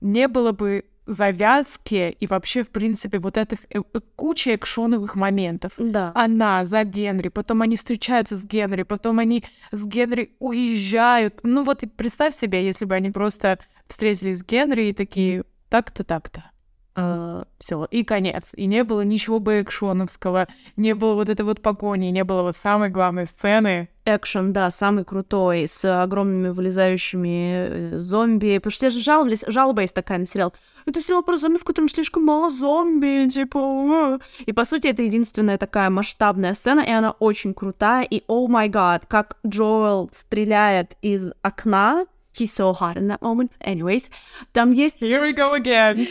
не 0.01 0.27
было 0.27 0.53
бы 0.53 0.87
завязки 1.07 2.17
и 2.19 2.27
вообще, 2.27 2.63
в 2.63 2.71
принципе, 2.71 3.19
вот 3.19 3.39
этих 3.39 3.61
э, 3.71 3.81
куча 4.17 4.55
экшоновых 4.57 5.15
моментов. 5.15 5.73
Да. 5.79 6.13
Она 6.15 6.65
за 6.65 6.85
Генри, 6.85 7.29
потом 7.29 7.63
они 7.63 7.77
встречаются 7.77 8.37
с 8.37 8.45
Генри, 8.45 8.83
потом 8.83 9.19
они 9.19 9.45
с 9.71 9.87
Генри 9.87 10.35
уезжают. 10.39 11.41
Ну 11.43 11.65
вот 11.65 11.85
представь 11.97 12.35
себе, 12.35 12.65
если 12.65 12.85
бы 12.85 12.95
они 12.95 13.11
просто 13.11 13.59
встретились 13.89 14.41
с 14.41 14.45
Генри 14.45 14.89
и 14.89 14.93
такие 14.93 15.45
так-то, 15.69 16.05
так-то. 16.05 16.51
Uh, 16.97 17.43
а, 17.43 17.45
все, 17.59 17.87
и 17.91 18.05
конец. 18.05 18.55
И 18.57 18.65
не 18.65 18.83
было 18.83 19.03
ничего 19.03 19.39
бы 19.39 19.61
экшоновского, 19.61 20.49
не 20.77 20.95
было 20.95 21.15
вот 21.15 21.29
этой 21.29 21.43
вот 21.43 21.61
погони, 21.61 22.07
не 22.07 22.25
было 22.25 22.41
вот 22.41 22.57
самой 22.57 22.89
главной 22.89 23.27
сцены. 23.27 23.91
Экшен, 24.07 24.53
да, 24.53 24.71
самый 24.71 25.05
крутой, 25.05 25.67
с 25.69 25.85
огромными 26.03 26.49
вылезающими 26.49 27.67
э, 27.69 27.99
зомби. 28.01 28.57
Потому 28.57 28.71
что 28.71 28.89
все 28.89 28.99
же 28.99 29.05
жаловались, 29.05 29.45
жалоба 29.47 29.83
есть 29.83 29.95
такая 29.95 30.19
на 30.19 30.27
сериал 30.27 30.55
это 30.87 31.03
сериал 31.03 31.23
про 31.25 31.37
зомби, 31.37 31.59
в 31.59 31.65
котором 31.65 31.89
слишком 31.89 32.25
мало 32.25 32.51
зомби, 32.51 33.29
типа... 33.29 34.21
И, 34.47 34.53
по 34.53 34.65
сути, 34.65 34.87
это 34.87 35.03
единственная 35.03 35.59
такая 35.59 35.91
масштабная 35.91 36.55
сцена, 36.55 36.81
и 36.81 36.91
она 36.91 37.11
очень 37.11 37.55
крутая, 37.55 38.05
и, 38.05 38.23
о 38.29 38.47
май 38.47 38.69
гад, 38.69 39.05
как 39.07 39.37
Джоэл 39.45 40.09
стреляет 40.13 40.97
из 41.03 41.33
окна, 41.43 42.07
he's 42.39 42.53
so 42.53 42.73
hot 42.73 42.97
in 42.97 43.09
that 43.09 43.21
moment. 43.21 43.51
Anyways, 43.61 44.05
там 44.53 44.71
есть... 44.71 45.03
Here 45.03 45.21
we 45.21 45.35
go 45.35 45.55
again. 45.55 46.07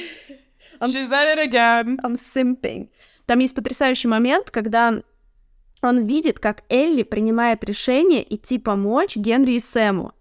I'm, 0.79 0.91
She 0.91 1.07
said 1.07 1.37
it 1.37 1.39
again. 1.39 1.99
I'm 2.03 2.15
simping. 2.15 2.89
Там 3.25 3.39
есть 3.39 3.55
потрясающий 3.55 4.07
момент, 4.07 4.51
когда 4.51 5.01
он 5.81 6.05
видит, 6.05 6.39
как 6.39 6.63
Элли 6.69 7.03
принимает 7.03 7.63
решение 7.63 8.23
идти 8.33 8.57
помочь 8.57 9.15
Генри 9.15 9.53
и 9.53 9.59
Сэму. 9.59 10.13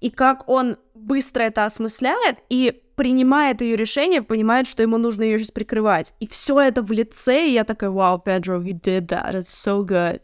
И 0.00 0.10
как 0.10 0.48
он 0.48 0.76
быстро 0.94 1.42
это 1.42 1.64
осмысляет 1.64 2.38
и 2.48 2.82
принимает 2.96 3.60
ее 3.62 3.76
решение, 3.76 4.22
понимает, 4.22 4.66
что 4.66 4.82
ему 4.82 4.98
нужно 4.98 5.22
ее 5.22 5.38
сейчас 5.38 5.50
прикрывать. 5.50 6.14
И 6.20 6.26
все 6.26 6.60
это 6.60 6.82
в 6.82 6.90
лице, 6.92 7.46
и 7.48 7.52
я 7.52 7.64
такая, 7.64 7.90
вау, 7.90 8.18
Педро, 8.18 8.60
you 8.60 8.78
did 8.78 9.08
that, 9.08 9.34
it's 9.34 9.48
so 9.48 9.82
good. 9.84 10.20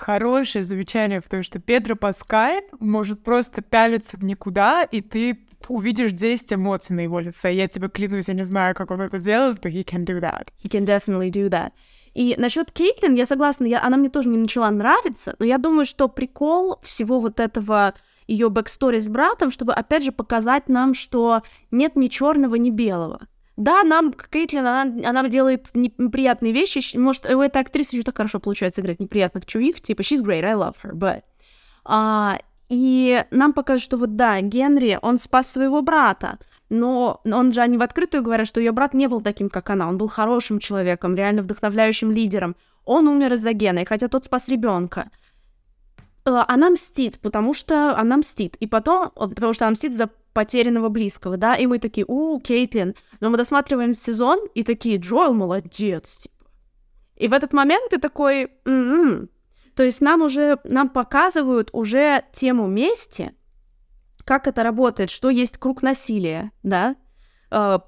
Хорошее 0.00 0.64
замечание, 0.64 1.20
потому 1.20 1.42
что 1.42 1.58
Педро 1.58 1.94
Паскаль 1.94 2.62
может 2.80 3.22
просто 3.22 3.62
пялиться 3.62 4.16
в 4.16 4.24
никуда, 4.24 4.82
и 4.82 5.00
ты 5.00 5.46
увидишь 5.68 6.12
10 6.12 6.54
эмоций 6.54 6.96
на 6.96 7.00
его 7.00 7.20
лице. 7.20 7.54
Я 7.54 7.68
тебе 7.68 7.88
клянусь, 7.88 8.28
я 8.28 8.34
не 8.34 8.44
знаю, 8.44 8.74
как 8.74 8.90
он 8.90 9.02
это 9.02 9.18
делает, 9.18 9.58
but 9.58 9.70
he 9.70 9.84
can 9.84 10.04
do 10.04 10.18
that. 10.20 10.48
He 10.62 10.70
can 10.70 10.84
definitely 10.84 11.30
do 11.30 11.48
that. 11.50 11.72
И 12.14 12.34
насчет 12.38 12.72
Кейтлин, 12.72 13.14
я 13.14 13.26
согласна, 13.26 13.66
я, 13.66 13.82
она 13.82 13.96
мне 13.96 14.08
тоже 14.08 14.28
не 14.28 14.38
начала 14.38 14.70
нравиться, 14.70 15.36
но 15.38 15.44
я 15.44 15.58
думаю, 15.58 15.84
что 15.84 16.08
прикол 16.08 16.80
всего 16.82 17.20
вот 17.20 17.38
этого 17.38 17.94
ее 18.26 18.48
backstory 18.48 19.00
с 19.00 19.08
братом, 19.08 19.50
чтобы 19.50 19.72
опять 19.72 20.04
же 20.04 20.12
показать 20.12 20.68
нам, 20.68 20.94
что 20.94 21.42
нет 21.70 21.96
ни 21.96 22.08
черного, 22.08 22.56
ни 22.56 22.70
белого. 22.70 23.20
Да, 23.60 23.82
нам 23.82 24.14
Кэтлин, 24.14 24.66
она, 24.66 25.10
она 25.10 25.28
делает 25.28 25.68
неприятные 25.74 26.50
вещи. 26.50 26.96
Может, 26.96 27.26
у 27.26 27.42
этой 27.42 27.60
актрисы 27.60 27.94
еще 27.94 28.04
так 28.04 28.16
хорошо 28.16 28.40
получается 28.40 28.80
играть 28.80 29.00
неприятных 29.00 29.44
чувик, 29.44 29.82
типа 29.82 30.00
she's 30.00 30.24
great, 30.24 30.42
I 30.42 30.54
love 30.54 30.76
her, 30.82 30.94
but... 30.94 31.24
А, 31.84 32.38
и 32.70 33.22
нам 33.30 33.52
покажут, 33.52 33.84
что 33.84 33.98
вот 33.98 34.16
да, 34.16 34.40
Генри, 34.40 34.98
он 35.02 35.18
спас 35.18 35.52
своего 35.52 35.82
брата, 35.82 36.38
но 36.70 37.20
он 37.26 37.52
же, 37.52 37.60
они 37.60 37.76
в 37.76 37.82
открытую 37.82 38.22
говорят, 38.22 38.46
что 38.46 38.60
ее 38.60 38.72
брат 38.72 38.94
не 38.94 39.08
был 39.08 39.20
таким, 39.20 39.50
как 39.50 39.68
она, 39.68 39.90
он 39.90 39.98
был 39.98 40.08
хорошим 40.08 40.58
человеком, 40.58 41.14
реально 41.14 41.42
вдохновляющим 41.42 42.10
лидером. 42.10 42.56
Он 42.86 43.08
умер 43.08 43.34
из-за 43.34 43.52
Генри, 43.52 43.80
и 43.80 43.84
хотя 43.84 44.08
тот 44.08 44.24
спас 44.24 44.48
ребенка. 44.48 45.10
Э, 46.24 46.44
она 46.48 46.70
мстит, 46.70 47.18
потому 47.20 47.52
что 47.52 47.94
она 47.98 48.16
мстит. 48.16 48.56
И 48.56 48.66
потом, 48.66 49.10
потому 49.10 49.52
что 49.52 49.66
она 49.66 49.72
мстит 49.72 49.94
за 49.94 50.08
потерянного 50.32 50.88
близкого, 50.88 51.36
да, 51.36 51.56
и 51.56 51.66
мы 51.66 51.78
такие, 51.78 52.04
у, 52.06 52.38
Кейтлин. 52.40 52.94
Но 53.20 53.30
мы 53.30 53.36
досматриваем 53.36 53.94
сезон 53.94 54.40
и 54.54 54.62
такие, 54.62 54.98
Джоэл 54.98 55.34
молодец, 55.34 56.18
типа. 56.18 56.34
И 57.16 57.28
в 57.28 57.32
этот 57.32 57.52
момент 57.52 57.90
ты 57.90 57.98
такой, 57.98 58.50
м-м". 58.64 59.28
то 59.74 59.82
есть 59.82 60.00
нам 60.00 60.22
уже, 60.22 60.58
нам 60.64 60.88
показывают 60.88 61.68
уже 61.72 62.24
тему 62.32 62.66
мести, 62.66 63.34
как 64.24 64.46
это 64.46 64.62
работает, 64.62 65.10
что 65.10 65.28
есть 65.28 65.58
круг 65.58 65.82
насилия, 65.82 66.52
да, 66.62 66.96
э, 67.50 67.78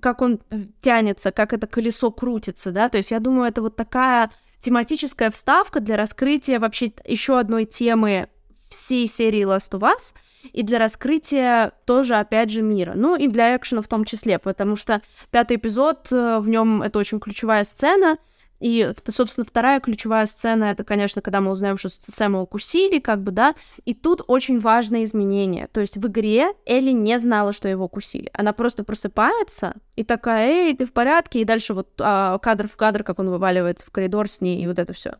как 0.00 0.22
он 0.22 0.40
тянется, 0.80 1.30
как 1.30 1.52
это 1.52 1.66
колесо 1.66 2.10
крутится, 2.10 2.72
да, 2.72 2.88
то 2.88 2.96
есть 2.96 3.10
я 3.10 3.20
думаю, 3.20 3.48
это 3.48 3.62
вот 3.62 3.76
такая 3.76 4.32
тематическая 4.58 5.30
вставка 5.30 5.80
для 5.80 5.96
раскрытия 5.96 6.58
вообще 6.58 6.92
еще 7.04 7.38
одной 7.38 7.66
темы 7.66 8.28
всей 8.68 9.06
серии 9.06 9.44
Last 9.44 9.70
of 9.72 9.80
Us— 9.80 10.14
и 10.52 10.62
для 10.62 10.78
раскрытия 10.78 11.72
тоже, 11.84 12.16
опять 12.16 12.50
же, 12.50 12.62
мира. 12.62 12.92
Ну 12.94 13.16
и 13.16 13.28
для 13.28 13.56
экшена 13.56 13.82
в 13.82 13.88
том 13.88 14.04
числе, 14.04 14.38
потому 14.38 14.76
что 14.76 15.00
пятый 15.30 15.56
эпизод, 15.56 16.08
э, 16.10 16.38
в 16.38 16.48
нем 16.48 16.82
это 16.82 16.98
очень 16.98 17.20
ключевая 17.20 17.64
сцена, 17.64 18.18
и, 18.62 18.92
собственно, 19.08 19.44
вторая 19.44 19.80
ключевая 19.80 20.24
сцена, 20.26 20.66
это, 20.66 20.84
конечно, 20.84 21.20
когда 21.20 21.40
мы 21.40 21.50
узнаем, 21.50 21.76
что 21.78 21.88
Сэма 21.90 22.40
укусили, 22.40 23.00
как 23.00 23.20
бы, 23.20 23.32
да, 23.32 23.56
и 23.84 23.92
тут 23.92 24.22
очень 24.28 24.60
важное 24.60 25.02
изменение. 25.02 25.66
То 25.66 25.80
есть 25.80 25.96
в 25.96 26.06
игре 26.06 26.52
Элли 26.64 26.92
не 26.92 27.18
знала, 27.18 27.52
что 27.52 27.66
его 27.66 27.86
укусили. 27.86 28.30
Она 28.32 28.52
просто 28.52 28.84
просыпается 28.84 29.74
и 29.96 30.04
такая, 30.04 30.48
эй, 30.48 30.76
ты 30.76 30.86
в 30.86 30.92
порядке? 30.92 31.40
И 31.40 31.44
дальше 31.44 31.74
вот 31.74 31.88
а, 31.98 32.38
кадр 32.38 32.68
в 32.68 32.76
кадр, 32.76 33.02
как 33.02 33.18
он 33.18 33.30
вываливается 33.30 33.84
в 33.84 33.90
коридор 33.90 34.30
с 34.30 34.40
ней, 34.40 34.62
и 34.62 34.68
вот 34.68 34.78
это 34.78 34.92
все. 34.92 35.14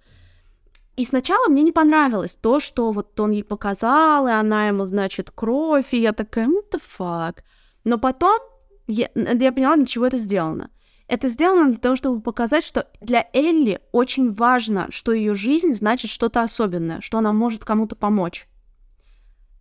И 0.97 1.07
сначала 1.07 1.49
мне 1.49 1.63
не 1.63 1.73
понравилось 1.73 2.37
то, 2.37 2.61
что 2.61 2.93
вот 2.93 3.19
он 3.19 3.31
ей 3.31 3.45
показал, 3.45 4.29
и 4.29 4.31
она 4.31 4.69
ему, 4.69 4.85
значит, 4.85 5.31
кровь, 5.31 5.95
и 5.95 6.01
я 6.01 6.13
такая, 6.13 6.47
ну, 6.47 6.63
the 6.71 6.81
fuck. 6.99 7.39
Но 7.85 7.99
потом 7.99 8.39
я, 8.87 9.09
я 9.15 9.53
поняла, 9.53 9.77
для 9.77 9.87
чего 9.87 10.07
это 10.07 10.19
сделано. 10.19 10.71
Это 11.09 11.29
сделано 11.29 11.71
для 11.71 11.79
того, 11.79 11.97
чтобы 11.97 12.21
показать, 12.21 12.65
что 12.65 12.87
для 13.01 13.27
Элли 13.33 13.81
очень 13.93 14.33
важно, 14.33 14.87
что 14.91 15.13
ее 15.13 15.35
жизнь 15.35 15.75
значит 15.75 16.11
что-то 16.11 16.43
особенное, 16.43 17.01
что 17.01 17.19
она 17.19 17.33
может 17.33 17.65
кому-то 17.65 17.97
помочь. 17.97 18.47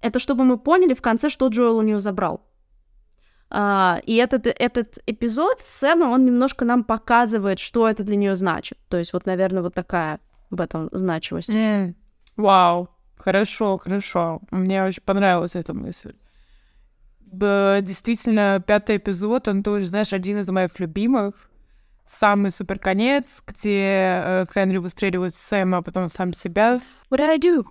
Это 0.02 0.20
чтобы 0.20 0.44
мы 0.44 0.58
поняли 0.58 0.94
в 0.94 1.02
конце, 1.02 1.30
что 1.30 1.48
Джоэл 1.48 1.78
у 1.78 1.82
нее 1.82 2.00
забрал. 2.00 2.42
Uh, 3.50 4.02
и 4.06 4.16
этот, 4.16 4.48
этот 4.48 5.00
эпизод 5.06 5.60
с 5.60 5.68
Сэмом, 5.68 6.12
он 6.12 6.24
немножко 6.24 6.64
нам 6.64 6.86
показывает, 6.86 7.60
что 7.60 7.88
это 7.90 8.04
для 8.04 8.16
нее 8.16 8.38
значит. 8.38 8.78
То 8.88 8.98
есть 8.98 9.12
вот, 9.12 9.26
наверное, 9.26 9.62
вот 9.62 9.74
такая 9.74 10.22
в 10.52 10.62
этом 10.62 10.90
значимость. 10.92 11.50
Mm. 11.50 11.96
Вау, 12.38 12.90
хорошо, 13.18 13.78
хорошо. 13.78 14.42
Мне 14.52 14.84
очень 14.84 15.02
понравилась 15.02 15.56
эта 15.56 15.74
мысль. 15.74 16.14
Действительно, 17.32 18.62
пятый 18.66 18.98
эпизод, 18.98 19.48
он 19.48 19.64
тоже, 19.64 19.86
знаешь, 19.86 20.14
один 20.14 20.42
из 20.42 20.50
моих 20.50 20.80
любимых. 20.80 21.50
Самый 22.04 22.52
супер 22.52 22.78
конец, 22.78 23.42
где 23.48 24.22
э, 24.24 24.46
Хенри 24.54 24.78
выстреливает 24.80 25.34
Сэма, 25.34 25.78
а 25.78 25.82
потом 25.82 26.10
сам 26.10 26.34
себя. 26.34 26.80
What 27.10 27.20
did 27.20 27.30
I 27.30 27.38
do? 27.38 27.66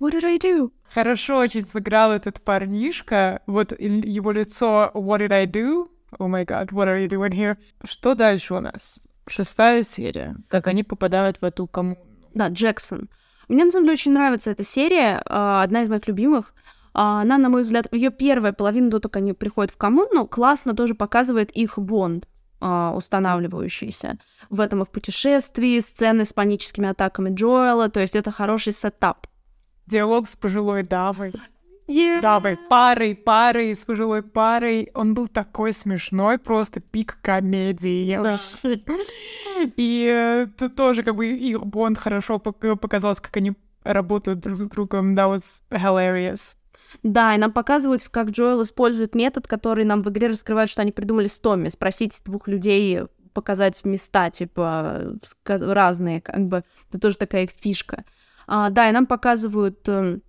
What 0.00 0.12
did 0.12 0.24
I 0.24 0.36
do? 0.36 0.70
Хорошо 0.92 1.38
очень 1.38 1.62
сыграл 1.62 2.12
этот 2.12 2.42
парнишка. 2.42 3.42
Вот 3.46 3.72
его 3.78 4.32
лицо 4.32 4.90
What 4.92 5.20
did 5.20 5.32
I 5.32 5.46
do? 5.46 5.88
Oh 6.18 6.28
my 6.28 6.44
god, 6.44 6.70
what 6.72 6.88
are 6.88 6.98
you 6.98 7.08
doing 7.08 7.32
here? 7.32 7.56
Что 7.84 8.14
дальше 8.14 8.54
у 8.54 8.60
нас? 8.60 9.06
Шестая 9.26 9.82
серия. 9.82 10.36
Как 10.48 10.66
они 10.66 10.82
попадают 10.82 11.40
в 11.40 11.44
эту 11.44 11.66
коммуну. 11.66 12.09
Да, 12.34 12.48
Джексон. 12.48 13.08
Мне, 13.48 13.64
на 13.64 13.70
самом 13.70 13.84
деле, 13.86 13.94
очень 13.94 14.12
нравится 14.12 14.50
эта 14.50 14.64
серия, 14.64 15.22
а, 15.26 15.62
одна 15.62 15.82
из 15.82 15.88
моих 15.88 16.06
любимых. 16.06 16.54
А, 16.94 17.22
она, 17.22 17.38
на 17.38 17.48
мой 17.48 17.62
взгляд, 17.62 17.92
ее 17.92 18.10
первая 18.10 18.52
половина 18.52 18.90
до 18.90 19.00
того, 19.00 19.10
как 19.10 19.22
они 19.22 19.32
приходят 19.32 19.72
в 19.72 19.76
коммуну, 19.76 20.26
классно 20.26 20.74
тоже 20.74 20.94
показывает 20.94 21.50
их 21.50 21.78
бонд 21.78 22.28
а, 22.60 22.92
устанавливающийся. 22.94 24.18
В 24.50 24.60
этом 24.60 24.82
их 24.82 24.88
путешествии, 24.88 25.80
сцены 25.80 26.24
с 26.24 26.32
паническими 26.32 26.88
атаками 26.88 27.34
Джоэла, 27.34 27.88
то 27.88 28.00
есть 28.00 28.16
это 28.16 28.30
хороший 28.30 28.72
сетап. 28.72 29.26
Диалог 29.86 30.28
с 30.28 30.36
пожилой 30.36 30.82
дамой. 30.82 31.32
Yeah. 31.90 32.20
Давай, 32.20 32.56
парой, 32.56 33.16
парой, 33.16 33.74
с 33.74 33.84
пожилой 33.84 34.22
парой. 34.22 34.90
Он 34.94 35.12
был 35.12 35.26
такой 35.26 35.72
смешной, 35.72 36.38
просто 36.38 36.78
пик 36.78 37.18
комедии. 37.20 38.16
Да. 38.22 38.36
И 39.76 40.06
э, 40.08 40.46
тут 40.56 40.76
тоже 40.76 41.02
как 41.02 41.16
бы 41.16 41.26
их 41.26 41.66
Бонд 41.66 41.98
хорошо 41.98 42.38
показалось, 42.38 43.18
как 43.20 43.36
они 43.36 43.54
работают 43.82 44.38
друг 44.38 44.58
с 44.58 44.68
другом. 44.68 45.16
That 45.16 45.34
was 45.34 45.64
hilarious. 45.70 46.54
Да, 47.02 47.34
и 47.34 47.38
нам 47.38 47.50
показывают, 47.50 48.08
как 48.08 48.30
Джоэл 48.30 48.62
использует 48.62 49.16
метод, 49.16 49.48
который 49.48 49.84
нам 49.84 50.02
в 50.02 50.10
игре 50.10 50.28
раскрывает, 50.28 50.70
что 50.70 50.82
они 50.82 50.92
придумали 50.92 51.26
с 51.26 51.40
Томми. 51.40 51.70
Спросить 51.70 52.20
двух 52.24 52.46
людей, 52.46 53.00
показать 53.32 53.84
места, 53.84 54.30
типа, 54.30 55.16
разные, 55.44 56.20
как 56.20 56.46
бы. 56.46 56.62
Это 56.88 57.00
тоже 57.00 57.18
такая 57.18 57.48
фишка. 57.48 58.04
А, 58.46 58.70
да, 58.70 58.88
и 58.88 58.92
нам 58.92 59.06
показывают 59.06 59.88
эм, 59.88 60.22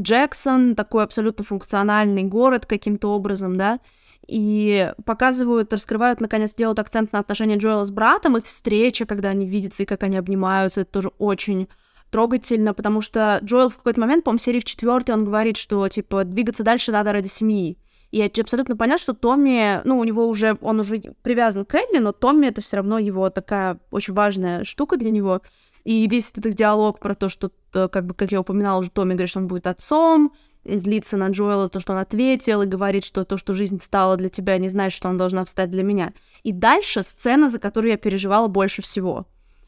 Джексон, 0.00 0.74
такой 0.74 1.04
абсолютно 1.04 1.44
функциональный 1.44 2.24
город 2.24 2.66
каким-то 2.66 3.08
образом, 3.12 3.56
да, 3.56 3.80
и 4.26 4.92
показывают, 5.04 5.72
раскрывают, 5.72 6.20
наконец, 6.20 6.54
делают 6.54 6.78
акцент 6.78 7.12
на 7.12 7.18
отношения 7.18 7.56
Джоэла 7.56 7.84
с 7.84 7.90
братом, 7.90 8.36
их 8.36 8.46
встреча, 8.46 9.06
когда 9.06 9.30
они 9.30 9.46
видятся 9.46 9.82
и 9.82 9.86
как 9.86 10.02
они 10.02 10.16
обнимаются, 10.16 10.80
это 10.80 10.90
тоже 10.90 11.08
очень 11.18 11.68
трогательно, 12.10 12.74
потому 12.74 13.00
что 13.00 13.40
Джоэл 13.42 13.70
в 13.70 13.76
какой-то 13.76 14.00
момент, 14.00 14.24
по-моему, 14.24 14.38
серии 14.38 14.60
в 14.60 14.64
четвертой 14.64 15.14
он 15.14 15.24
говорит, 15.24 15.56
что, 15.56 15.86
типа, 15.88 16.24
двигаться 16.24 16.62
дальше 16.62 16.92
надо 16.92 17.12
ради 17.12 17.28
семьи. 17.28 17.76
И 18.12 18.18
я 18.18 18.28
абсолютно 18.40 18.76
понятно, 18.76 19.02
что 19.02 19.12
Томми, 19.12 19.80
ну, 19.84 19.98
у 19.98 20.04
него 20.04 20.28
уже, 20.28 20.56
он 20.60 20.78
уже 20.78 21.00
привязан 21.22 21.64
к 21.64 21.74
Элли, 21.74 21.98
но 21.98 22.12
Томми 22.12 22.46
это 22.46 22.60
все 22.60 22.76
равно 22.76 23.00
его 23.00 23.28
такая 23.30 23.80
очень 23.90 24.14
важная 24.14 24.62
штука 24.62 24.96
для 24.96 25.10
него. 25.10 25.42
И 25.84 26.06
весь 26.08 26.32
этот 26.34 26.54
диалог 26.54 26.98
про 26.98 27.14
то, 27.14 27.28
что, 27.28 27.52
э, 27.74 27.88
как 27.88 28.06
бы, 28.06 28.14
как 28.14 28.32
я 28.32 28.40
упоминала 28.40 28.80
уже, 28.80 28.90
Томми 28.90 29.12
говорит, 29.12 29.28
что 29.28 29.40
он 29.40 29.48
будет 29.48 29.66
отцом, 29.66 30.32
злится 30.64 31.16
на 31.16 31.28
Джоэла 31.28 31.66
за 31.66 31.72
то, 31.72 31.80
что 31.80 31.92
он 31.92 31.98
ответил, 31.98 32.62
и 32.62 32.66
говорит, 32.66 33.04
что 33.04 33.24
то, 33.24 33.36
что 33.36 33.52
жизнь 33.52 33.80
стала 33.80 34.16
для 34.16 34.30
тебя, 34.30 34.56
не 34.58 34.70
значит, 34.70 34.96
что 34.96 35.08
она 35.08 35.18
должна 35.18 35.44
встать 35.44 35.70
для 35.70 35.82
меня. 35.82 36.12
И 36.42 36.52
дальше 36.52 37.02
сцена, 37.02 37.50
за 37.50 37.58
которую 37.58 37.92
я 37.92 37.98
переживала 37.98 38.48
больше 38.48 38.80
всего. 38.80 39.26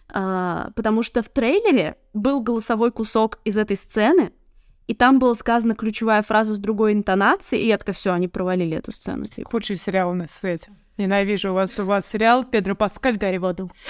А, 0.09 0.71
потому 0.75 1.03
что 1.03 1.23
в 1.23 1.29
трейлере 1.29 1.97
был 2.15 2.41
голосовой 2.41 2.93
кусок 2.93 3.39
из 3.45 3.59
этой 3.59 3.77
сцены, 3.77 4.33
и 4.87 4.95
там 4.95 5.19
была 5.19 5.35
сказана 5.35 5.75
ключевая 5.75 6.23
фраза 6.23 6.55
с 6.55 6.59
другой 6.59 6.93
интонацией, 6.93 7.65
и 7.65 7.69
я 7.69 7.77
такая, 7.77 7.95
все, 7.95 8.13
они 8.13 8.29
провалили 8.29 8.77
эту 8.77 8.93
сцену. 8.93 9.25
Типа. 9.25 9.51
Худший 9.51 9.77
сериал 9.77 10.15
на 10.15 10.29
свете. 10.29 10.71
Ненавижу 10.99 11.51
у 11.51 11.55
вас, 11.55 11.79
у 11.79 11.85
вас 11.85 12.07
сериал 12.07 12.45
Педро 12.45 12.75
Паскаль 12.75 13.17
«Гарри 13.19 13.39
в 13.39 13.47
аду». 13.47 13.71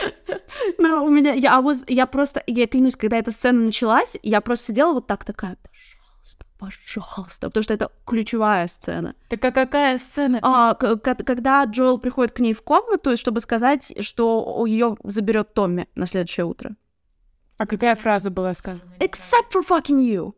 Ну, 0.79 1.05
у 1.05 1.11
меня, 1.11 1.33
я, 1.33 1.61
was, 1.61 1.85
я 1.87 2.07
просто, 2.07 2.43
я 2.47 2.67
клянусь, 2.67 2.97
когда 2.97 3.19
эта 3.19 3.31
сцена 3.31 3.61
началась, 3.61 4.17
я 4.23 4.41
просто 4.41 4.67
сидела 4.67 4.93
вот 4.95 5.07
так 5.07 5.25
такая, 5.25 5.57
пожалуйста, 5.63 6.47
пожалуйста, 6.59 7.49
потому 7.49 7.63
что 7.63 7.75
это 7.75 7.93
ключевая 8.05 8.67
сцена. 8.67 9.15
Так 9.29 9.45
а 9.45 9.53
какая 9.53 9.99
сцена? 9.99 10.41
А, 10.43 10.75
когда 10.75 11.65
Джоэл 11.65 11.99
приходит 11.99 12.33
к 12.35 12.41
ней 12.41 12.55
в 12.55 12.63
комнату, 12.63 13.17
чтобы 13.17 13.41
сказать, 13.41 13.93
что 14.01 14.65
ее 14.67 14.97
заберет 15.05 15.55
Томми 15.55 15.89
на 15.95 16.07
следующее 16.07 16.47
утро. 16.47 16.75
А 17.59 17.67
какая 17.67 17.95
фраза 17.95 18.31
была 18.31 18.55
сказана? 18.55 18.93
Except 18.99 19.53
for 19.53 19.63
fucking 19.67 20.01
you 20.01 20.35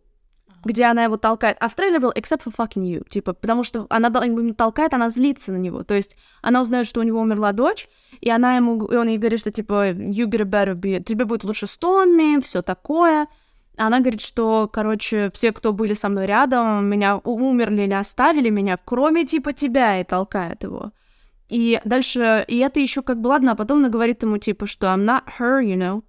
где 0.65 0.85
она 0.85 1.05
его 1.05 1.17
толкает. 1.17 1.57
А 1.61 1.69
в 1.69 1.75
трейлере 1.75 2.01
был 2.01 2.11
except 2.11 2.43
for 2.45 2.55
fucking 2.57 2.83
you, 2.83 3.09
типа, 3.09 3.33
потому 3.33 3.65
что 3.65 3.87
она 3.91 4.09
ему 4.25 4.55
толкает, 4.55 4.95
она 4.95 5.11
злится 5.11 5.53
на 5.53 5.59
него. 5.59 5.83
То 5.85 5.95
есть 5.95 6.17
она 6.43 6.63
узнает, 6.63 6.87
что 6.87 7.01
у 7.01 7.03
него 7.03 7.21
умерла 7.21 7.53
дочь, 7.53 7.89
и 8.21 8.31
она 8.31 8.57
ему, 8.57 8.85
и 8.87 8.97
он 8.97 9.09
ей 9.09 9.19
говорит, 9.19 9.41
что 9.41 9.51
типа, 9.51 9.91
you 9.91 10.27
get 10.27 10.45
better 10.45 10.75
be, 10.75 11.03
тебе 11.03 11.25
будет 11.25 11.45
лучше 11.45 11.67
с 11.67 11.77
Томми, 11.77 12.41
все 12.41 12.63
такое. 12.63 13.29
Она 13.77 14.01
говорит, 14.01 14.21
что, 14.21 14.69
короче, 14.73 15.31
все, 15.33 15.53
кто 15.53 15.73
были 15.73 15.95
со 15.95 16.09
мной 16.09 16.27
рядом, 16.27 16.87
меня 16.87 17.19
умерли 17.19 17.83
или 17.83 17.95
оставили 17.95 18.51
меня, 18.51 18.77
кроме 18.85 19.25
типа 19.25 19.53
тебя, 19.53 20.01
и 20.01 20.05
толкает 20.05 20.65
его. 20.65 20.93
И 21.49 21.81
дальше, 21.85 22.45
и 22.47 22.59
это 22.59 22.81
еще 22.81 23.03
как 23.03 23.21
бы 23.21 23.29
ладно, 23.29 23.53
а 23.53 23.55
потом 23.55 23.79
она 23.79 23.89
говорит 23.89 24.23
ему 24.23 24.39
типа, 24.39 24.67
что 24.67 24.89
I'm 24.89 25.05
not 25.05 25.23
her, 25.39 25.63
you 25.63 25.77
know. 25.77 26.03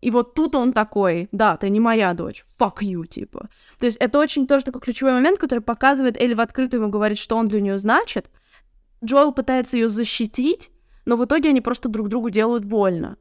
И 0.00 0.10
вот 0.10 0.34
тут 0.34 0.54
он 0.54 0.72
такой, 0.72 1.28
да, 1.30 1.56
ты 1.56 1.68
не 1.68 1.80
моя 1.80 2.14
дочь, 2.14 2.44
fuck 2.58 2.78
you, 2.80 3.06
типа. 3.06 3.48
То 3.78 3.86
есть 3.86 3.98
это 3.98 4.18
очень 4.18 4.46
тоже 4.46 4.64
такой 4.64 4.80
ключевой 4.80 5.12
момент, 5.12 5.38
который 5.38 5.60
показывает, 5.60 6.16
Элли 6.20 6.34
в 6.34 6.40
открытую 6.40 6.80
ему 6.82 6.90
говорит, 6.90 7.18
что 7.18 7.36
он 7.36 7.48
для 7.48 7.60
нее 7.60 7.78
значит. 7.78 8.30
Джоэл 9.04 9.32
пытается 9.32 9.76
ее 9.76 9.88
защитить, 9.88 10.70
но 11.04 11.16
в 11.16 11.24
итоге 11.24 11.50
они 11.50 11.60
просто 11.60 11.88
друг 11.88 12.08
другу 12.08 12.30
делают 12.30 12.64
больно. 12.64 13.16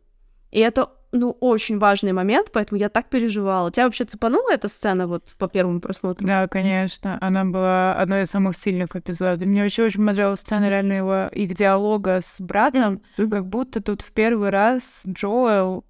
И 0.52 0.60
это 0.60 0.90
ну, 1.12 1.32
очень 1.40 1.80
важный 1.80 2.12
момент, 2.12 2.50
поэтому 2.54 2.80
я 2.80 2.90
так 2.90 3.10
переживала. 3.10 3.72
Тебя 3.72 3.86
вообще 3.86 4.06
цепанула 4.06 4.52
эта 4.52 4.68
сцена 4.68 5.08
вот 5.08 5.24
по 5.38 5.48
первому 5.48 5.82
просмотру? 5.82 6.26
Да, 6.26 6.48
конечно. 6.48 7.18
Она 7.22 7.46
была 7.46 7.94
одной 7.94 8.24
из 8.24 8.30
самых 8.30 8.56
сильных 8.56 8.96
эпизодов. 8.96 9.48
Мне 9.48 9.64
вообще 9.64 9.84
очень 9.84 10.06
понравилась 10.06 10.42
сцена 10.42 10.70
реально 10.70 10.94
его, 10.94 11.28
их 11.32 11.56
диалога 11.56 12.20
с 12.22 12.40
братом. 12.40 13.02
Как 13.18 13.48
будто 13.48 13.82
тут 13.82 14.02
в 14.02 14.12
первый 14.12 14.50
раз 14.50 15.04
Джоэл 15.08 15.84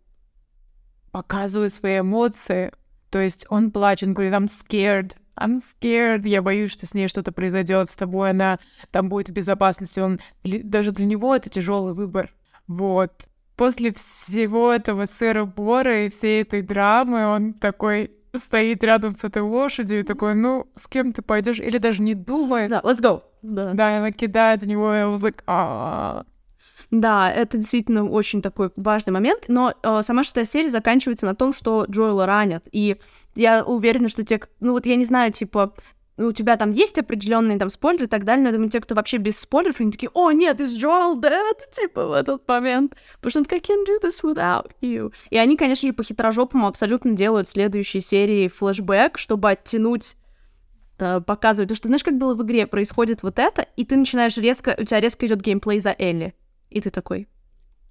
показывает 1.11 1.73
свои 1.73 1.99
эмоции. 1.99 2.71
То 3.09 3.19
есть 3.19 3.45
он 3.49 3.71
плачет, 3.71 4.09
он 4.09 4.13
говорит, 4.13 4.33
I'm 4.33 4.45
scared, 4.45 5.13
I'm 5.35 5.59
scared, 5.61 6.27
я 6.27 6.41
боюсь, 6.41 6.71
что 6.71 6.85
с 6.85 6.93
ней 6.93 7.07
что-то 7.07 7.31
произойдет 7.31 7.89
с 7.89 7.95
тобой, 7.95 8.31
она 8.31 8.59
там 8.91 9.09
будет 9.09 9.29
в 9.29 9.33
безопасности. 9.33 9.99
Он 9.99 10.19
даже 10.43 10.91
для 10.91 11.05
него 11.05 11.35
это 11.35 11.49
тяжелый 11.49 11.93
выбор. 11.93 12.33
Вот 12.67 13.25
после 13.55 13.91
всего 13.93 14.71
этого 14.71 15.05
сэра 15.05 15.45
Бора 15.45 16.05
и 16.05 16.09
всей 16.09 16.43
этой 16.43 16.61
драмы 16.61 17.25
он 17.25 17.53
такой 17.53 18.11
стоит 18.35 18.83
рядом 18.83 19.15
с 19.15 19.23
этой 19.23 19.41
лошадью 19.41 19.99
и 19.99 20.03
такой, 20.03 20.35
ну, 20.35 20.67
с 20.75 20.87
кем 20.87 21.13
ты 21.13 21.21
пойдешь? 21.21 21.59
Или 21.59 21.77
даже 21.77 22.01
не 22.01 22.13
думает. 22.13 22.69
Да, 22.69 22.81
let's 22.83 23.01
go. 23.01 23.23
Да, 23.41 23.73
да 23.73 23.97
она 23.97 24.11
кидает 24.11 24.61
в 24.61 24.67
него, 24.67 24.93
и 24.93 24.99
was 24.99 25.21
like, 25.21 25.41
да, 26.91 27.31
это 27.31 27.57
действительно 27.57 28.09
очень 28.09 28.41
такой 28.41 28.71
важный 28.75 29.13
момент, 29.13 29.45
но 29.47 29.73
э, 29.83 30.01
сама 30.03 30.23
шестая 30.23 30.45
серия 30.45 30.69
заканчивается 30.69 31.25
на 31.25 31.35
том, 31.35 31.53
что 31.53 31.85
Джоэла 31.89 32.25
ранят, 32.25 32.67
и 32.71 32.97
я 33.35 33.63
уверена, 33.63 34.09
что 34.09 34.23
те, 34.23 34.41
ну 34.59 34.73
вот 34.73 34.85
я 34.85 34.95
не 34.95 35.05
знаю, 35.05 35.31
типа, 35.31 35.73
ну, 36.19 36.27
у 36.27 36.31
тебя 36.33 36.57
там 36.57 36.71
есть 36.71 36.97
определенные 36.97 37.57
там 37.57 37.69
спойлеры 37.69 38.05
и 38.05 38.09
так 38.09 38.25
далее, 38.25 38.43
но 38.43 38.49
я 38.49 38.53
думаю, 38.53 38.69
те, 38.69 38.81
кто 38.81 38.93
вообще 38.93 39.17
без 39.17 39.39
спойлеров, 39.39 39.79
они 39.79 39.91
такие, 39.91 40.09
о, 40.13 40.31
нет, 40.31 40.59
is 40.59 40.77
Joel 40.77 41.17
dead? 41.17 41.57
Типа 41.71 42.07
в 42.07 42.11
этот 42.11 42.45
момент. 42.45 42.95
Потому 43.15 43.29
что 43.29 43.39
он 43.39 43.45
такой, 43.45 43.59
I 43.59 43.61
can't 43.61 43.87
do 43.87 44.01
this 44.03 44.21
without 44.21 44.71
you. 44.81 45.13
И 45.29 45.37
они, 45.37 45.55
конечно 45.55 45.87
же, 45.87 45.93
по 45.93 46.03
хитрожопому 46.03 46.67
абсолютно 46.67 47.13
делают 47.13 47.47
следующие 47.47 48.01
серии 48.01 48.49
флешбэк, 48.49 49.17
чтобы 49.17 49.51
оттянуть 49.51 50.17
э, 50.97 51.21
показывать. 51.21 51.69
Потому 51.69 51.77
что, 51.77 51.87
знаешь, 51.87 52.03
как 52.03 52.17
было 52.17 52.35
в 52.35 52.43
игре, 52.43 52.67
происходит 52.67 53.23
вот 53.23 53.39
это, 53.39 53.65
и 53.77 53.85
ты 53.85 53.95
начинаешь 53.95 54.35
резко, 54.35 54.75
у 54.77 54.83
тебя 54.83 54.99
резко 54.99 55.25
идет 55.25 55.39
геймплей 55.39 55.79
за 55.79 55.95
Элли. 55.97 56.35
И 56.69 56.81
ты 56.81 56.89
такой, 56.89 57.27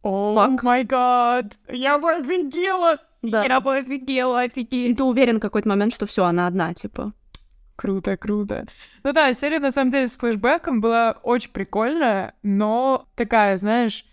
о 0.02 0.48
май 0.62 0.84
гад, 0.84 1.54
я 1.68 1.98
бы 1.98 2.10
офигела! 2.12 2.98
Да. 3.22 3.44
Я 3.44 3.60
бы 3.60 3.76
офигела, 3.76 4.40
офигеть. 4.42 4.96
Ты 4.96 5.02
уверен 5.02 5.38
в 5.38 5.40
какой-то 5.40 5.68
момент, 5.68 5.92
что 5.92 6.06
все, 6.06 6.24
она 6.24 6.46
одна, 6.46 6.72
типа. 6.72 7.12
Круто, 7.74 8.16
круто. 8.16 8.66
Ну 9.04 9.12
да, 9.12 9.32
серия 9.34 9.60
на 9.60 9.70
самом 9.70 9.90
деле 9.90 10.08
с 10.08 10.16
флешбеком 10.16 10.80
была 10.80 11.16
очень 11.22 11.50
прикольная, 11.50 12.34
но 12.42 13.08
такая, 13.14 13.56
знаешь, 13.56 14.04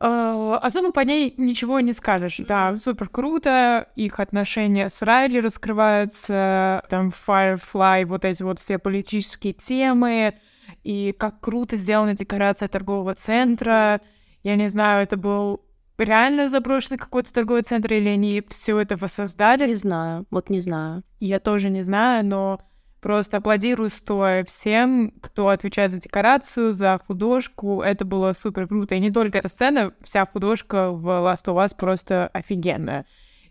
э, 0.00 0.58
особо 0.62 0.90
по 0.90 1.00
ней 1.00 1.34
ничего 1.36 1.80
не 1.80 1.92
скажешь. 1.92 2.38
Да, 2.38 2.74
супер 2.76 3.10
круто, 3.10 3.88
их 3.94 4.20
отношения 4.20 4.88
с 4.88 5.02
Райли 5.02 5.38
раскрываются, 5.38 6.82
там 6.88 7.12
Firefly, 7.26 8.06
вот 8.06 8.24
эти 8.24 8.42
вот 8.42 8.58
все 8.58 8.78
политические 8.78 9.52
темы, 9.52 10.34
и 10.82 11.14
как 11.16 11.40
круто 11.40 11.76
сделана 11.76 12.14
декорация 12.14 12.68
торгового 12.68 13.14
центра. 13.14 14.00
Я 14.42 14.56
не 14.56 14.68
знаю, 14.68 15.02
это 15.02 15.16
был 15.16 15.64
реально 15.98 16.48
заброшенный 16.48 16.98
какой-то 16.98 17.32
торговый 17.32 17.62
центр, 17.62 17.92
или 17.92 18.08
они 18.08 18.42
все 18.48 18.78
это 18.78 18.96
воссоздали? 18.96 19.68
Не 19.68 19.74
знаю, 19.74 20.26
вот 20.30 20.50
не 20.50 20.60
знаю. 20.60 21.02
Я 21.20 21.38
тоже 21.38 21.70
не 21.70 21.82
знаю, 21.82 22.24
но 22.26 22.58
просто 23.00 23.38
аплодирую 23.38 23.90
стоя 23.90 24.44
всем, 24.44 25.12
кто 25.20 25.48
отвечает 25.48 25.92
за 25.92 25.98
декорацию, 25.98 26.72
за 26.72 27.00
художку. 27.06 27.82
Это 27.82 28.04
было 28.04 28.32
супер 28.32 28.68
круто. 28.68 28.94
И 28.94 29.00
не 29.00 29.10
только 29.10 29.38
эта 29.38 29.48
сцена, 29.48 29.92
вся 30.02 30.24
художка 30.24 30.90
в 30.90 31.06
Last 31.06 31.44
of 31.46 31.64
Us 31.64 31.74
просто 31.76 32.28
офигенная. 32.28 33.06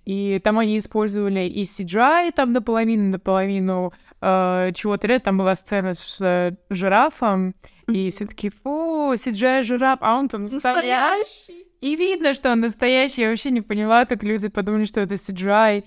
И 0.06 0.40
там 0.44 0.58
они 0.58 0.80
использовали 0.80 1.42
и 1.42 1.64
CGI 1.64 2.32
там 2.32 2.54
наполовину, 2.54 3.12
наполовину 3.12 3.94
э, 4.22 4.72
чего-то. 4.74 5.20
Там 5.20 5.38
была 5.38 5.56
сцена 5.56 5.94
с 5.94 6.22
э, 6.22 6.56
жирафом, 6.70 7.56
и 7.88 8.12
все 8.12 8.26
таки 8.26 8.50
фу, 8.50 9.14
CGI 9.14 9.64
жираф, 9.64 10.00
а 10.02 10.18
он 10.18 10.30
там 10.30 10.44
настоящий. 10.44 11.68
И 11.82 11.96
видно, 11.96 12.34
что 12.34 12.52
он 12.52 12.60
настоящий. 12.60 13.22
Я 13.22 13.30
вообще 13.30 13.50
не 13.50 13.62
поняла, 13.62 14.06
как 14.06 14.24
люди 14.24 14.48
подумали, 14.50 14.86
что 14.86 15.02
это 15.02 15.16
CGI. 15.16 15.84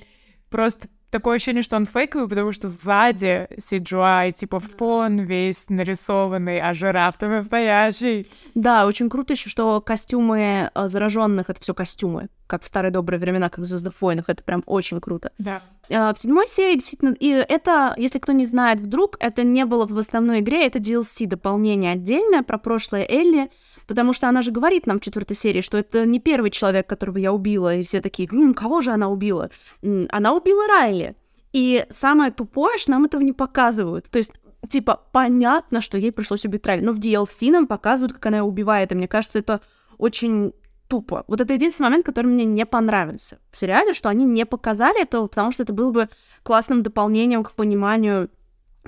Просто 0.50 0.88
такое 1.14 1.36
ощущение, 1.36 1.62
что 1.62 1.76
он 1.76 1.86
фейковый, 1.86 2.28
потому 2.28 2.50
что 2.50 2.66
сзади 2.66 3.46
CGI, 3.56 4.32
типа 4.32 4.58
фон 4.58 5.20
весь 5.20 5.70
нарисованный, 5.70 6.60
а 6.60 6.74
жираф-то 6.74 7.28
настоящий. 7.28 8.26
Да, 8.56 8.84
очень 8.84 9.08
круто 9.08 9.34
еще, 9.34 9.48
что 9.48 9.80
костюмы 9.80 10.70
э, 10.74 10.88
зараженных 10.88 11.50
это 11.50 11.60
все 11.60 11.72
костюмы, 11.72 12.30
как 12.48 12.64
в 12.64 12.66
старые 12.66 12.90
добрые 12.90 13.20
времена, 13.20 13.48
как 13.48 13.60
в 13.60 13.64
Звездных 13.64 13.94
войнах. 14.02 14.24
Это 14.28 14.42
прям 14.42 14.64
очень 14.66 15.00
круто. 15.00 15.30
Да. 15.38 15.62
Э, 15.88 16.12
в 16.12 16.18
седьмой 16.18 16.48
серии 16.48 16.74
действительно, 16.74 17.14
и 17.20 17.28
это, 17.28 17.94
если 17.96 18.18
кто 18.18 18.32
не 18.32 18.46
знает 18.46 18.80
вдруг, 18.80 19.16
это 19.20 19.44
не 19.44 19.64
было 19.66 19.86
в 19.86 19.96
основной 19.96 20.40
игре, 20.40 20.66
это 20.66 20.80
DLC 20.80 21.26
дополнение 21.26 21.92
отдельное 21.92 22.42
про 22.42 22.58
прошлое 22.58 23.06
Элли. 23.08 23.50
Потому 23.86 24.12
что 24.12 24.28
она 24.28 24.42
же 24.42 24.50
говорит 24.50 24.86
нам 24.86 24.98
в 24.98 25.02
четвертой 25.02 25.36
серии, 25.36 25.60
что 25.60 25.76
это 25.76 26.06
не 26.06 26.20
первый 26.20 26.50
человек, 26.50 26.86
которого 26.86 27.18
я 27.18 27.32
убила, 27.32 27.74
и 27.74 27.84
все 27.84 28.00
такие, 28.00 28.28
М, 28.30 28.54
кого 28.54 28.80
же 28.80 28.90
она 28.90 29.08
убила? 29.08 29.50
Она 29.82 30.34
убила 30.34 30.66
Райли. 30.68 31.16
И 31.52 31.86
самое 31.90 32.32
тупое, 32.32 32.78
что 32.78 32.92
нам 32.92 33.04
этого 33.04 33.22
не 33.22 33.32
показывают. 33.32 34.08
То 34.10 34.18
есть 34.18 34.32
типа, 34.68 35.02
понятно, 35.12 35.80
что 35.80 35.98
ей 35.98 36.12
пришлось 36.12 36.44
убить 36.44 36.66
Райли, 36.66 36.84
но 36.84 36.92
в 36.92 36.98
DLC 36.98 37.50
нам 37.50 37.66
показывают, 37.66 38.12
как 38.12 38.26
она 38.26 38.38
ее 38.38 38.42
убивает, 38.42 38.92
и 38.92 38.94
мне 38.94 39.08
кажется, 39.08 39.38
это 39.38 39.60
очень 39.98 40.52
тупо. 40.88 41.24
Вот 41.28 41.40
это 41.40 41.52
единственный 41.54 41.86
момент, 41.86 42.06
который 42.06 42.26
мне 42.26 42.44
не 42.44 42.66
понравился 42.66 43.38
в 43.50 43.58
сериале, 43.58 43.94
что 43.94 44.08
они 44.08 44.24
не 44.24 44.44
показали 44.44 45.02
этого, 45.02 45.26
потому 45.26 45.52
что 45.52 45.62
это 45.62 45.72
было 45.72 45.90
бы 45.90 46.08
классным 46.42 46.82
дополнением 46.82 47.42
к 47.42 47.52
пониманию 47.52 48.30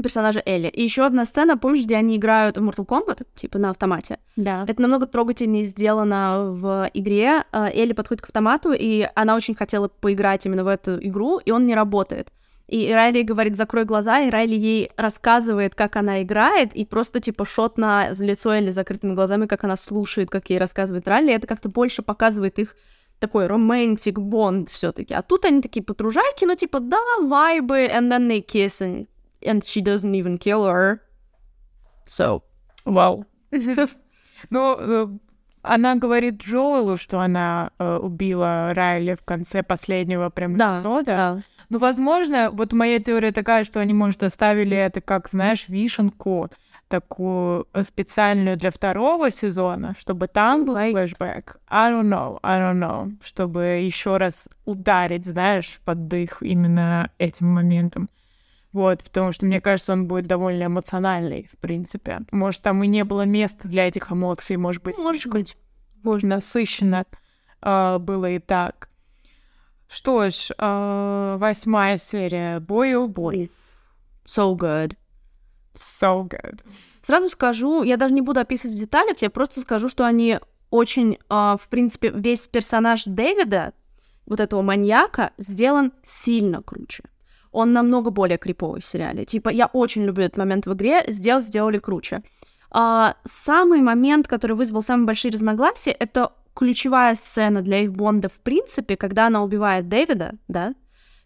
персонажа 0.03 0.42
Элли. 0.44 0.68
И 0.68 0.82
еще 0.82 1.05
одна 1.05 1.24
сцена, 1.24 1.57
помнишь, 1.57 1.84
где 1.84 1.97
они 1.97 2.16
играют 2.16 2.57
в 2.57 2.62
Mortal 2.62 2.86
Kombat, 2.86 3.26
типа 3.34 3.59
на 3.59 3.70
автомате? 3.70 4.18
Да. 4.36 4.64
Это 4.66 4.80
намного 4.82 5.07
трогательнее 5.07 5.64
сделано 5.64 6.47
в 6.51 6.90
игре. 6.94 7.44
Э, 7.53 7.68
Элли 7.72 7.92
подходит 7.92 8.22
к 8.22 8.26
автомату, 8.26 8.72
и 8.72 9.09
она 9.14 9.36
очень 9.36 9.55
хотела 9.55 9.88
поиграть 9.88 10.47
именно 10.47 10.64
в 10.64 10.68
эту 10.68 10.99
игру, 11.07 11.38
и 11.38 11.51
он 11.51 11.66
не 11.66 11.74
работает. 11.74 12.28
И 12.68 12.92
Райли 12.92 13.22
говорит, 13.22 13.57
закрой 13.57 13.84
глаза, 13.84 14.20
и 14.20 14.30
Райли 14.30 14.57
ей 14.57 14.90
рассказывает, 14.97 15.76
как 15.76 15.94
она 15.94 16.22
играет, 16.22 16.74
и 16.74 16.84
просто 16.84 17.20
типа 17.20 17.44
шот 17.44 17.78
на 17.78 18.11
лицо 18.11 18.53
Элли 18.53 18.70
закрытыми 18.70 19.14
глазами, 19.14 19.47
как 19.47 19.62
она 19.62 19.76
слушает, 19.76 20.30
как 20.30 20.51
ей 20.51 20.59
рассказывает 20.59 21.07
Райли. 21.07 21.32
Это 21.32 21.47
как-то 21.47 21.68
больше 21.68 22.03
показывает 22.03 22.59
их 22.59 22.74
такой 23.20 23.47
романтик 23.47 24.18
бонд 24.18 24.68
все 24.68 24.92
таки 24.92 25.14
А 25.14 25.22
тут 25.22 25.47
они 25.47 25.62
такие 25.62 25.82
подружайки, 25.82 26.44
ну 26.44 26.55
типа, 26.55 26.80
да, 26.80 26.99
вайбы, 27.22 27.86
and 27.86 28.11
then 28.11 28.26
they 28.28 28.44
kiss, 28.44 29.07
and 29.47 29.64
she 29.64 29.80
doesn't 29.80 30.14
even 30.14 30.38
kill 30.38 30.66
her. 30.66 31.01
So, 32.07 32.42
wow. 32.84 33.24
Ну, 34.51 34.76
э, 34.78 35.07
она 35.62 35.97
говорит 35.97 36.42
Джоэлу, 36.42 36.97
что 36.97 37.20
она 37.20 37.70
э, 37.78 37.97
убила 37.97 38.72
Райли 38.74 39.14
в 39.14 39.24
конце 39.24 39.62
последнего 39.62 40.28
прям 40.28 40.57
да, 40.57 40.76
эпизода. 40.76 41.05
Да. 41.05 41.42
Ну, 41.68 41.78
возможно, 41.78 42.51
вот 42.53 42.72
моя 42.72 43.01
теория 43.01 43.32
такая, 43.32 43.64
что 43.64 43.80
они, 43.80 43.94
может, 43.94 44.22
оставили 44.22 44.76
это 44.76 45.01
как, 45.01 45.28
знаешь, 45.28 45.68
вишенку 45.68 46.51
такую 46.88 47.66
э, 47.72 47.82
специальную 47.82 48.57
для 48.57 48.70
второго 48.70 49.30
сезона, 49.30 49.94
чтобы 49.99 50.28
там 50.28 50.64
был 50.64 50.74
флешбэк. 50.74 51.59
I 51.68 51.90
don't 51.90 52.09
know, 52.09 52.38
I 52.42 52.61
don't 52.61 52.78
know. 52.78 53.12
Чтобы 53.24 53.80
еще 53.82 54.18
раз 54.18 54.49
ударить, 54.64 55.24
знаешь, 55.24 55.80
под 55.84 56.07
дых 56.07 56.42
именно 56.42 57.11
этим 57.18 57.49
моментом. 57.49 58.09
Вот, 58.77 59.03
потому 59.03 59.33
что, 59.33 59.47
мне 59.47 59.59
кажется, 59.62 59.95
он 59.95 60.07
будет 60.07 60.27
довольно 60.27 60.64
эмоциональный, 60.64 61.49
в 61.51 61.57
принципе. 61.57 62.20
Может, 62.31 62.61
там 62.61 62.85
и 62.85 62.87
не 62.87 63.05
было 63.05 63.22
места 63.22 63.68
для 63.68 63.89
этих 63.89 64.12
эмоций, 64.12 64.59
может 64.59 64.83
быть, 64.83 64.99
может 64.99 65.29
быть, 65.29 65.57
может, 66.03 66.29
насыщенно 66.29 67.07
э, 67.62 67.97
было 67.99 68.33
и 68.33 68.39
так. 68.39 68.91
Что 69.89 70.29
ж, 70.29 70.51
э, 70.59 71.37
восьмая 71.41 71.97
серия. 71.97 72.61
Бой 72.61 72.95
о 72.95 73.07
бой. 73.07 73.51
So 74.27 74.55
good. 74.55 74.95
So 75.72 76.29
good. 76.29 76.61
Сразу 77.01 77.31
скажу, 77.31 77.83
я 77.83 77.97
даже 77.97 78.12
не 78.12 78.20
буду 78.20 78.41
описывать 78.41 78.77
в 78.77 78.79
деталях, 78.79 79.22
я 79.22 79.31
просто 79.31 79.62
скажу, 79.62 79.89
что 79.89 80.05
они 80.05 80.39
очень, 80.68 81.14
э, 81.14 81.18
в 81.31 81.66
принципе, 81.70 82.11
весь 82.11 82.47
персонаж 82.47 83.05
Дэвида 83.07 83.72
вот 84.27 84.39
этого 84.39 84.61
маньяка 84.61 85.31
сделан 85.39 85.95
сильно 86.03 86.61
круче. 86.61 87.05
Он 87.57 87.72
намного 87.72 88.11
более 88.11 88.36
криповый 88.36 88.82
в 88.82 88.86
сериале. 88.86 89.24
Типа, 89.24 89.48
я 89.48 89.66
очень 89.66 90.04
люблю 90.04 90.26
этот 90.26 90.36
момент 90.36 90.66
в 90.66 90.74
игре, 90.74 91.04
сделал, 91.09 91.40
сделали 91.40 91.78
круче. 91.78 92.22
А, 92.70 93.16
самый 93.24 93.80
момент, 93.80 94.28
который 94.28 94.57
вызвал 94.57 94.82
самые 94.82 95.07
большие 95.07 95.32
разногласия, 95.32 95.92
это 95.92 96.32
ключевая 96.54 97.14
сцена 97.14 97.62
для 97.62 97.80
их 97.80 97.92
Бонда 97.92 98.28
в 98.28 98.38
принципе, 98.40 98.96
когда 98.96 99.28
она 99.28 99.42
убивает 99.42 99.88
Дэвида, 99.88 100.34
да, 100.48 100.74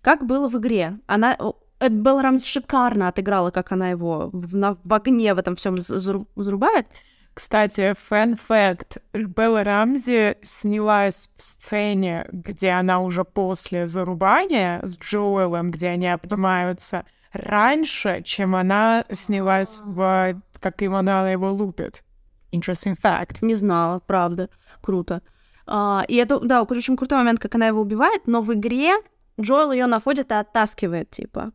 как 0.02 0.24
было 0.24 0.48
в 0.48 0.56
игре. 0.56 1.00
Она 1.08 1.36
Белла 1.80 2.22
Рамзи 2.22 2.46
шикарно 2.46 3.08
отыграла, 3.08 3.50
как 3.50 3.72
она 3.72 3.90
его 3.90 4.30
в, 4.32 4.54
на, 4.54 4.76
в 4.84 4.94
огне 4.94 5.34
в 5.34 5.38
этом 5.38 5.56
всем 5.56 5.80
зарубает. 5.80 6.86
Кстати, 7.34 7.94
фэн 7.98 8.36
факт. 8.36 8.98
Белла 9.12 9.64
Рамзи 9.64 10.38
снялась 10.42 11.30
в 11.36 11.42
сцене, 11.42 12.26
где 12.32 12.70
она 12.70 13.00
уже 13.00 13.24
после 13.24 13.86
зарубания 13.86 14.80
с 14.82 14.98
Джоэлом, 14.98 15.70
где 15.70 15.88
они 15.88 16.08
обнимаются, 16.08 17.04
раньше, 17.32 18.22
чем 18.24 18.56
она 18.56 19.04
снялась 19.12 19.80
в 19.84 20.42
как 20.60 20.82
им 20.82 20.94
она 20.94 21.30
его 21.30 21.50
лупит. 21.50 22.04
Interesting 22.52 22.96
fact. 23.00 23.38
Не 23.40 23.54
знала, 23.54 24.00
правда. 24.00 24.50
Круто. 24.82 25.22
А, 25.66 26.04
и 26.08 26.16
это, 26.16 26.38
да, 26.40 26.62
очень 26.62 26.96
крутой 26.96 27.18
момент, 27.18 27.40
как 27.40 27.54
она 27.54 27.68
его 27.68 27.80
убивает, 27.80 28.26
но 28.26 28.42
в 28.42 28.52
игре 28.52 28.94
Джоэл 29.40 29.72
ее 29.72 29.86
находит 29.86 30.30
и 30.30 30.34
оттаскивает, 30.34 31.10
типа. 31.10 31.52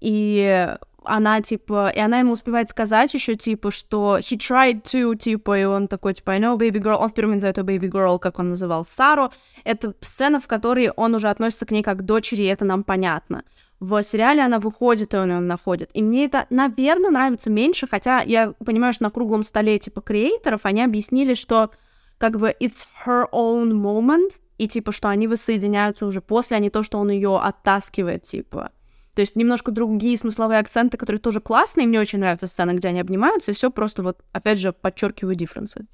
И 0.00 0.76
она, 1.06 1.40
типа, 1.40 1.92
и 1.94 1.98
она 1.98 2.18
ему 2.18 2.32
успевает 2.32 2.68
сказать 2.68 3.12
еще, 3.14 3.34
типа, 3.34 3.70
что 3.70 4.18
he 4.18 4.36
tried 4.36 4.82
to, 4.82 5.16
типа, 5.16 5.58
и 5.58 5.64
он 5.64 5.88
такой, 5.88 6.14
типа, 6.14 6.32
I 6.32 6.40
know 6.40 6.56
baby 6.56 6.80
girl, 6.80 6.96
он 6.96 7.10
впервые 7.10 7.34
называет 7.34 7.58
ее 7.58 7.64
baby 7.64 7.90
girl, 7.90 8.18
как 8.18 8.38
он 8.38 8.50
называл 8.50 8.84
Сару. 8.84 9.30
Это 9.64 9.94
сцена, 10.00 10.40
в 10.40 10.46
которой 10.46 10.90
он 10.90 11.14
уже 11.14 11.28
относится 11.28 11.66
к 11.66 11.70
ней 11.70 11.82
как 11.82 11.98
к 11.98 12.02
дочери, 12.02 12.42
и 12.42 12.46
это 12.46 12.64
нам 12.64 12.84
понятно. 12.84 13.44
В 13.78 14.02
сериале 14.02 14.42
она 14.42 14.58
выходит, 14.58 15.12
и 15.12 15.16
он 15.16 15.30
ее 15.30 15.40
находит. 15.40 15.90
И 15.92 16.02
мне 16.02 16.24
это, 16.24 16.46
наверное, 16.50 17.10
нравится 17.10 17.50
меньше, 17.50 17.86
хотя 17.86 18.22
я 18.22 18.52
понимаю, 18.64 18.94
что 18.94 19.04
на 19.04 19.10
круглом 19.10 19.42
столе, 19.42 19.78
типа, 19.78 20.00
креаторов 20.00 20.60
они 20.64 20.82
объяснили, 20.82 21.34
что, 21.34 21.70
как 22.18 22.38
бы, 22.38 22.54
it's 22.60 22.86
her 23.04 23.26
own 23.32 23.72
moment, 23.72 24.30
и, 24.58 24.68
типа, 24.68 24.92
что 24.92 25.08
они 25.08 25.28
воссоединяются 25.28 26.06
уже 26.06 26.20
после, 26.20 26.56
а 26.56 26.60
не 26.60 26.70
то, 26.70 26.82
что 26.82 26.98
он 26.98 27.10
ее 27.10 27.38
оттаскивает, 27.38 28.22
типа. 28.22 28.70
То 29.16 29.22
есть 29.22 29.34
немножко 29.34 29.72
другие 29.72 30.18
смысловые 30.18 30.60
акценты, 30.60 30.98
которые 30.98 31.20
тоже 31.20 31.40
классные. 31.40 31.86
Мне 31.86 31.98
очень 31.98 32.18
нравятся 32.18 32.46
сцены, 32.46 32.72
где 32.72 32.88
они 32.88 33.00
обнимаются, 33.00 33.50
и 33.50 33.54
все 33.54 33.70
просто 33.70 34.02
вот, 34.02 34.22
опять 34.32 34.58
же, 34.58 34.74
подчеркиваю 34.74 35.34
дифференсы. 35.34 35.86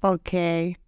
Окей. 0.00 0.78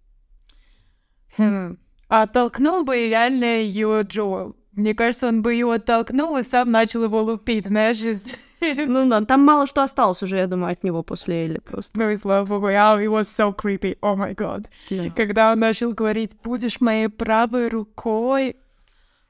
Okay. 1.36 1.68
Хм. 1.68 1.78
А 2.08 2.26
толкнул 2.26 2.82
бы 2.82 2.96
реально 2.96 3.60
ее 3.60 4.00
Джоэл. 4.04 4.56
Мне 4.72 4.94
кажется, 4.94 5.28
он 5.28 5.42
бы 5.42 5.52
его 5.52 5.72
оттолкнул 5.72 6.34
и 6.38 6.42
сам 6.42 6.70
начал 6.70 7.04
его 7.04 7.22
лупить, 7.22 7.66
знаешь, 7.66 8.00
из... 8.00 8.24
Ну 8.60 9.06
да, 9.06 9.20
там 9.20 9.44
мало 9.44 9.66
что 9.66 9.82
осталось 9.82 10.22
уже, 10.22 10.38
я 10.38 10.46
думаю, 10.46 10.72
от 10.72 10.82
него 10.82 11.02
после 11.02 11.44
Элли 11.44 11.58
просто. 11.58 11.98
Ну 11.98 12.08
и 12.08 12.16
слава 12.16 12.46
богу, 12.46 12.68
oh, 12.68 12.98
it 12.98 13.08
was 13.08 13.24
so 13.24 13.54
creepy, 13.54 13.98
oh 14.00 14.16
my 14.16 14.34
god. 14.34 14.66
Yeah. 14.88 15.12
Когда 15.14 15.52
он 15.52 15.58
начал 15.58 15.92
говорить, 15.92 16.36
будешь 16.42 16.80
моей 16.80 17.08
правой 17.08 17.68
рукой, 17.68 18.56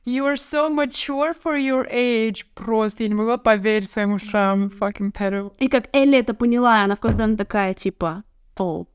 You 0.09 0.25
are 0.25 0.37
so 0.37 0.71
mature 0.71 1.35
for 1.35 1.59
your 1.59 1.87
age. 1.93 2.47
Просто 2.55 3.03
я 3.03 3.11
не 3.11 3.15
могла 3.15 3.37
поверить 3.37 3.91
своим 3.91 4.15
ушам, 4.15 4.69
fucking 4.69 5.13
pedo. 5.13 5.53
И 5.59 5.69
как 5.69 5.95
Элли 5.95 6.17
это 6.17 6.33
поняла, 6.33 6.83
она 6.83 6.97
в 6.97 7.01
какой-то 7.01 7.37
такая, 7.37 7.75
типа, 7.75 8.25
о. 8.57 8.87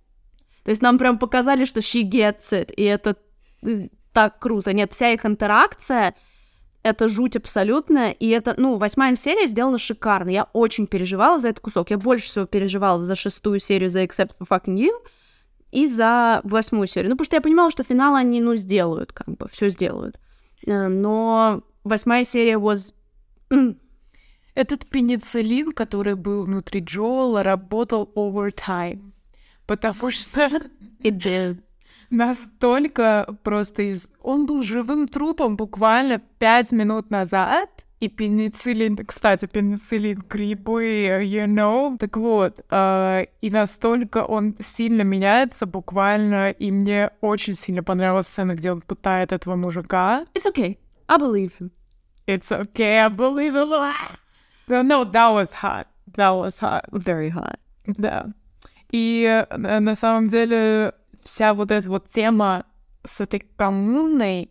То 0.64 0.72
есть 0.72 0.82
нам 0.82 0.98
прям 0.98 1.20
показали, 1.20 1.66
что 1.66 1.82
she 1.82 2.02
gets 2.02 2.52
it, 2.52 2.74
и 2.74 2.82
это 2.82 3.16
э, 3.62 3.90
так 4.12 4.40
круто. 4.40 4.74
Нет, 4.74 4.92
вся 4.92 5.12
их 5.12 5.24
интеракция, 5.24 6.16
это 6.82 7.08
жуть 7.08 7.36
абсолютная, 7.36 8.10
и 8.10 8.30
это, 8.30 8.56
ну, 8.58 8.78
восьмая 8.78 9.16
серия 9.16 9.46
сделана 9.46 9.78
шикарно. 9.78 10.32
Я 10.32 10.46
очень 10.54 10.88
переживала 10.88 11.40
за 11.40 11.50
этот 11.50 11.62
кусок. 11.62 11.92
Я 11.92 12.00
больше 12.00 12.26
всего 12.26 12.48
переживала 12.48 13.04
за 13.04 13.14
шестую 13.16 13.60
серию, 13.60 13.92
за 13.92 14.04
Except 14.04 14.32
for 14.40 14.48
Fucking 14.50 14.78
You, 14.78 14.94
и 15.70 15.86
за 15.86 16.42
восьмую 16.44 16.88
серию. 16.88 17.12
Ну, 17.12 17.18
потому 17.18 17.26
что 17.26 17.36
я 17.36 17.42
понимала, 17.42 17.70
что 17.70 17.84
финал 17.84 18.16
они, 18.16 18.42
ну, 18.42 18.56
сделают, 18.56 19.14
как 19.14 19.28
бы, 19.28 19.48
все 19.52 19.70
сделают. 19.70 20.18
Э, 20.66 20.88
но 20.88 21.64
восьмая 21.84 22.24
серия 22.24 22.58
was... 22.58 22.94
Этот 24.56 24.86
пенициллин, 24.86 25.72
который 25.72 26.16
был 26.16 26.46
внутри 26.46 26.82
Джоэла, 26.82 27.44
работал 27.44 28.12
overtime, 28.16 29.12
потому 29.66 30.12
что... 30.12 30.48
It 31.02 31.18
did. 31.18 31.64
Настолько 32.10 33.36
просто 33.44 33.82
из... 33.82 34.08
Он 34.22 34.46
был 34.46 34.64
живым 34.64 35.08
трупом 35.08 35.58
буквально 35.58 36.20
пять 36.20 36.72
минут 36.72 37.10
назад, 37.10 37.83
и 38.04 38.10
пенициллин, 38.10 38.98
кстати, 38.98 39.46
пенициллин, 39.46 40.24
грибы, 40.30 41.24
you 41.24 41.48
know, 41.48 41.98
так 41.98 42.18
вот, 42.18 42.60
э, 42.70 43.26
и 43.40 43.50
настолько 43.50 44.26
он 44.26 44.56
сильно 44.60 45.04
меняется 45.04 45.66
буквально, 45.66 46.52
и 46.52 46.70
мне 46.70 47.12
очень 47.22 47.54
сильно 47.54 47.82
понравилась 47.82 48.28
сцена, 48.28 48.56
где 48.56 48.74
он 48.74 48.82
пытает 48.82 49.32
этого 49.32 49.56
мужика. 49.56 50.26
It's 50.34 50.46
okay, 50.46 50.78
I 51.08 51.18
believe 51.18 51.54
him. 51.60 51.72
It's 52.28 52.52
okay, 52.52 53.00
I 53.00 53.08
believe 53.08 53.54
him. 53.54 53.70
No, 54.68 54.82
no, 54.82 55.06
that 55.06 55.32
was 55.34 55.54
hot. 55.54 55.88
That 56.18 56.32
was 56.32 56.60
hot. 56.60 56.86
Very 56.92 57.30
hot. 57.30 57.58
Да. 57.86 58.34
И 58.92 59.24
э, 59.24 59.58
на 59.58 59.96
самом 59.96 60.28
деле 60.28 60.94
вся 61.24 61.54
вот 61.54 61.72
эта 61.72 61.90
вот 61.90 62.10
тема 62.10 62.66
с 63.06 63.22
этой 63.22 63.40
коммуной, 63.56 64.50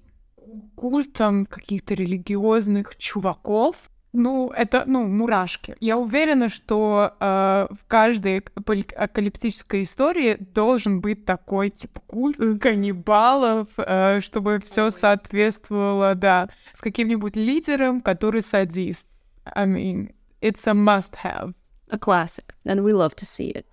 культом 0.74 1.46
каких-то 1.46 1.94
религиозных 1.94 2.96
чуваков. 2.96 3.76
Ну, 4.12 4.50
это, 4.50 4.84
ну, 4.86 5.06
мурашки. 5.06 5.74
Я 5.80 5.96
уверена, 5.96 6.50
что 6.50 7.14
э, 7.18 7.66
в 7.70 7.86
каждой 7.86 8.44
апокалиптической 8.54 9.84
истории 9.84 10.36
должен 10.38 11.00
быть 11.00 11.24
такой, 11.24 11.70
типа, 11.70 12.00
культ 12.06 12.36
каннибалов, 12.60 13.68
э, 13.78 14.20
чтобы 14.20 14.58
все 14.58 14.90
соответствовало, 14.90 16.14
да, 16.14 16.50
с 16.74 16.82
каким-нибудь 16.82 17.36
лидером, 17.36 18.02
который 18.02 18.42
садист. 18.42 19.08
I 19.46 19.66
mean, 19.66 20.14
it's 20.42 20.66
a 20.66 20.74
must-have. 20.74 21.54
A 21.88 21.98
classic, 21.98 22.54
and 22.66 22.82
we 22.82 22.92
love 22.92 23.14
to 23.16 23.24
see 23.24 23.50
it. 23.50 23.66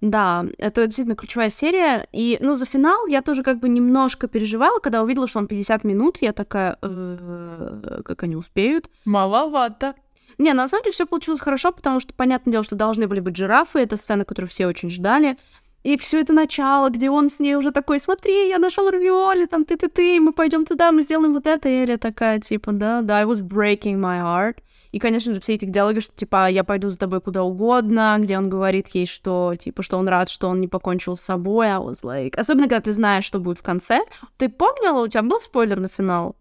Да, 0.00 0.46
это 0.56 0.86
действительно 0.86 1.16
ключевая 1.16 1.50
серия. 1.50 2.06
И, 2.12 2.38
ну, 2.40 2.56
за 2.56 2.64
финал 2.64 3.06
я 3.06 3.20
тоже 3.20 3.42
как 3.42 3.58
бы 3.58 3.68
немножко 3.68 4.28
переживала, 4.28 4.78
когда 4.80 5.02
увидела, 5.02 5.28
что 5.28 5.40
он 5.40 5.46
50 5.46 5.84
минут. 5.84 6.18
Я 6.20 6.32
такая, 6.32 6.78
«Э, 6.80 8.00
как 8.04 8.22
они 8.22 8.34
успеют? 8.36 8.88
Маловато. 9.04 9.94
Не, 10.38 10.54
на 10.54 10.68
самом 10.68 10.84
деле 10.84 10.94
все 10.94 11.06
получилось 11.06 11.40
хорошо, 11.40 11.70
потому 11.70 12.00
что, 12.00 12.14
понятное 12.14 12.52
дело, 12.52 12.64
что 12.64 12.76
должны 12.76 13.06
были 13.06 13.20
быть 13.20 13.36
жирафы. 13.36 13.80
Это 13.80 13.98
сцена, 13.98 14.24
которую 14.24 14.48
все 14.48 14.66
очень 14.66 14.88
ждали. 14.88 15.36
И 15.82 15.98
все 15.98 16.20
это 16.20 16.32
начало, 16.32 16.88
где 16.90 17.10
он 17.10 17.28
с 17.28 17.40
ней 17.40 17.54
уже 17.54 17.70
такой, 17.70 18.00
смотри, 18.00 18.48
я 18.48 18.58
нашел 18.58 18.90
равиоли, 18.90 19.46
там 19.46 19.64
ты-ты-ты, 19.64 20.20
мы 20.20 20.32
пойдем 20.32 20.66
туда, 20.66 20.92
мы 20.92 21.02
сделаем 21.02 21.32
вот 21.34 21.46
это. 21.46 21.68
И 21.68 21.72
Эля 21.72 21.98
такая, 21.98 22.38
типа, 22.38 22.72
да, 22.72 23.00
да, 23.02 23.18
I 23.18 23.24
was 23.24 23.40
breaking 23.42 23.98
my 23.98 24.20
heart. 24.22 24.56
И, 24.92 24.98
конечно 24.98 25.34
же, 25.34 25.40
все 25.40 25.54
эти 25.54 25.64
диалоги, 25.64 26.00
что, 26.00 26.14
типа, 26.14 26.50
я 26.50 26.64
пойду 26.64 26.90
за 26.90 26.98
тобой 26.98 27.20
куда 27.20 27.44
угодно, 27.44 28.16
где 28.18 28.36
он 28.36 28.48
говорит 28.48 28.88
ей, 28.88 29.06
что, 29.06 29.54
типа, 29.56 29.82
что 29.82 29.98
он 29.98 30.08
рад, 30.08 30.28
что 30.28 30.48
он 30.48 30.60
не 30.60 30.68
покончил 30.68 31.16
с 31.16 31.20
собой. 31.20 31.68
I 31.68 31.78
was 31.78 32.02
like... 32.02 32.36
Особенно, 32.36 32.68
когда 32.68 32.80
ты 32.80 32.92
знаешь, 32.92 33.24
что 33.24 33.38
будет 33.38 33.58
в 33.58 33.62
конце. 33.62 34.00
Ты 34.36 34.48
помнила, 34.48 35.02
у 35.02 35.08
тебя 35.08 35.22
был 35.22 35.38
спойлер 35.40 35.78
на 35.78 35.88
финал? 35.88 36.36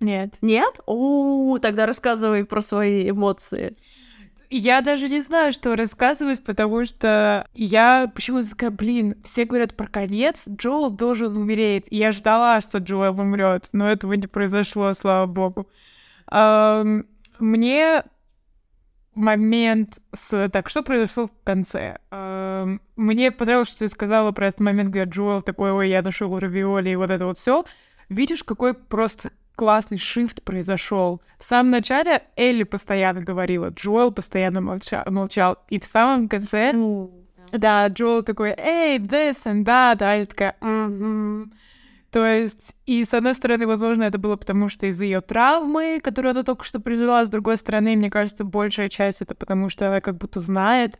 Нет. 0.00 0.34
Нет? 0.40 0.80
О, 0.86 1.58
тогда 1.58 1.86
рассказывай 1.86 2.44
про 2.44 2.60
свои 2.60 3.08
эмоции. 3.08 3.76
Я 4.50 4.80
даже 4.80 5.08
не 5.08 5.20
знаю, 5.20 5.52
что 5.52 5.74
рассказывать, 5.74 6.44
потому 6.44 6.84
что 6.84 7.48
я 7.54 8.10
почему-то 8.14 8.50
такая, 8.50 8.70
блин, 8.70 9.16
все 9.24 9.44
говорят 9.44 9.74
про 9.74 9.88
конец, 9.88 10.48
Джоэл 10.48 10.90
должен 10.90 11.36
умереть. 11.36 11.86
И 11.90 11.96
я 11.96 12.12
ждала, 12.12 12.60
что 12.60 12.78
Джоэл 12.78 13.20
умрет, 13.20 13.68
но 13.72 13.90
этого 13.90 14.12
не 14.12 14.26
произошло, 14.26 14.92
слава 14.92 15.26
богу. 15.26 15.68
Um, 16.30 17.06
мне 17.38 18.04
момент 19.14 19.98
с... 20.14 20.48
Так, 20.50 20.68
что 20.68 20.82
произошло 20.82 21.26
в 21.26 21.32
конце? 21.44 21.98
Эм, 22.10 22.80
мне 22.96 23.30
понравилось, 23.30 23.68
что 23.68 23.80
ты 23.80 23.88
сказала 23.88 24.32
про 24.32 24.48
этот 24.48 24.60
момент, 24.60 24.90
где 24.90 25.04
Джоэл 25.04 25.42
такой, 25.42 25.72
ой, 25.72 25.88
я 25.88 26.02
нашел 26.02 26.38
равиоли 26.38 26.90
и 26.90 26.96
вот 26.96 27.10
это 27.10 27.26
вот 27.26 27.38
все. 27.38 27.64
Видишь, 28.08 28.44
какой 28.44 28.74
просто 28.74 29.30
классный 29.56 29.98
шифт 29.98 30.42
произошел. 30.44 31.22
В 31.38 31.44
самом 31.44 31.70
начале 31.70 32.22
Элли 32.36 32.62
постоянно 32.62 33.22
говорила, 33.22 33.70
Джоэл 33.70 34.12
постоянно 34.12 34.60
молчал, 34.60 35.02
молчал. 35.06 35.58
И 35.70 35.80
в 35.80 35.86
самом 35.86 36.28
конце, 36.28 36.72
да, 37.52 37.88
Джоэл 37.88 38.22
такой, 38.22 38.54
эй, 38.56 38.98
this 38.98 39.44
and 39.46 39.64
that, 39.64 40.02
а 40.02 40.16
я 40.16 40.26
такая, 40.26 40.56
mm-hmm. 40.60 41.48
То 42.16 42.24
есть, 42.24 42.74
и 42.86 43.04
с 43.04 43.12
одной 43.12 43.34
стороны, 43.34 43.66
возможно, 43.66 44.04
это 44.04 44.16
было 44.16 44.36
потому, 44.36 44.70
что 44.70 44.86
из-за 44.86 45.04
ее 45.04 45.20
травмы, 45.20 46.00
которую 46.02 46.30
она 46.30 46.44
только 46.44 46.64
что 46.64 46.78
пережила, 46.78 47.22
с 47.22 47.28
другой 47.28 47.58
стороны, 47.58 47.94
мне 47.94 48.08
кажется, 48.08 48.42
большая 48.42 48.88
часть 48.88 49.20
это 49.20 49.34
потому, 49.34 49.68
что 49.68 49.86
она 49.86 50.00
как 50.00 50.16
будто 50.16 50.40
знает, 50.40 50.98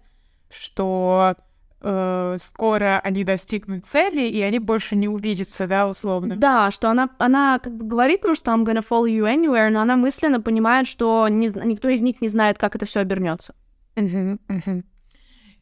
что 0.51 1.35
э, 1.81 2.37
скоро 2.39 3.01
они 3.03 3.25
достигнут 3.25 3.87
цели, 3.87 4.29
и 4.29 4.43
они 4.43 4.59
больше 4.59 4.95
не 4.95 5.09
увидятся, 5.09 5.67
да, 5.67 5.89
условно. 5.89 6.37
Да, 6.37 6.71
что 6.71 6.91
она, 6.91 7.09
она 7.17 7.61
как 7.61 7.75
бы 7.75 7.87
говорит, 7.87 8.21
ну, 8.23 8.35
что 8.35 8.51
I'm 8.51 8.67
gonna 8.67 8.87
follow 8.87 9.09
you 9.09 9.25
anywhere, 9.25 9.71
но 9.71 9.81
она 9.81 9.97
мысленно 9.97 10.43
понимает, 10.43 10.87
что 10.87 11.29
не, 11.29 11.47
никто 11.65 11.89
из 11.89 12.03
них 12.03 12.21
не 12.21 12.29
знает, 12.29 12.59
как 12.59 12.77
это 12.77 12.85
все 12.85 13.01
обернется. 13.01 13.55
Uh-huh, 13.95 14.39
uh-huh. 14.49 14.85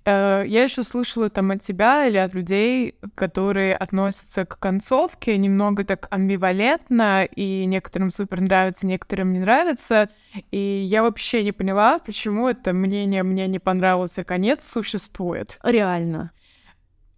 Uh, 0.07 0.47
я 0.47 0.65
еще 0.65 0.83
слышала 0.83 1.31
там 1.31 1.51
от 1.51 1.63
тебя 1.63 2.07
или 2.07 2.19
от 2.19 2.35
людей, 2.35 2.95
которые 3.15 3.75
относятся 3.75 4.45
к 4.45 4.59
концовке 4.59 5.39
немного 5.39 5.83
так 5.83 6.09
амбивалентно, 6.11 7.25
и 7.25 7.65
некоторым 7.65 8.11
супер 8.11 8.43
нравится, 8.43 8.87
некоторым 8.87 9.33
не 9.33 9.39
нравится. 9.39 10.11
И 10.51 10.59
я 10.59 11.03
вообще 11.03 11.43
не 11.43 11.53
поняла, 11.53 11.99
почему 12.01 12.49
это 12.49 12.75
мнение 12.75 13.23
мне 13.23 13.47
не 13.47 13.59
понравился 13.59 14.25
конец 14.25 14.63
существует. 14.71 15.59
Реально. 15.63 16.33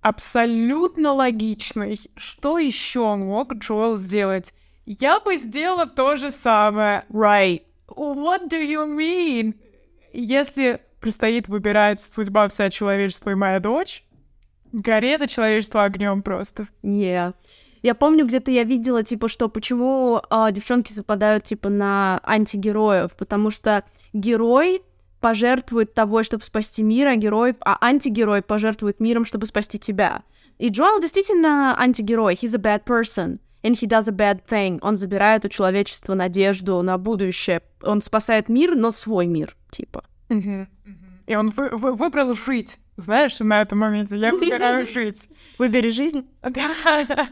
Абсолютно 0.00 1.12
логичный. 1.12 1.98
Что 2.14 2.60
еще 2.60 3.16
мог 3.16 3.54
Джоэл 3.54 3.96
сделать? 3.96 4.54
Я 4.84 5.18
бы 5.18 5.36
сделала 5.36 5.86
то 5.86 6.16
же 6.16 6.30
самое. 6.30 7.04
Right. 7.10 7.62
What 7.88 8.48
do 8.48 8.62
you 8.62 8.86
mean? 8.86 9.54
Если 10.12 10.80
предстоит 11.06 11.46
выбирать 11.46 12.00
судьба 12.00 12.48
вся 12.48 12.68
человечества 12.68 13.30
и 13.30 13.36
моя 13.36 13.60
дочь, 13.60 14.04
гори 14.72 15.10
это 15.10 15.28
человечество 15.28 15.84
огнем 15.84 16.20
просто. 16.20 16.66
Yeah. 16.82 17.32
Я 17.80 17.94
помню, 17.94 18.26
где-то 18.26 18.50
я 18.50 18.64
видела, 18.64 19.04
типа, 19.04 19.28
что 19.28 19.48
почему 19.48 20.20
э, 20.28 20.48
девчонки 20.50 20.92
западают, 20.92 21.44
типа, 21.44 21.68
на 21.68 22.20
антигероев, 22.24 23.12
потому 23.12 23.50
что 23.50 23.84
герой 24.12 24.82
пожертвует 25.20 25.94
тобой, 25.94 26.24
чтобы 26.24 26.42
спасти 26.42 26.82
мир, 26.82 27.06
а 27.06 27.14
герой, 27.14 27.54
а 27.60 27.78
антигерой 27.80 28.42
пожертвует 28.42 28.98
миром, 28.98 29.24
чтобы 29.24 29.46
спасти 29.46 29.78
тебя. 29.78 30.24
И 30.58 30.70
Джоэл 30.70 31.00
действительно 31.00 31.76
антигерой, 31.78 32.34
he's 32.34 32.56
a 32.56 32.58
bad 32.58 32.82
person, 32.84 33.38
and 33.62 33.78
he 33.80 33.86
does 33.86 34.08
a 34.08 34.12
bad 34.12 34.40
thing. 34.50 34.80
Он 34.82 34.96
забирает 34.96 35.44
у 35.44 35.48
человечества 35.48 36.14
надежду 36.14 36.82
на 36.82 36.98
будущее. 36.98 37.62
Он 37.80 38.02
спасает 38.02 38.48
мир, 38.48 38.74
но 38.74 38.90
свой 38.90 39.26
мир, 39.26 39.56
типа. 39.70 40.02
И 40.28 41.34
он 41.34 41.50
вы, 41.50 41.70
вы, 41.70 41.94
выбрал 41.94 42.34
жить. 42.34 42.78
Знаешь, 42.96 43.38
на 43.40 43.60
этом 43.60 43.80
моменте 43.80 44.16
я 44.16 44.32
выбираю 44.32 44.86
жить. 44.92 45.28
Выбери 45.58 45.90
жизнь? 45.90 46.26
Да. 46.42 47.28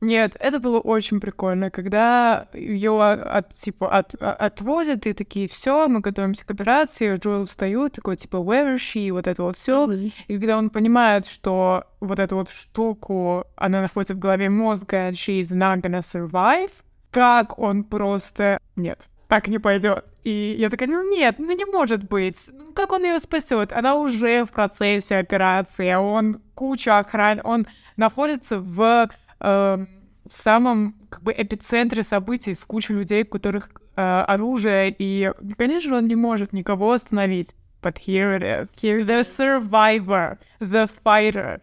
Нет, 0.00 0.36
это 0.40 0.60
было 0.60 0.80
очень 0.80 1.20
прикольно, 1.20 1.70
когда 1.70 2.48
ее 2.52 3.00
от, 3.02 3.54
типа, 3.54 3.96
от, 3.96 4.14
отвозят, 4.14 5.06
и 5.06 5.12
такие, 5.12 5.48
все, 5.48 5.88
мы 5.88 6.00
готовимся 6.00 6.44
к 6.44 6.50
операции, 6.50 7.14
Джоэл 7.16 7.44
встает, 7.44 7.92
такой, 7.92 8.16
типа, 8.16 8.36
where 8.36 8.74
is 8.74 8.78
she, 8.78 9.12
вот 9.12 9.26
это 9.26 9.42
вот 9.42 9.56
все. 9.56 9.90
И 9.90 10.38
когда 10.38 10.58
он 10.58 10.70
понимает, 10.70 11.26
что 11.26 11.84
вот 12.00 12.18
эту 12.18 12.36
вот 12.36 12.50
штуку, 12.50 13.44
она 13.56 13.82
находится 13.82 14.14
в 14.14 14.18
голове 14.18 14.50
мозга, 14.50 15.08
and 15.08 15.12
she 15.12 15.40
is 15.40 15.54
not 15.54 15.80
gonna 15.80 16.00
survive, 16.00 16.72
как 17.10 17.58
он 17.58 17.84
просто... 17.84 18.58
Нет, 18.76 19.09
так 19.30 19.46
не 19.46 19.60
пойдет. 19.60 20.04
И 20.24 20.56
я 20.58 20.68
такая, 20.68 20.88
ну 20.88 21.08
нет, 21.08 21.36
ну 21.38 21.52
не 21.52 21.64
может 21.64 22.02
быть. 22.02 22.50
Ну 22.52 22.72
как 22.72 22.90
он 22.92 23.04
ее 23.04 23.20
спасет? 23.20 23.72
Она 23.72 23.94
уже 23.94 24.44
в 24.44 24.50
процессе 24.50 25.16
операции, 25.18 25.88
а 25.88 26.00
он 26.00 26.42
куча 26.56 26.98
охраны, 26.98 27.40
он 27.44 27.66
находится 27.96 28.58
в 28.58 29.08
э, 29.38 29.86
самом 30.28 30.96
как 31.08 31.22
бы 31.22 31.32
эпицентре 31.32 32.02
событий 32.02 32.54
с 32.54 32.64
кучей 32.64 32.94
людей, 32.94 33.22
у 33.22 33.26
которых 33.26 33.70
э, 33.94 34.02
оружие, 34.02 34.94
и, 34.98 35.30
конечно, 35.56 35.98
он 35.98 36.08
не 36.08 36.16
может 36.16 36.52
никого 36.52 36.90
остановить. 36.92 37.54
But 37.80 37.98
here 38.04 38.36
it 38.36 38.42
is. 38.42 38.70
Here 38.82 39.06
the 39.06 39.20
survivor, 39.22 40.38
the 40.58 40.90
fighter. 41.04 41.60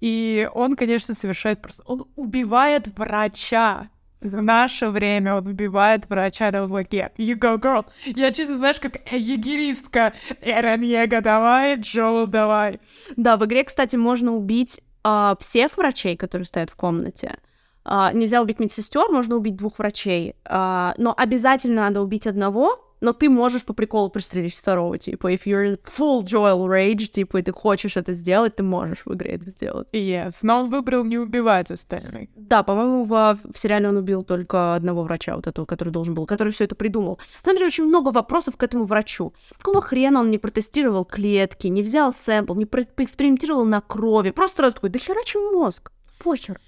И 0.00 0.48
он, 0.54 0.76
конечно, 0.76 1.12
совершает 1.12 1.60
просто... 1.60 1.82
Он 1.84 2.06
убивает 2.16 2.88
врача 2.98 3.90
в 4.24 4.42
наше 4.42 4.88
время 4.88 5.34
он 5.36 5.46
убивает 5.46 6.08
врача, 6.08 6.46
I 6.46 6.52
was 6.52 6.68
like, 6.68 6.90
yeah, 6.90 7.10
you 7.16 7.34
go, 7.36 7.58
girl. 7.58 7.84
Я 8.04 8.32
чисто, 8.32 8.56
знаешь, 8.56 8.80
как 8.80 9.00
егеристка. 9.12 10.12
Эрен 10.40 10.82
Ега, 10.82 11.20
давай, 11.20 11.76
Джоэл, 11.76 12.26
давай. 12.26 12.80
Да, 13.16 13.36
в 13.36 13.44
игре, 13.44 13.64
кстати, 13.64 13.96
можно 13.96 14.32
убить 14.32 14.80
uh, 15.04 15.36
всех 15.40 15.76
врачей, 15.76 16.16
которые 16.16 16.46
стоят 16.46 16.70
в 16.70 16.76
комнате. 16.76 17.38
Uh, 17.84 18.14
нельзя 18.14 18.40
убить 18.40 18.60
медсестер, 18.60 19.08
можно 19.10 19.36
убить 19.36 19.56
двух 19.56 19.78
врачей. 19.78 20.36
Uh, 20.44 20.94
но 20.98 21.14
обязательно 21.16 21.82
надо 21.82 22.00
убить 22.00 22.26
одного, 22.26 22.91
но 23.02 23.12
ты 23.12 23.28
можешь 23.28 23.64
по 23.64 23.74
приколу 23.74 24.08
пристрелить 24.08 24.54
второго, 24.54 24.96
типа, 24.96 25.32
if 25.32 25.42
you're 25.44 25.78
full 25.84 26.22
Joel 26.22 26.66
Rage, 26.66 27.06
типа, 27.06 27.38
и 27.38 27.42
ты 27.42 27.52
хочешь 27.52 27.96
это 27.96 28.12
сделать, 28.12 28.56
ты 28.56 28.62
можешь 28.62 29.04
в 29.04 29.12
игре 29.12 29.32
это 29.32 29.50
сделать. 29.50 29.88
Yes, 29.92 30.36
но 30.42 30.60
он 30.60 30.70
выбрал 30.70 31.04
не 31.04 31.18
убивать 31.18 31.70
остальных. 31.70 32.28
Да, 32.36 32.62
по-моему, 32.62 33.02
в, 33.02 33.38
в 33.52 33.58
сериале 33.58 33.88
он 33.88 33.96
убил 33.96 34.22
только 34.22 34.74
одного 34.76 35.02
врача, 35.02 35.34
вот 35.34 35.48
этого, 35.48 35.66
который 35.66 35.90
должен 35.90 36.14
был, 36.14 36.26
который 36.26 36.52
все 36.52 36.64
это 36.64 36.76
придумал. 36.76 37.18
Там 37.42 37.58
же 37.58 37.66
очень 37.66 37.84
много 37.84 38.10
вопросов 38.10 38.56
к 38.56 38.62
этому 38.62 38.84
врачу. 38.84 39.34
Какого 39.58 39.82
хрена 39.82 40.20
он 40.20 40.28
не 40.30 40.38
протестировал 40.38 41.04
клетки, 41.04 41.66
не 41.66 41.82
взял 41.82 42.12
сэмпл, 42.12 42.54
не 42.54 42.66
поэкспериментировал 42.66 43.64
на 43.64 43.80
крови, 43.80 44.30
просто 44.30 44.62
раз 44.62 44.74
такой, 44.74 44.90
да 44.90 45.00
херачим 45.00 45.52
мозг, 45.52 45.90
похер. 46.22 46.60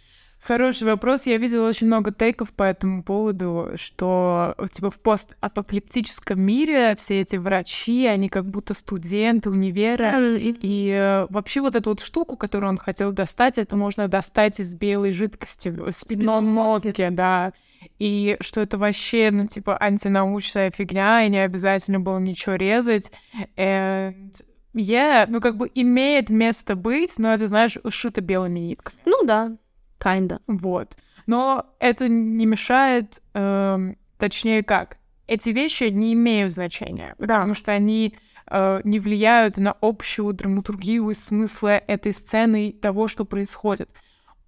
Хороший 0.47 0.85
вопрос. 0.85 1.25
Я 1.25 1.39
видела 1.39 1.67
очень 1.67 1.87
много 1.87 2.13
тейков 2.13 2.53
по 2.53 2.65
этому 2.65 3.03
поводу, 3.03 3.71
что 3.77 4.55
типа 4.73 4.91
в 4.91 4.99
постапокалиптическом 5.01 6.39
мире 6.39 6.95
все 6.99 7.21
эти 7.23 7.37
врачи, 7.37 8.05
они 8.05 8.29
как 8.29 8.45
будто 8.45 8.75
студенты 8.75 9.49
универа. 9.49 10.37
И, 10.37 10.55
и 10.61 10.91
э, 10.91 11.27
вообще 11.31 11.63
вот 11.63 11.75
эту 11.77 11.91
вот 11.91 12.01
штуку, 12.01 12.37
которую 12.37 12.69
он 12.69 12.77
хотел 12.77 13.11
достать, 13.13 13.57
это 13.57 13.75
можно 13.75 14.07
достать 14.07 14.61
из 14.61 14.75
белой 14.75 15.13
жидкости 15.13 15.71
в 15.71 15.91
спинном 15.93 16.45
мозге, 16.45 17.09
да. 17.11 17.55
И 17.99 18.37
что 18.41 18.61
это 18.61 18.77
вообще, 18.77 19.31
ну, 19.31 19.47
типа, 19.47 19.79
антинаучная 19.81 20.71
фигня, 20.71 21.25
и 21.25 21.31
не 21.31 21.39
обязательно 21.39 22.01
было 22.01 22.19
ничего 22.19 22.57
резать. 22.57 23.11
And 23.57 24.35
yeah, 24.75 25.25
ну, 25.27 25.41
как 25.41 25.57
бы 25.57 25.71
имеет 25.75 26.29
место 26.29 26.77
быть, 26.77 27.15
но 27.17 27.33
это, 27.33 27.47
знаешь, 27.47 27.79
ушито 27.83 28.21
белыми 28.21 28.59
нитками. 28.59 28.99
Ну 29.07 29.25
да. 29.25 29.57
Kinda. 30.05 30.41
Вот. 30.47 30.97
Но 31.27 31.67
это 31.79 32.09
не 32.09 32.47
мешает, 32.47 33.23
э, 33.33 33.95
точнее 34.19 34.63
как, 34.63 34.99
эти 35.27 35.51
вещи 35.51 35.85
не 35.85 36.13
имеют 36.13 36.53
значения, 36.53 37.15
потому 37.19 37.55
что 37.55 37.73
они 37.73 38.15
э, 38.51 38.81
не 38.85 39.01
влияют 39.01 39.57
на 39.57 39.73
общую 39.81 40.35
драматургию 40.35 41.09
и 41.11 41.15
смысла 41.15 41.79
этой 41.79 42.13
сцены 42.13 42.73
того, 42.73 43.09
что 43.09 43.25
происходит. 43.25 43.91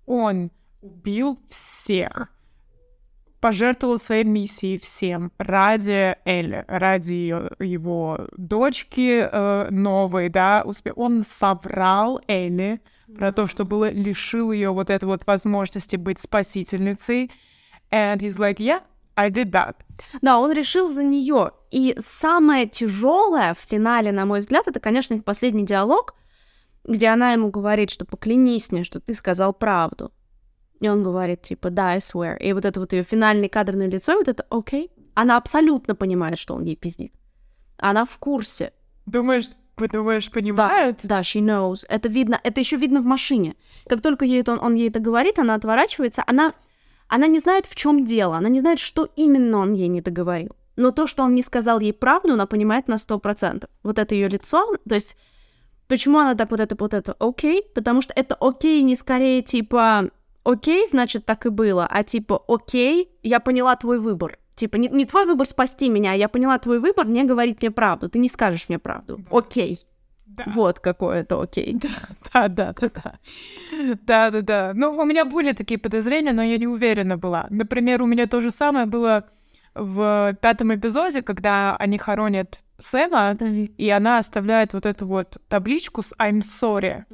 Он 0.05 0.51
убил 0.83 1.41
всех, 1.49 2.31
пожертвовал 3.41 3.99
своей 3.99 4.25
миссией 4.25 4.79
всем 4.79 5.33
ради 5.39 6.17
Элли, 6.25 6.65
ради 6.69 7.13
ее, 7.13 7.51
его 7.59 8.29
дочки 8.37 9.29
э, 9.31 9.69
новой, 9.71 10.29
да, 10.29 10.63
успе... 10.65 10.93
он 10.93 11.23
соврал 11.23 12.21
Элли, 12.29 12.81
про 13.15 13.33
то, 13.33 13.47
что 13.47 13.65
было, 13.65 13.91
лишил 13.91 14.53
ее 14.53 14.71
вот 14.71 14.91
этой 14.91 15.05
вот 15.05 15.27
возможности 15.27 15.97
быть 15.97 16.21
спасительницей. 16.21 17.31
And 17.91 18.19
he's 18.19 18.39
like, 18.39 18.59
yeah, 18.59 18.83
I 19.17 19.31
did 19.31 19.51
that. 19.53 19.77
Да, 20.21 20.39
он 20.39 20.53
решил 20.53 20.93
за 20.93 21.03
нее. 21.03 21.53
И 21.71 21.97
самое 22.05 22.69
тяжелое 22.69 23.55
в 23.55 23.59
финале, 23.59 24.13
на 24.13 24.27
мой 24.27 24.41
взгляд, 24.41 24.67
это, 24.67 24.81
конечно, 24.81 25.15
их 25.15 25.25
последний 25.25 25.65
диалог, 25.65 26.15
где 26.85 27.09
она 27.09 27.33
ему 27.33 27.51
говорит, 27.51 27.91
что 27.91 28.05
поклянись 28.05 28.71
мне, 28.71 28.85
что 28.85 29.01
ты 29.01 29.15
сказал 29.15 29.53
правду. 29.53 30.13
И 30.81 30.89
он 30.89 31.03
говорит, 31.03 31.43
типа, 31.43 31.71
да, 31.71 31.93
I 31.93 31.99
swear. 31.99 32.39
И 32.39 32.53
вот 32.53 32.65
это 32.65 32.81
вот 32.81 32.93
ее 32.93 33.03
финальный 33.03 33.49
кадрное 33.49 33.89
лицо, 33.89 34.13
и 34.13 34.17
вот 34.17 34.29
это 34.29 34.45
окей. 34.51 34.87
Okay. 34.87 34.91
Она 35.15 35.39
абсолютно 35.39 35.95
понимает, 35.95 36.39
что 36.39 36.55
он 36.55 36.63
ей 36.63 36.77
пиздит. 36.77 37.15
Она 37.79 38.05
в 38.05 38.19
курсе. 38.19 38.73
Думаешь, 39.07 39.49
Думаешь, 39.79 40.31
понимают? 40.31 41.01
Да, 41.03 41.17
да, 41.17 41.21
she 41.21 41.41
knows. 41.41 41.85
Это 41.89 42.09
видно, 42.09 42.41
это 42.43 42.61
еще 42.61 42.77
видно 42.77 43.03
в 43.03 43.05
машине. 43.05 43.57
Как 43.87 44.01
только 44.01 44.25
ей 44.25 44.41
это, 44.41 44.53
он, 44.53 44.61
он 44.61 44.75
ей 44.75 44.89
это 44.89 45.01
говорит, 45.01 45.39
она 45.39 45.55
отворачивается, 45.55 46.25
она, 46.27 46.55
она 47.09 47.27
не 47.27 47.41
знает, 47.41 47.67
в 47.67 47.75
чем 47.75 48.07
дело, 48.07 48.37
она 48.37 48.49
не 48.49 48.61
знает, 48.61 48.79
что 48.79 49.09
именно 49.17 49.59
он 49.59 49.73
ей 49.75 49.89
не 49.89 50.01
договорил. 50.01 50.57
Но 50.77 50.93
то, 50.93 51.07
что 51.07 51.23
он 51.23 51.35
не 51.35 51.43
сказал 51.43 51.81
ей 51.81 51.93
правду, 51.93 52.33
она 52.33 52.47
понимает 52.47 52.89
на 52.89 52.97
сто 52.97 53.19
процентов. 53.19 53.69
Вот 53.83 53.99
это 53.99 54.15
ее 54.15 54.29
лицо, 54.29 54.75
то 54.89 54.95
есть 54.95 55.17
почему 55.89 56.19
она 56.19 56.35
так 56.35 56.51
вот 56.51 56.61
это, 56.61 56.75
вот 56.79 56.95
это 56.95 57.15
окей? 57.19 57.63
Потому 57.75 58.01
что 58.01 58.15
это 58.15 58.35
окей 58.35 58.83
не 58.83 58.97
скорее 58.97 59.43
типа 59.43 60.11
окей, 60.45 60.87
значит 60.89 61.27
так 61.27 61.45
и 61.45 61.51
было, 61.51 61.87
а 61.87 62.03
типа 62.03 62.43
окей, 62.49 63.11
я 63.23 63.41
поняла 63.41 63.77
твой 63.77 63.99
выбор. 63.99 64.39
Типа, 64.57 64.77
не, 64.77 64.89
не 64.89 65.05
твой 65.05 65.27
выбор 65.27 65.47
спасти 65.47 65.89
меня, 65.89 66.15
я 66.15 66.29
поняла 66.29 66.59
твой 66.59 66.81
выбор 66.81 67.07
не 67.07 67.25
говорить 67.25 67.61
мне 67.61 67.71
правду. 67.71 68.09
Ты 68.09 68.19
не 68.19 68.29
скажешь 68.29 68.69
мне 68.69 68.79
правду. 68.79 69.19
Да. 69.19 69.39
Окей. 69.39 69.79
Да. 70.25 70.45
Вот 70.47 70.81
какое 70.81 71.21
это 71.21 71.41
окей. 71.41 71.79
Да, 72.33 72.49
да, 72.49 72.73
да, 72.73 72.91
да. 72.95 73.19
Да, 74.07 74.31
да, 74.31 74.41
да. 74.41 74.73
Ну, 74.75 74.93
у 74.93 75.05
меня 75.05 75.25
были 75.25 75.53
такие 75.53 75.79
подозрения, 75.79 76.33
но 76.33 76.43
я 76.43 76.59
не 76.59 76.67
уверена 76.67 77.17
была. 77.17 77.47
Например, 77.51 78.03
у 78.03 78.07
меня 78.07 78.27
то 78.27 78.41
же 78.41 78.51
самое 78.51 78.87
было 78.87 79.25
в 79.75 80.37
пятом 80.41 80.75
эпизоде, 80.75 81.23
когда 81.23 81.77
они 81.77 81.99
хоронят 81.99 82.61
Сэма, 82.79 83.37
и 83.79 83.91
она 83.91 84.19
оставляет 84.19 84.75
вот 84.75 84.87
эту 84.87 85.07
вот 85.07 85.37
табличку 85.49 86.03
с 86.03 86.15
I'm 86.19 86.41
sorry. 86.41 87.05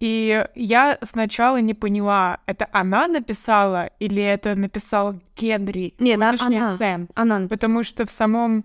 И 0.00 0.44
я 0.54 0.98
сначала 1.02 1.60
не 1.60 1.74
поняла, 1.74 2.38
это 2.46 2.66
она 2.72 3.06
написала 3.06 3.90
или 3.98 4.22
это 4.22 4.54
написал 4.54 5.20
Генри? 5.36 5.94
Нет, 5.98 6.20
а- 6.22 6.30
точнее, 6.32 6.62
она. 6.62 6.76
Сэм. 6.76 7.08
Она 7.14 7.48
Потому 7.48 7.84
что 7.84 8.06
в 8.06 8.10
самом 8.10 8.64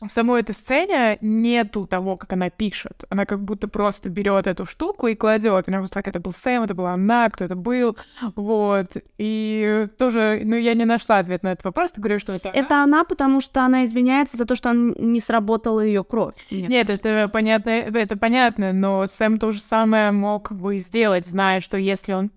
в 0.00 0.08
самой 0.08 0.40
этой 0.40 0.54
сцене 0.54 1.18
нету 1.20 1.86
того, 1.86 2.16
как 2.16 2.32
она 2.32 2.50
пишет. 2.50 3.04
Она 3.08 3.26
как 3.26 3.42
будто 3.42 3.68
просто 3.68 4.08
берет 4.08 4.46
эту 4.46 4.64
штуку 4.64 5.08
и 5.08 5.14
кладет. 5.14 5.68
Она 5.68 5.78
просто 5.78 5.94
так, 5.94 6.08
это 6.08 6.20
был 6.20 6.32
Сэм, 6.32 6.62
это 6.62 6.74
была 6.74 6.92
она, 6.92 7.28
кто 7.30 7.44
это 7.44 7.56
был. 7.56 7.96
Вот. 8.36 8.96
И 9.18 9.88
тоже, 9.98 10.42
ну, 10.44 10.56
я 10.56 10.74
не 10.74 10.84
нашла 10.84 11.18
ответ 11.18 11.42
на 11.42 11.52
этот 11.52 11.64
вопрос. 11.64 11.92
Ты 11.92 12.00
говоришь, 12.00 12.20
что 12.20 12.32
это 12.32 12.50
она. 12.50 12.58
Это 12.58 12.82
она, 12.82 13.04
потому 13.04 13.40
что 13.40 13.62
она 13.62 13.84
извиняется 13.84 14.36
за 14.36 14.44
то, 14.44 14.54
что 14.54 14.72
не 14.72 15.20
сработала 15.20 15.80
ее 15.80 16.04
кровь. 16.04 16.46
Нет. 16.50 16.68
Нет, 16.68 16.90
это 16.90 17.28
понятно, 17.28 17.70
это 17.70 18.16
понятно, 18.16 18.72
но 18.72 19.06
Сэм 19.06 19.38
то 19.38 19.50
же 19.50 19.60
самое 19.60 20.12
мог 20.12 20.52
бы 20.52 20.78
сделать, 20.78 21.26
зная, 21.26 21.60
что 21.60 21.76
если 21.76 22.12
он 22.12 22.30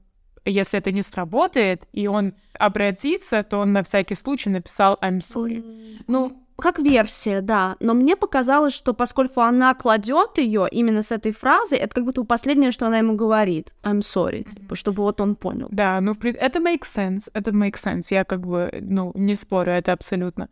если 0.43 0.79
это 0.79 0.91
не 0.91 1.03
сработает, 1.03 1.87
и 1.93 2.07
он 2.07 2.33
обратится, 2.57 3.43
то 3.43 3.59
он 3.59 3.73
на 3.73 3.83
всякий 3.83 4.15
случай 4.15 4.49
написал 4.49 4.97
I'm 5.01 5.19
sorry. 5.19 5.63
Ну, 6.07 6.41
как 6.61 6.79
версия, 6.79 7.41
да. 7.41 7.75
Но 7.79 7.93
мне 7.93 8.15
показалось, 8.15 8.73
что 8.73 8.93
поскольку 8.93 9.41
она 9.41 9.73
кладет 9.73 10.37
ее 10.37 10.67
именно 10.71 11.01
с 11.01 11.11
этой 11.11 11.31
фразой, 11.31 11.79
это 11.79 11.95
как 11.95 12.05
будто 12.05 12.23
последнее, 12.23 12.71
что 12.71 12.87
она 12.87 12.99
ему 12.99 13.15
говорит. 13.15 13.73
I'm 13.83 13.99
sorry. 13.99 14.43
типа, 14.43 14.75
чтобы 14.75 15.03
вот 15.03 15.19
он 15.19 15.35
понял. 15.35 15.67
Да, 15.71 15.99
ну, 16.01 16.13
это 16.13 16.59
makes 16.59 16.87
sense, 16.95 17.29
это 17.33 17.51
makes 17.51 17.83
sense, 17.83 18.07
я 18.09 18.23
как 18.23 18.45
бы, 18.45 18.69
ну, 18.81 19.11
не 19.15 19.35
спорю, 19.35 19.73
это 19.73 19.91
абсолютно. 19.91 20.47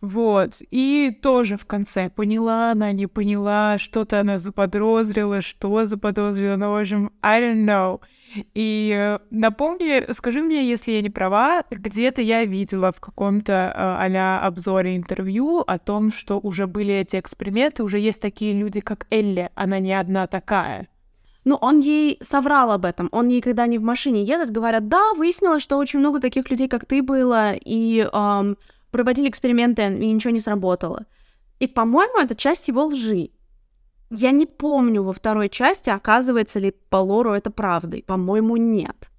Вот, 0.00 0.62
и 0.70 1.16
тоже 1.22 1.56
в 1.56 1.64
конце, 1.64 2.10
поняла 2.10 2.72
она, 2.72 2.92
не 2.92 3.06
поняла, 3.06 3.78
что-то 3.78 4.20
она 4.20 4.38
заподозрила, 4.38 5.40
что 5.40 5.84
заподозрила, 5.86 6.56
ну, 6.56 6.72
в 6.72 6.76
общем, 6.76 7.12
I 7.22 7.40
don't 7.40 7.64
know. 7.64 8.00
И 8.54 8.92
э, 8.94 9.18
напомни, 9.30 10.12
скажи 10.12 10.40
мне, 10.42 10.68
если 10.68 10.92
я 10.92 11.02
не 11.02 11.10
права, 11.10 11.64
где-то 11.70 12.22
я 12.22 12.44
видела 12.44 12.92
в 12.92 13.00
каком-то 13.00 13.72
а 13.74 14.46
обзоре 14.46 14.96
интервью 14.96 15.58
о 15.60 15.78
том, 15.78 16.12
что 16.12 16.38
уже 16.38 16.66
были 16.66 16.94
эти 16.94 17.16
эксперименты, 17.18 17.82
уже 17.82 17.98
есть 17.98 18.20
такие 18.20 18.52
люди, 18.52 18.80
как 18.80 19.06
Элли, 19.10 19.50
она 19.54 19.78
не 19.78 19.92
одна 19.92 20.26
такая. 20.26 20.86
Ну, 21.44 21.54
он 21.60 21.78
ей 21.78 22.18
соврал 22.22 22.72
об 22.72 22.84
этом. 22.84 23.08
Он 23.12 23.28
ей, 23.28 23.40
когда 23.40 23.62
они 23.62 23.78
в 23.78 23.82
машине 23.82 24.24
едут, 24.24 24.50
говорят, 24.50 24.88
да, 24.88 25.14
выяснилось, 25.14 25.62
что 25.62 25.76
очень 25.76 26.00
много 26.00 26.20
таких 26.20 26.50
людей, 26.50 26.66
как 26.66 26.86
ты 26.86 27.04
было, 27.04 27.52
и 27.54 28.04
ам, 28.12 28.56
проводили 28.90 29.28
эксперименты, 29.28 29.82
и 29.82 30.12
ничего 30.12 30.32
не 30.32 30.40
сработало. 30.40 31.06
И, 31.60 31.68
по-моему, 31.68 32.18
это 32.18 32.34
часть 32.34 32.66
его 32.66 32.86
лжи. 32.86 33.30
Я 34.10 34.30
не 34.30 34.46
помню 34.46 35.02
во 35.02 35.12
второй 35.12 35.48
части, 35.48 35.90
оказывается 35.90 36.58
ли 36.58 36.72
по 36.90 36.96
лору 36.96 37.32
это 37.32 37.50
правдой. 37.50 38.04
По-моему, 38.06 38.56
нет. 38.56 39.10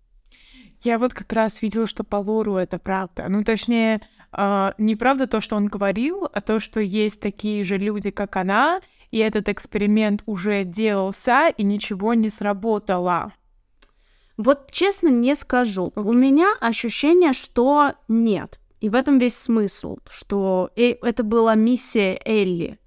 Я 0.84 0.98
вот 0.98 1.14
как 1.14 1.34
раз 1.34 1.62
видела, 1.62 1.88
что 1.88 2.04
по 2.04 2.18
лору 2.18 2.56
это 2.56 2.80
правда. 2.80 3.28
Ну, 3.28 3.44
точнее, 3.44 4.02
а, 4.32 4.74
не 4.78 4.96
правда 4.96 5.28
то, 5.28 5.42
что 5.42 5.56
он 5.56 5.68
говорил, 5.68 6.30
а 6.32 6.42
то, 6.42 6.60
что 6.60 6.80
есть 6.80 7.22
такие 7.22 7.64
же 7.64 7.78
люди, 7.78 8.12
как 8.12 8.38
она, 8.38 8.82
и 9.12 9.18
этот 9.18 9.50
эксперимент 9.50 10.22
уже 10.26 10.64
делался, 10.64 11.50
и 11.50 11.64
ничего 11.64 12.14
не 12.14 12.30
сработало. 12.30 13.34
Вот 14.38 14.72
честно 14.72 15.08
не 15.08 15.36
скажу. 15.36 15.92
У 15.96 16.14
меня 16.14 16.54
ощущение, 16.62 17.34
что 17.34 17.94
нет. 18.08 18.60
И 18.80 18.90
в 18.90 18.96
этом 18.96 19.18
весь 19.18 19.36
смысл, 19.36 19.98
что 20.08 20.70
э- 20.76 20.98
это 21.02 21.24
была 21.24 21.56
миссия 21.56 22.22
Элли, 22.24 22.78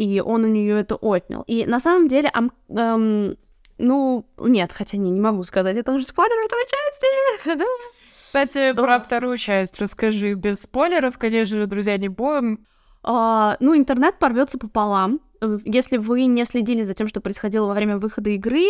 и 0.00 0.20
он 0.20 0.44
у 0.44 0.48
нее 0.48 0.80
это 0.80 0.94
отнял. 0.96 1.42
И 1.46 1.66
на 1.66 1.78
самом 1.78 2.08
деле, 2.08 2.30
ам- 2.32 2.52
эм, 2.70 3.36
ну, 3.76 4.26
нет, 4.38 4.72
хотя 4.72 4.96
не, 4.96 5.10
не 5.10 5.20
могу 5.20 5.44
сказать, 5.44 5.76
это 5.76 5.92
уже 5.92 6.06
спойлер 6.06 6.46
второй 6.46 6.64
части. 6.64 7.66
Кстати, 8.10 8.72
про 8.72 8.98
вторую 9.00 9.36
часть 9.36 9.78
расскажи. 9.80 10.34
Без 10.34 10.62
спойлеров, 10.62 11.18
конечно 11.18 11.56
же, 11.58 11.66
друзья, 11.66 11.98
не 11.98 12.08
будем. 12.08 12.66
А, 13.02 13.56
ну, 13.60 13.76
интернет 13.76 14.18
порвется 14.18 14.56
пополам. 14.58 15.20
Э, 15.42 15.58
Если 15.64 15.96
вы 15.98 16.26
не 16.26 16.44
следили 16.44 16.82
за 16.82 16.94
тем, 16.94 17.06
что 17.08 17.20
происходило 17.20 17.66
во 17.66 17.74
время 17.74 17.98
выхода 17.98 18.30
игры, 18.30 18.64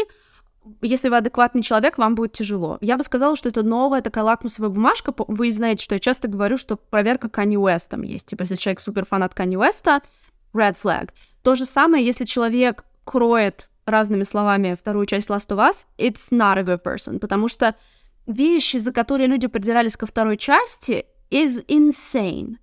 если 0.82 1.08
вы 1.08 1.16
адекватный 1.18 1.62
человек, 1.62 1.96
вам 1.98 2.14
будет 2.14 2.32
тяжело. 2.32 2.78
Я 2.80 2.96
бы 2.96 3.02
сказала, 3.02 3.36
что 3.36 3.48
это 3.48 3.62
новая 3.62 4.02
такая 4.02 4.24
лакмусовая 4.24 4.70
бумажка. 4.70 5.12
Вы 5.28 5.52
знаете, 5.52 5.82
что 5.84 5.94
я 5.94 5.98
часто 5.98 6.28
говорю, 6.28 6.58
что 6.58 6.76
проверка 6.76 7.28
Kanye 7.28 7.54
West 7.56 7.88
там 7.90 8.02
есть. 8.02 8.26
Типа, 8.26 8.42
если 8.42 8.56
человек 8.56 8.80
супер 8.80 9.04
фанат 9.06 9.32
Kanye 9.34 9.54
West, 9.56 10.02
red 10.54 10.76
flag. 10.82 11.10
То 11.42 11.54
же 11.54 11.66
самое, 11.66 12.04
если 12.04 12.24
человек 12.24 12.84
кроет 13.04 13.68
разными 13.86 14.24
словами 14.24 14.76
вторую 14.78 15.06
часть 15.06 15.28
Last 15.30 15.48
of 15.48 15.58
Us, 15.58 15.86
it's 15.98 16.30
not 16.30 16.58
a 16.58 16.62
good 16.62 16.82
person. 16.82 17.18
Потому 17.18 17.48
что 17.48 17.74
вещи, 18.26 18.76
за 18.76 18.92
которые 18.92 19.26
люди 19.26 19.46
придирались 19.46 19.96
ко 19.96 20.06
второй 20.06 20.36
части, 20.36 21.06
is 21.30 21.64
insane. 21.66 22.56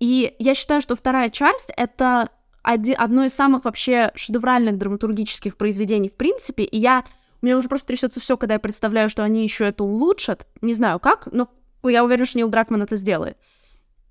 И 0.00 0.34
я 0.38 0.54
считаю, 0.54 0.80
что 0.80 0.96
вторая 0.96 1.30
часть— 1.30 1.70
это 1.76 2.30
оди- 2.62 2.92
одно 2.92 3.24
из 3.24 3.34
самых 3.34 3.64
вообще 3.64 4.12
шедевральных 4.14 4.78
драматургических 4.78 5.56
произведений 5.56 6.08
в 6.08 6.14
принципе, 6.14 6.64
и 6.64 6.78
я... 6.78 7.04
У 7.40 7.46
меня 7.46 7.58
уже 7.58 7.68
просто 7.68 7.88
трясется 7.88 8.20
все, 8.20 8.36
когда 8.36 8.54
я 8.54 8.60
представляю, 8.60 9.08
что 9.08 9.24
они 9.24 9.42
еще 9.42 9.64
это 9.64 9.82
улучшат. 9.82 10.46
Не 10.60 10.74
знаю 10.74 11.00
как, 11.00 11.26
но 11.32 11.48
я 11.82 12.04
уверена, 12.04 12.24
что 12.24 12.38
Нил 12.38 12.48
Дракман 12.48 12.82
это 12.82 12.94
сделает. 12.94 13.36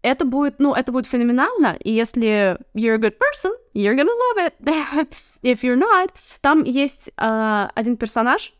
Это 0.01 0.25
будет, 0.25 0.59
ну, 0.59 0.73
это 0.73 0.91
будет 0.91 1.05
феноменально, 1.05 1.77
и 1.79 1.91
если 1.91 2.57
you're 2.75 2.95
a 2.95 2.97
good 2.97 3.17
person, 3.17 3.51
you're 3.75 3.95
gonna 3.95 4.09
love 4.09 4.51
it. 4.59 5.07
If 5.43 5.61
you're 5.61 5.77
not, 5.77 6.11
там 6.41 6.63
есть 6.63 7.11
э, 7.17 7.67
один 7.75 7.97
персонаж, 7.97 8.53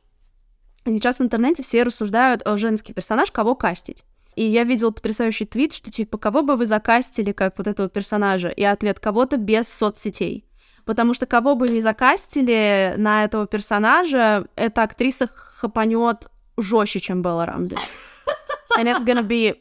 Сейчас 0.86 1.20
в 1.20 1.22
интернете 1.22 1.62
все 1.62 1.84
рассуждают 1.84 2.42
о 2.46 2.58
женский 2.58 2.94
персонаж, 2.94 3.32
кого 3.32 3.56
кастить. 3.56 4.04
И 4.36 4.46
я 4.46 4.64
видела 4.64 4.92
потрясающий 4.92 5.46
твит, 5.46 5.74
что 5.74 5.92
типа, 5.92 6.18
кого 6.18 6.42
бы 6.42 6.56
вы 6.56 6.66
закастили 6.66 7.32
как 7.34 7.58
вот 7.58 7.68
этого 7.68 7.89
персонажа? 7.89 8.50
И 8.50 8.64
ответ 8.64 9.00
кого-то 9.00 9.38
без 9.38 9.68
соцсетей. 9.68 10.46
Потому 10.86 11.14
что 11.14 11.28
кого 11.28 11.56
бы 11.56 11.68
ни 11.68 11.80
закастили 11.80 12.96
на 12.98 13.26
этого 13.26 13.46
персонажа, 13.46 14.48
эта 14.56 14.84
актриса 14.84 15.28
хапанет 15.28 16.28
жестче, 16.58 17.00
чем 17.00 17.22
Белла 17.22 17.46
Рамзи. 17.46 17.76
And 18.78 18.88
it's 18.88 19.06
gonna 19.06 19.28
be... 19.28 19.58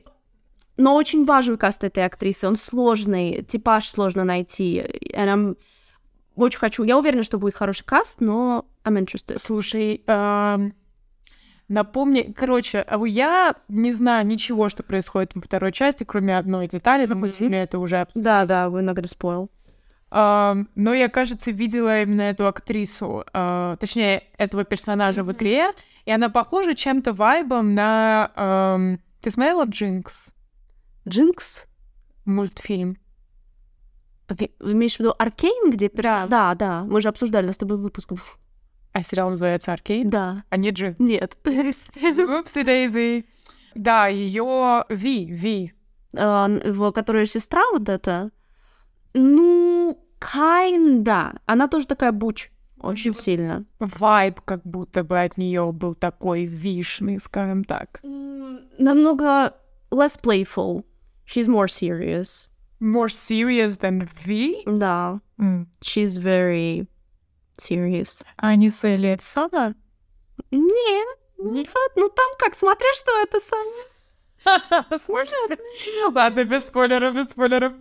Но 0.80 0.94
очень 0.94 1.26
важен 1.26 1.58
каст 1.58 1.84
этой 1.84 2.06
актрисы, 2.06 2.48
он 2.48 2.56
сложный, 2.56 3.42
типаж 3.42 3.86
сложно 3.86 4.24
найти. 4.24 4.82
I'm... 5.14 5.58
Очень 6.36 6.58
хочу. 6.58 6.84
Я 6.84 6.96
уверена, 6.96 7.22
что 7.22 7.36
будет 7.36 7.54
хороший 7.54 7.84
каст, 7.84 8.22
но 8.22 8.64
I'm 8.82 8.98
interested. 8.98 9.38
Слушай, 9.38 10.02
эм, 10.06 10.74
напомни... 11.68 12.32
Короче, 12.34 12.80
а 12.80 12.98
я 13.06 13.56
не 13.68 13.92
знаю 13.92 14.26
ничего, 14.26 14.70
что 14.70 14.82
происходит 14.82 15.34
во 15.34 15.42
второй 15.42 15.70
части, 15.70 16.04
кроме 16.04 16.38
одной 16.38 16.66
детали, 16.66 17.04
но 17.04 17.14
мы 17.14 17.26
Мгм. 17.26 17.30
сегодня 17.30 17.62
это 17.62 17.78
уже 17.78 17.98
обсудили. 17.98 18.24
Да, 18.24 18.46
да, 18.46 18.64
not 18.68 18.94
gonna 18.94 19.04
spoil. 19.04 19.50
Ам, 20.10 20.70
но 20.76 20.94
я, 20.94 21.10
кажется, 21.10 21.50
видела 21.50 22.00
именно 22.00 22.22
эту 22.22 22.46
актрису, 22.48 23.24
а, 23.34 23.76
точнее, 23.76 24.24
этого 24.38 24.64
персонажа 24.64 25.24
в 25.24 25.32
игре, 25.32 25.72
и 26.06 26.10
она 26.10 26.30
похожа 26.30 26.74
чем-то 26.74 27.12
вайбом 27.12 27.74
на... 27.74 28.98
Ты 29.20 29.30
смотрела 29.30 29.66
Джинкс? 29.66 30.32
Джинкс? 31.08 31.66
Мультфильм. 32.24 32.96
Вы 34.28 34.50
имеешь 34.72 34.96
в 34.96 35.00
виду 35.00 35.14
Аркейн, 35.18 35.70
где 35.72 35.88
перса- 35.88 36.26
Да. 36.26 36.26
Да, 36.28 36.54
да, 36.54 36.84
мы 36.84 37.00
же 37.00 37.08
обсуждали 37.08 37.46
нас 37.46 37.56
с 37.56 37.58
тобой 37.58 37.78
выпуск. 37.78 38.12
А 38.92 39.02
сериал 39.02 39.30
называется 39.30 39.72
Аркейн, 39.72 40.08
Да. 40.10 40.44
а 40.50 40.56
не 40.56 40.70
Джинкс. 40.70 40.98
Нет. 41.00 41.36
Упси 41.44 42.62
Дейзи. 42.62 43.24
Да, 43.74 44.06
ее 44.08 44.84
Ви, 44.88 45.24
Ви. 45.26 45.72
А, 46.16 46.48
Его, 46.48 46.92
которая 46.92 47.24
сестра 47.26 47.62
вот 47.72 47.88
эта, 47.88 48.30
ну, 49.14 49.96
kinda. 50.20 51.36
Она 51.46 51.68
тоже 51.68 51.86
такая 51.86 52.12
буч. 52.12 52.50
Очень 52.80 53.14
сильно. 53.14 53.64
Вайб 53.78 54.40
как 54.40 54.62
будто 54.64 55.04
бы 55.04 55.20
от 55.20 55.36
нее 55.36 55.70
был 55.72 55.94
такой 55.94 56.46
вишный, 56.46 57.20
скажем 57.20 57.62
так. 57.64 58.00
Намного 58.02 59.54
less 59.90 60.18
playful. 60.20 60.84
She's 61.32 61.46
more 61.48 61.68
serious. 61.68 62.48
More 62.80 63.08
serious 63.08 63.76
than 63.78 64.08
Ви? 64.24 64.62
Да. 64.66 65.20
She's 65.80 66.18
very 66.18 66.86
serious. 67.58 68.22
А 68.36 68.54
не 68.56 68.70
с 68.70 68.82
Элли 68.84 69.14
Эдсона? 69.14 69.74
Нет. 70.50 71.18
Не- 71.38 71.66
Ну 71.96 72.08
там 72.08 72.30
как, 72.38 72.54
смотря 72.54 72.88
что 72.94 73.12
это. 73.22 73.38
Слушайте. 74.98 75.58
Ладно, 76.14 76.44
без 76.44 76.66
спойлеров, 76.66 77.14
без 77.14 77.28
спойлеров. 77.28 77.72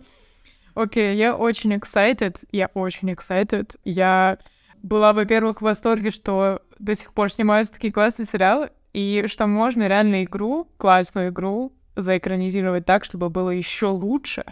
Окей, 0.74 1.16
я 1.16 1.34
очень 1.36 1.74
excited, 1.74 2.36
я 2.52 2.70
очень 2.74 3.10
excited. 3.10 3.76
Я 3.84 4.38
была, 4.82 5.12
во-первых, 5.12 5.58
в 5.60 5.64
восторге, 5.64 6.10
что 6.10 6.62
до 6.78 6.94
сих 6.94 7.12
пор 7.12 7.30
снимаются 7.32 7.72
такие 7.74 7.92
классные 7.92 8.26
сериалы, 8.26 8.70
и 8.92 9.24
что 9.26 9.46
можно 9.46 9.88
реально 9.88 10.24
игру, 10.24 10.68
классную 10.78 11.30
игру, 11.30 11.72
заэкранизировать 11.96 12.86
так, 12.86 13.04
чтобы 13.04 13.30
было 13.30 13.50
еще 13.50 13.86
лучше, 13.86 14.44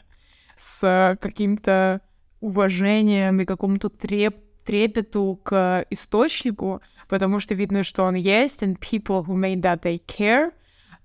с 0.57 1.17
каким-то 1.21 2.01
уважением 2.41 3.41
и 3.41 3.45
какому-то 3.45 3.89
треп 3.89 4.37
трепету 4.65 5.41
к 5.45 5.87
источнику, 5.89 6.83
потому 7.09 7.41
что 7.41 7.55
видно, 7.55 7.83
что 7.83 8.05
он 8.05 8.17
есть, 8.17 8.63
and 8.63 8.79
people 8.79 9.25
who 9.25 9.35
made 9.35 9.63
that 9.63 9.81
they 9.81 9.99
care, 10.07 10.53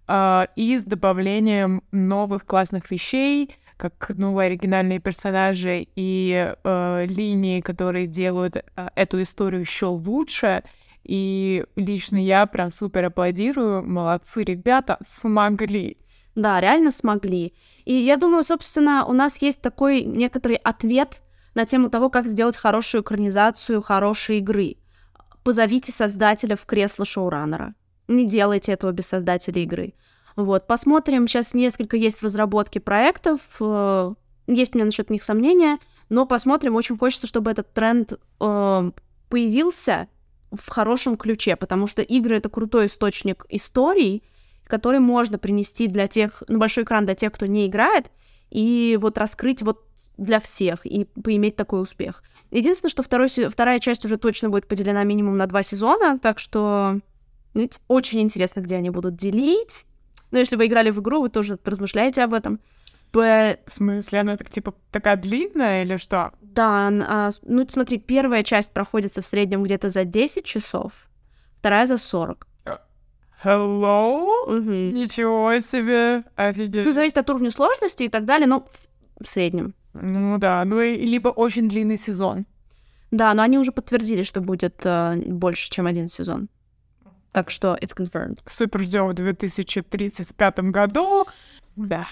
uh, 0.10 0.50
и 0.58 0.78
с 0.78 0.84
добавлением 0.84 1.82
новых 1.94 2.46
классных 2.46 2.92
вещей, 2.92 3.56
как 3.78 4.10
новые 4.10 4.48
оригинальные 4.48 5.00
персонажи 5.00 5.88
и 5.96 6.54
uh, 6.64 7.06
линии, 7.06 7.62
которые 7.62 8.06
делают 8.08 8.58
uh, 8.58 8.92
эту 8.96 9.22
историю 9.22 9.62
еще 9.62 9.86
лучше. 9.86 10.64
И 11.06 11.66
лично 11.78 12.18
я 12.18 12.46
прям 12.46 12.72
супер 12.72 13.06
аплодирую. 13.06 13.84
Молодцы, 13.84 14.44
ребята, 14.44 14.98
смогли. 15.06 15.98
Да, 16.36 16.60
реально 16.60 16.92
смогли. 16.92 17.54
И 17.86 17.94
я 17.94 18.18
думаю, 18.18 18.44
собственно, 18.44 19.06
у 19.06 19.14
нас 19.14 19.42
есть 19.42 19.62
такой 19.62 20.02
некоторый 20.02 20.56
ответ 20.56 21.22
на 21.54 21.66
тему 21.66 21.90
того, 21.90 22.10
как 22.10 22.28
сделать 22.28 22.58
хорошую 22.58 23.04
экранизацию 23.04 23.82
хорошей 23.82 24.40
игры. 24.40 24.78
Позовите 25.44 25.92
создателя 25.92 26.56
в 26.56 26.66
кресло 26.66 27.06
шоураннера. 27.06 27.76
Не 28.08 28.26
делайте 28.26 28.72
этого 28.72 28.92
без 28.92 29.08
создателя 29.08 29.62
игры. 29.62 29.94
Вот, 30.36 30.66
посмотрим. 30.68 31.28
Сейчас 31.28 31.54
несколько 31.54 31.98
есть 31.98 32.18
в 32.18 32.24
разработке 32.24 32.80
проектов. 32.80 33.40
Э, 33.60 34.14
есть 34.48 34.74
у 34.74 34.78
меня 34.78 34.86
насчет 34.86 35.10
них 35.10 35.24
сомнения, 35.24 35.78
но 36.10 36.26
посмотрим. 36.26 36.76
Очень 36.76 36.98
хочется, 36.98 37.28
чтобы 37.28 37.52
этот 37.52 37.72
тренд 37.74 38.14
э, 38.14 38.92
появился 39.30 40.08
в 40.52 40.70
хорошем 40.70 41.18
ключе, 41.18 41.56
потому 41.56 41.88
что 41.88 42.02
игры 42.02 42.38
это 42.38 42.50
крутой 42.50 42.88
источник 42.88 43.46
историй, 43.50 44.24
который 44.66 45.00
можно 45.00 45.38
принести 45.38 45.88
для 45.88 46.08
тех, 46.08 46.44
на 46.48 46.58
большой 46.58 46.84
экран 46.84 47.06
для 47.06 47.16
тех, 47.16 47.32
кто 47.32 47.46
не 47.46 47.68
играет, 47.68 48.08
и 48.50 48.98
вот 49.02 49.18
раскрыть 49.18 49.62
вот 49.62 49.86
для 50.18 50.40
всех 50.40 50.86
и 50.86 51.06
поиметь 51.06 51.56
такой 51.56 51.82
успех. 51.82 52.24
Единственное, 52.52 52.92
что 52.92 53.04
второй, 53.04 53.28
вторая 53.28 53.80
часть 53.80 54.06
уже 54.06 54.18
точно 54.18 54.50
будет 54.50 54.68
поделена 54.68 55.04
минимум 55.04 55.38
на 55.38 55.48
два 55.48 55.64
сезона, 55.64 56.20
так 56.20 56.40
что 56.40 57.00
видите, 57.54 57.80
очень 57.88 58.22
интересно, 58.22 58.62
где 58.62 58.76
они 58.76 58.90
будут 58.90 59.16
делить. 59.16 59.86
Но 60.32 60.40
если 60.40 60.56
вы 60.56 60.68
играли 60.68 60.92
в 60.92 61.00
игру, 61.00 61.22
вы 61.22 61.30
тоже 61.30 61.60
размышляете 61.64 62.24
об 62.24 62.34
этом. 62.34 62.60
But... 63.12 63.60
В 63.68 63.74
смысле, 63.74 64.20
она 64.22 64.38
так, 64.38 64.50
типа, 64.50 64.74
такая 64.92 65.16
длинная 65.16 65.84
или 65.84 65.98
что? 65.98 66.34
Да, 66.42 66.88
а, 66.88 67.32
ну 67.44 67.68
смотри, 67.68 68.00
первая 68.00 68.44
часть 68.44 68.74
проходится 68.74 69.22
в 69.22 69.26
среднем 69.26 69.64
где-то 69.64 69.90
за 69.90 70.04
10 70.04 70.44
часов, 70.44 71.08
вторая 71.56 71.86
за 71.86 71.98
40. 71.98 72.48
Hello? 73.44 74.46
Угу. 74.48 74.72
Ничего 74.72 75.60
себе, 75.60 76.24
офигеть. 76.36 76.86
Ну, 76.86 76.92
зависит 76.92 77.18
от 77.18 77.30
уровня 77.30 77.52
сложности 77.52 78.04
и 78.04 78.10
так 78.10 78.26
далее, 78.26 78.48
но 78.48 78.66
в 79.20 79.28
среднем. 79.28 79.74
Ну 79.94 80.38
да, 80.38 80.64
ну 80.66 80.80
и 80.82 81.06
либо 81.06 81.30
очень 81.30 81.68
длинный 81.68 81.98
сезон. 81.98 82.46
Да, 83.12 83.34
но 83.34 83.44
они 83.44 83.60
уже 83.60 83.72
подтвердили, 83.72 84.24
что 84.24 84.42
будет 84.42 84.82
э, 84.86 85.16
больше, 85.28 85.70
чем 85.70 85.86
один 85.86 86.08
сезон. 86.08 86.50
Так 87.32 87.50
что 87.50 87.78
it's 87.80 87.96
confirmed. 87.96 88.40
Супер 88.48 88.82
ждем 88.82 89.08
в 89.08 89.14
2035 89.14 90.60
году. 90.72 91.26
Да. 91.76 92.08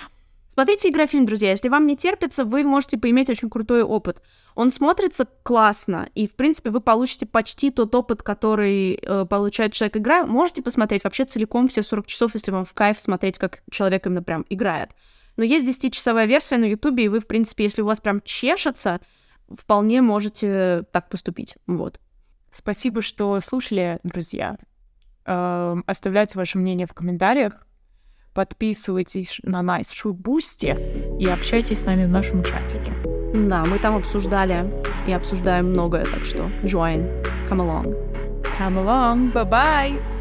Смотрите 0.53 0.89
игрофильм, 0.89 1.25
друзья. 1.25 1.51
Если 1.51 1.69
вам 1.69 1.87
не 1.87 1.95
терпится, 1.95 2.43
вы 2.43 2.63
можете 2.63 2.97
поиметь 2.97 3.29
очень 3.29 3.49
крутой 3.49 3.83
опыт. 3.83 4.21
Он 4.55 4.71
смотрится 4.71 5.25
классно, 5.43 6.09
и, 6.13 6.27
в 6.27 6.35
принципе, 6.35 6.69
вы 6.69 6.81
получите 6.81 7.25
почти 7.25 7.71
тот 7.71 7.93
опыт, 7.95 8.21
который 8.21 8.93
э, 8.95 9.25
получает 9.25 9.73
человек 9.73 9.97
играя. 9.97 10.25
Можете 10.25 10.61
посмотреть 10.61 11.03
вообще 11.03 11.25
целиком 11.25 11.67
все 11.67 11.83
40 11.83 12.05
часов, 12.07 12.33
если 12.33 12.51
вам 12.51 12.65
в 12.65 12.73
кайф 12.73 12.99
смотреть, 12.99 13.37
как 13.37 13.61
человек 13.71 14.05
именно 14.05 14.23
прям 14.23 14.45
играет. 14.49 14.91
Но 15.37 15.43
есть 15.43 15.67
10-часовая 15.67 16.25
версия 16.25 16.57
на 16.57 16.65
Ютубе, 16.65 17.05
и 17.05 17.07
вы, 17.07 17.19
в 17.19 17.27
принципе, 17.27 17.63
если 17.63 17.81
у 17.81 17.85
вас 17.85 18.01
прям 18.01 18.21
чешется, 18.21 18.99
вполне 19.49 20.01
можете 20.01 20.83
так 20.91 21.09
поступить. 21.09 21.55
Вот. 21.67 21.99
Спасибо, 22.51 23.01
что 23.01 23.39
слушали, 23.39 23.99
друзья. 24.03 24.57
Эм, 25.25 25.83
оставляйте 25.87 26.37
ваше 26.37 26.57
мнение 26.57 26.87
в 26.87 26.93
комментариях. 26.93 27.65
Подписывайтесь 28.33 29.39
на 29.43 29.61
Nice 29.61 29.91
Shoe 29.93 30.13
Boosty 30.13 31.19
и 31.19 31.27
общайтесь 31.27 31.79
с 31.79 31.85
нами 31.85 32.05
в 32.05 32.09
нашем 32.09 32.43
чатике. 32.43 32.93
Да, 33.33 33.65
мы 33.65 33.79
там 33.79 33.95
обсуждали 33.95 34.65
и 35.07 35.13
обсуждаем 35.13 35.71
многое, 35.71 36.05
так 36.05 36.25
что 36.25 36.49
join, 36.63 37.07
come 37.49 37.61
along. 37.61 37.95
Come 38.57 38.77
along, 38.77 39.31
bye-bye! 39.33 40.20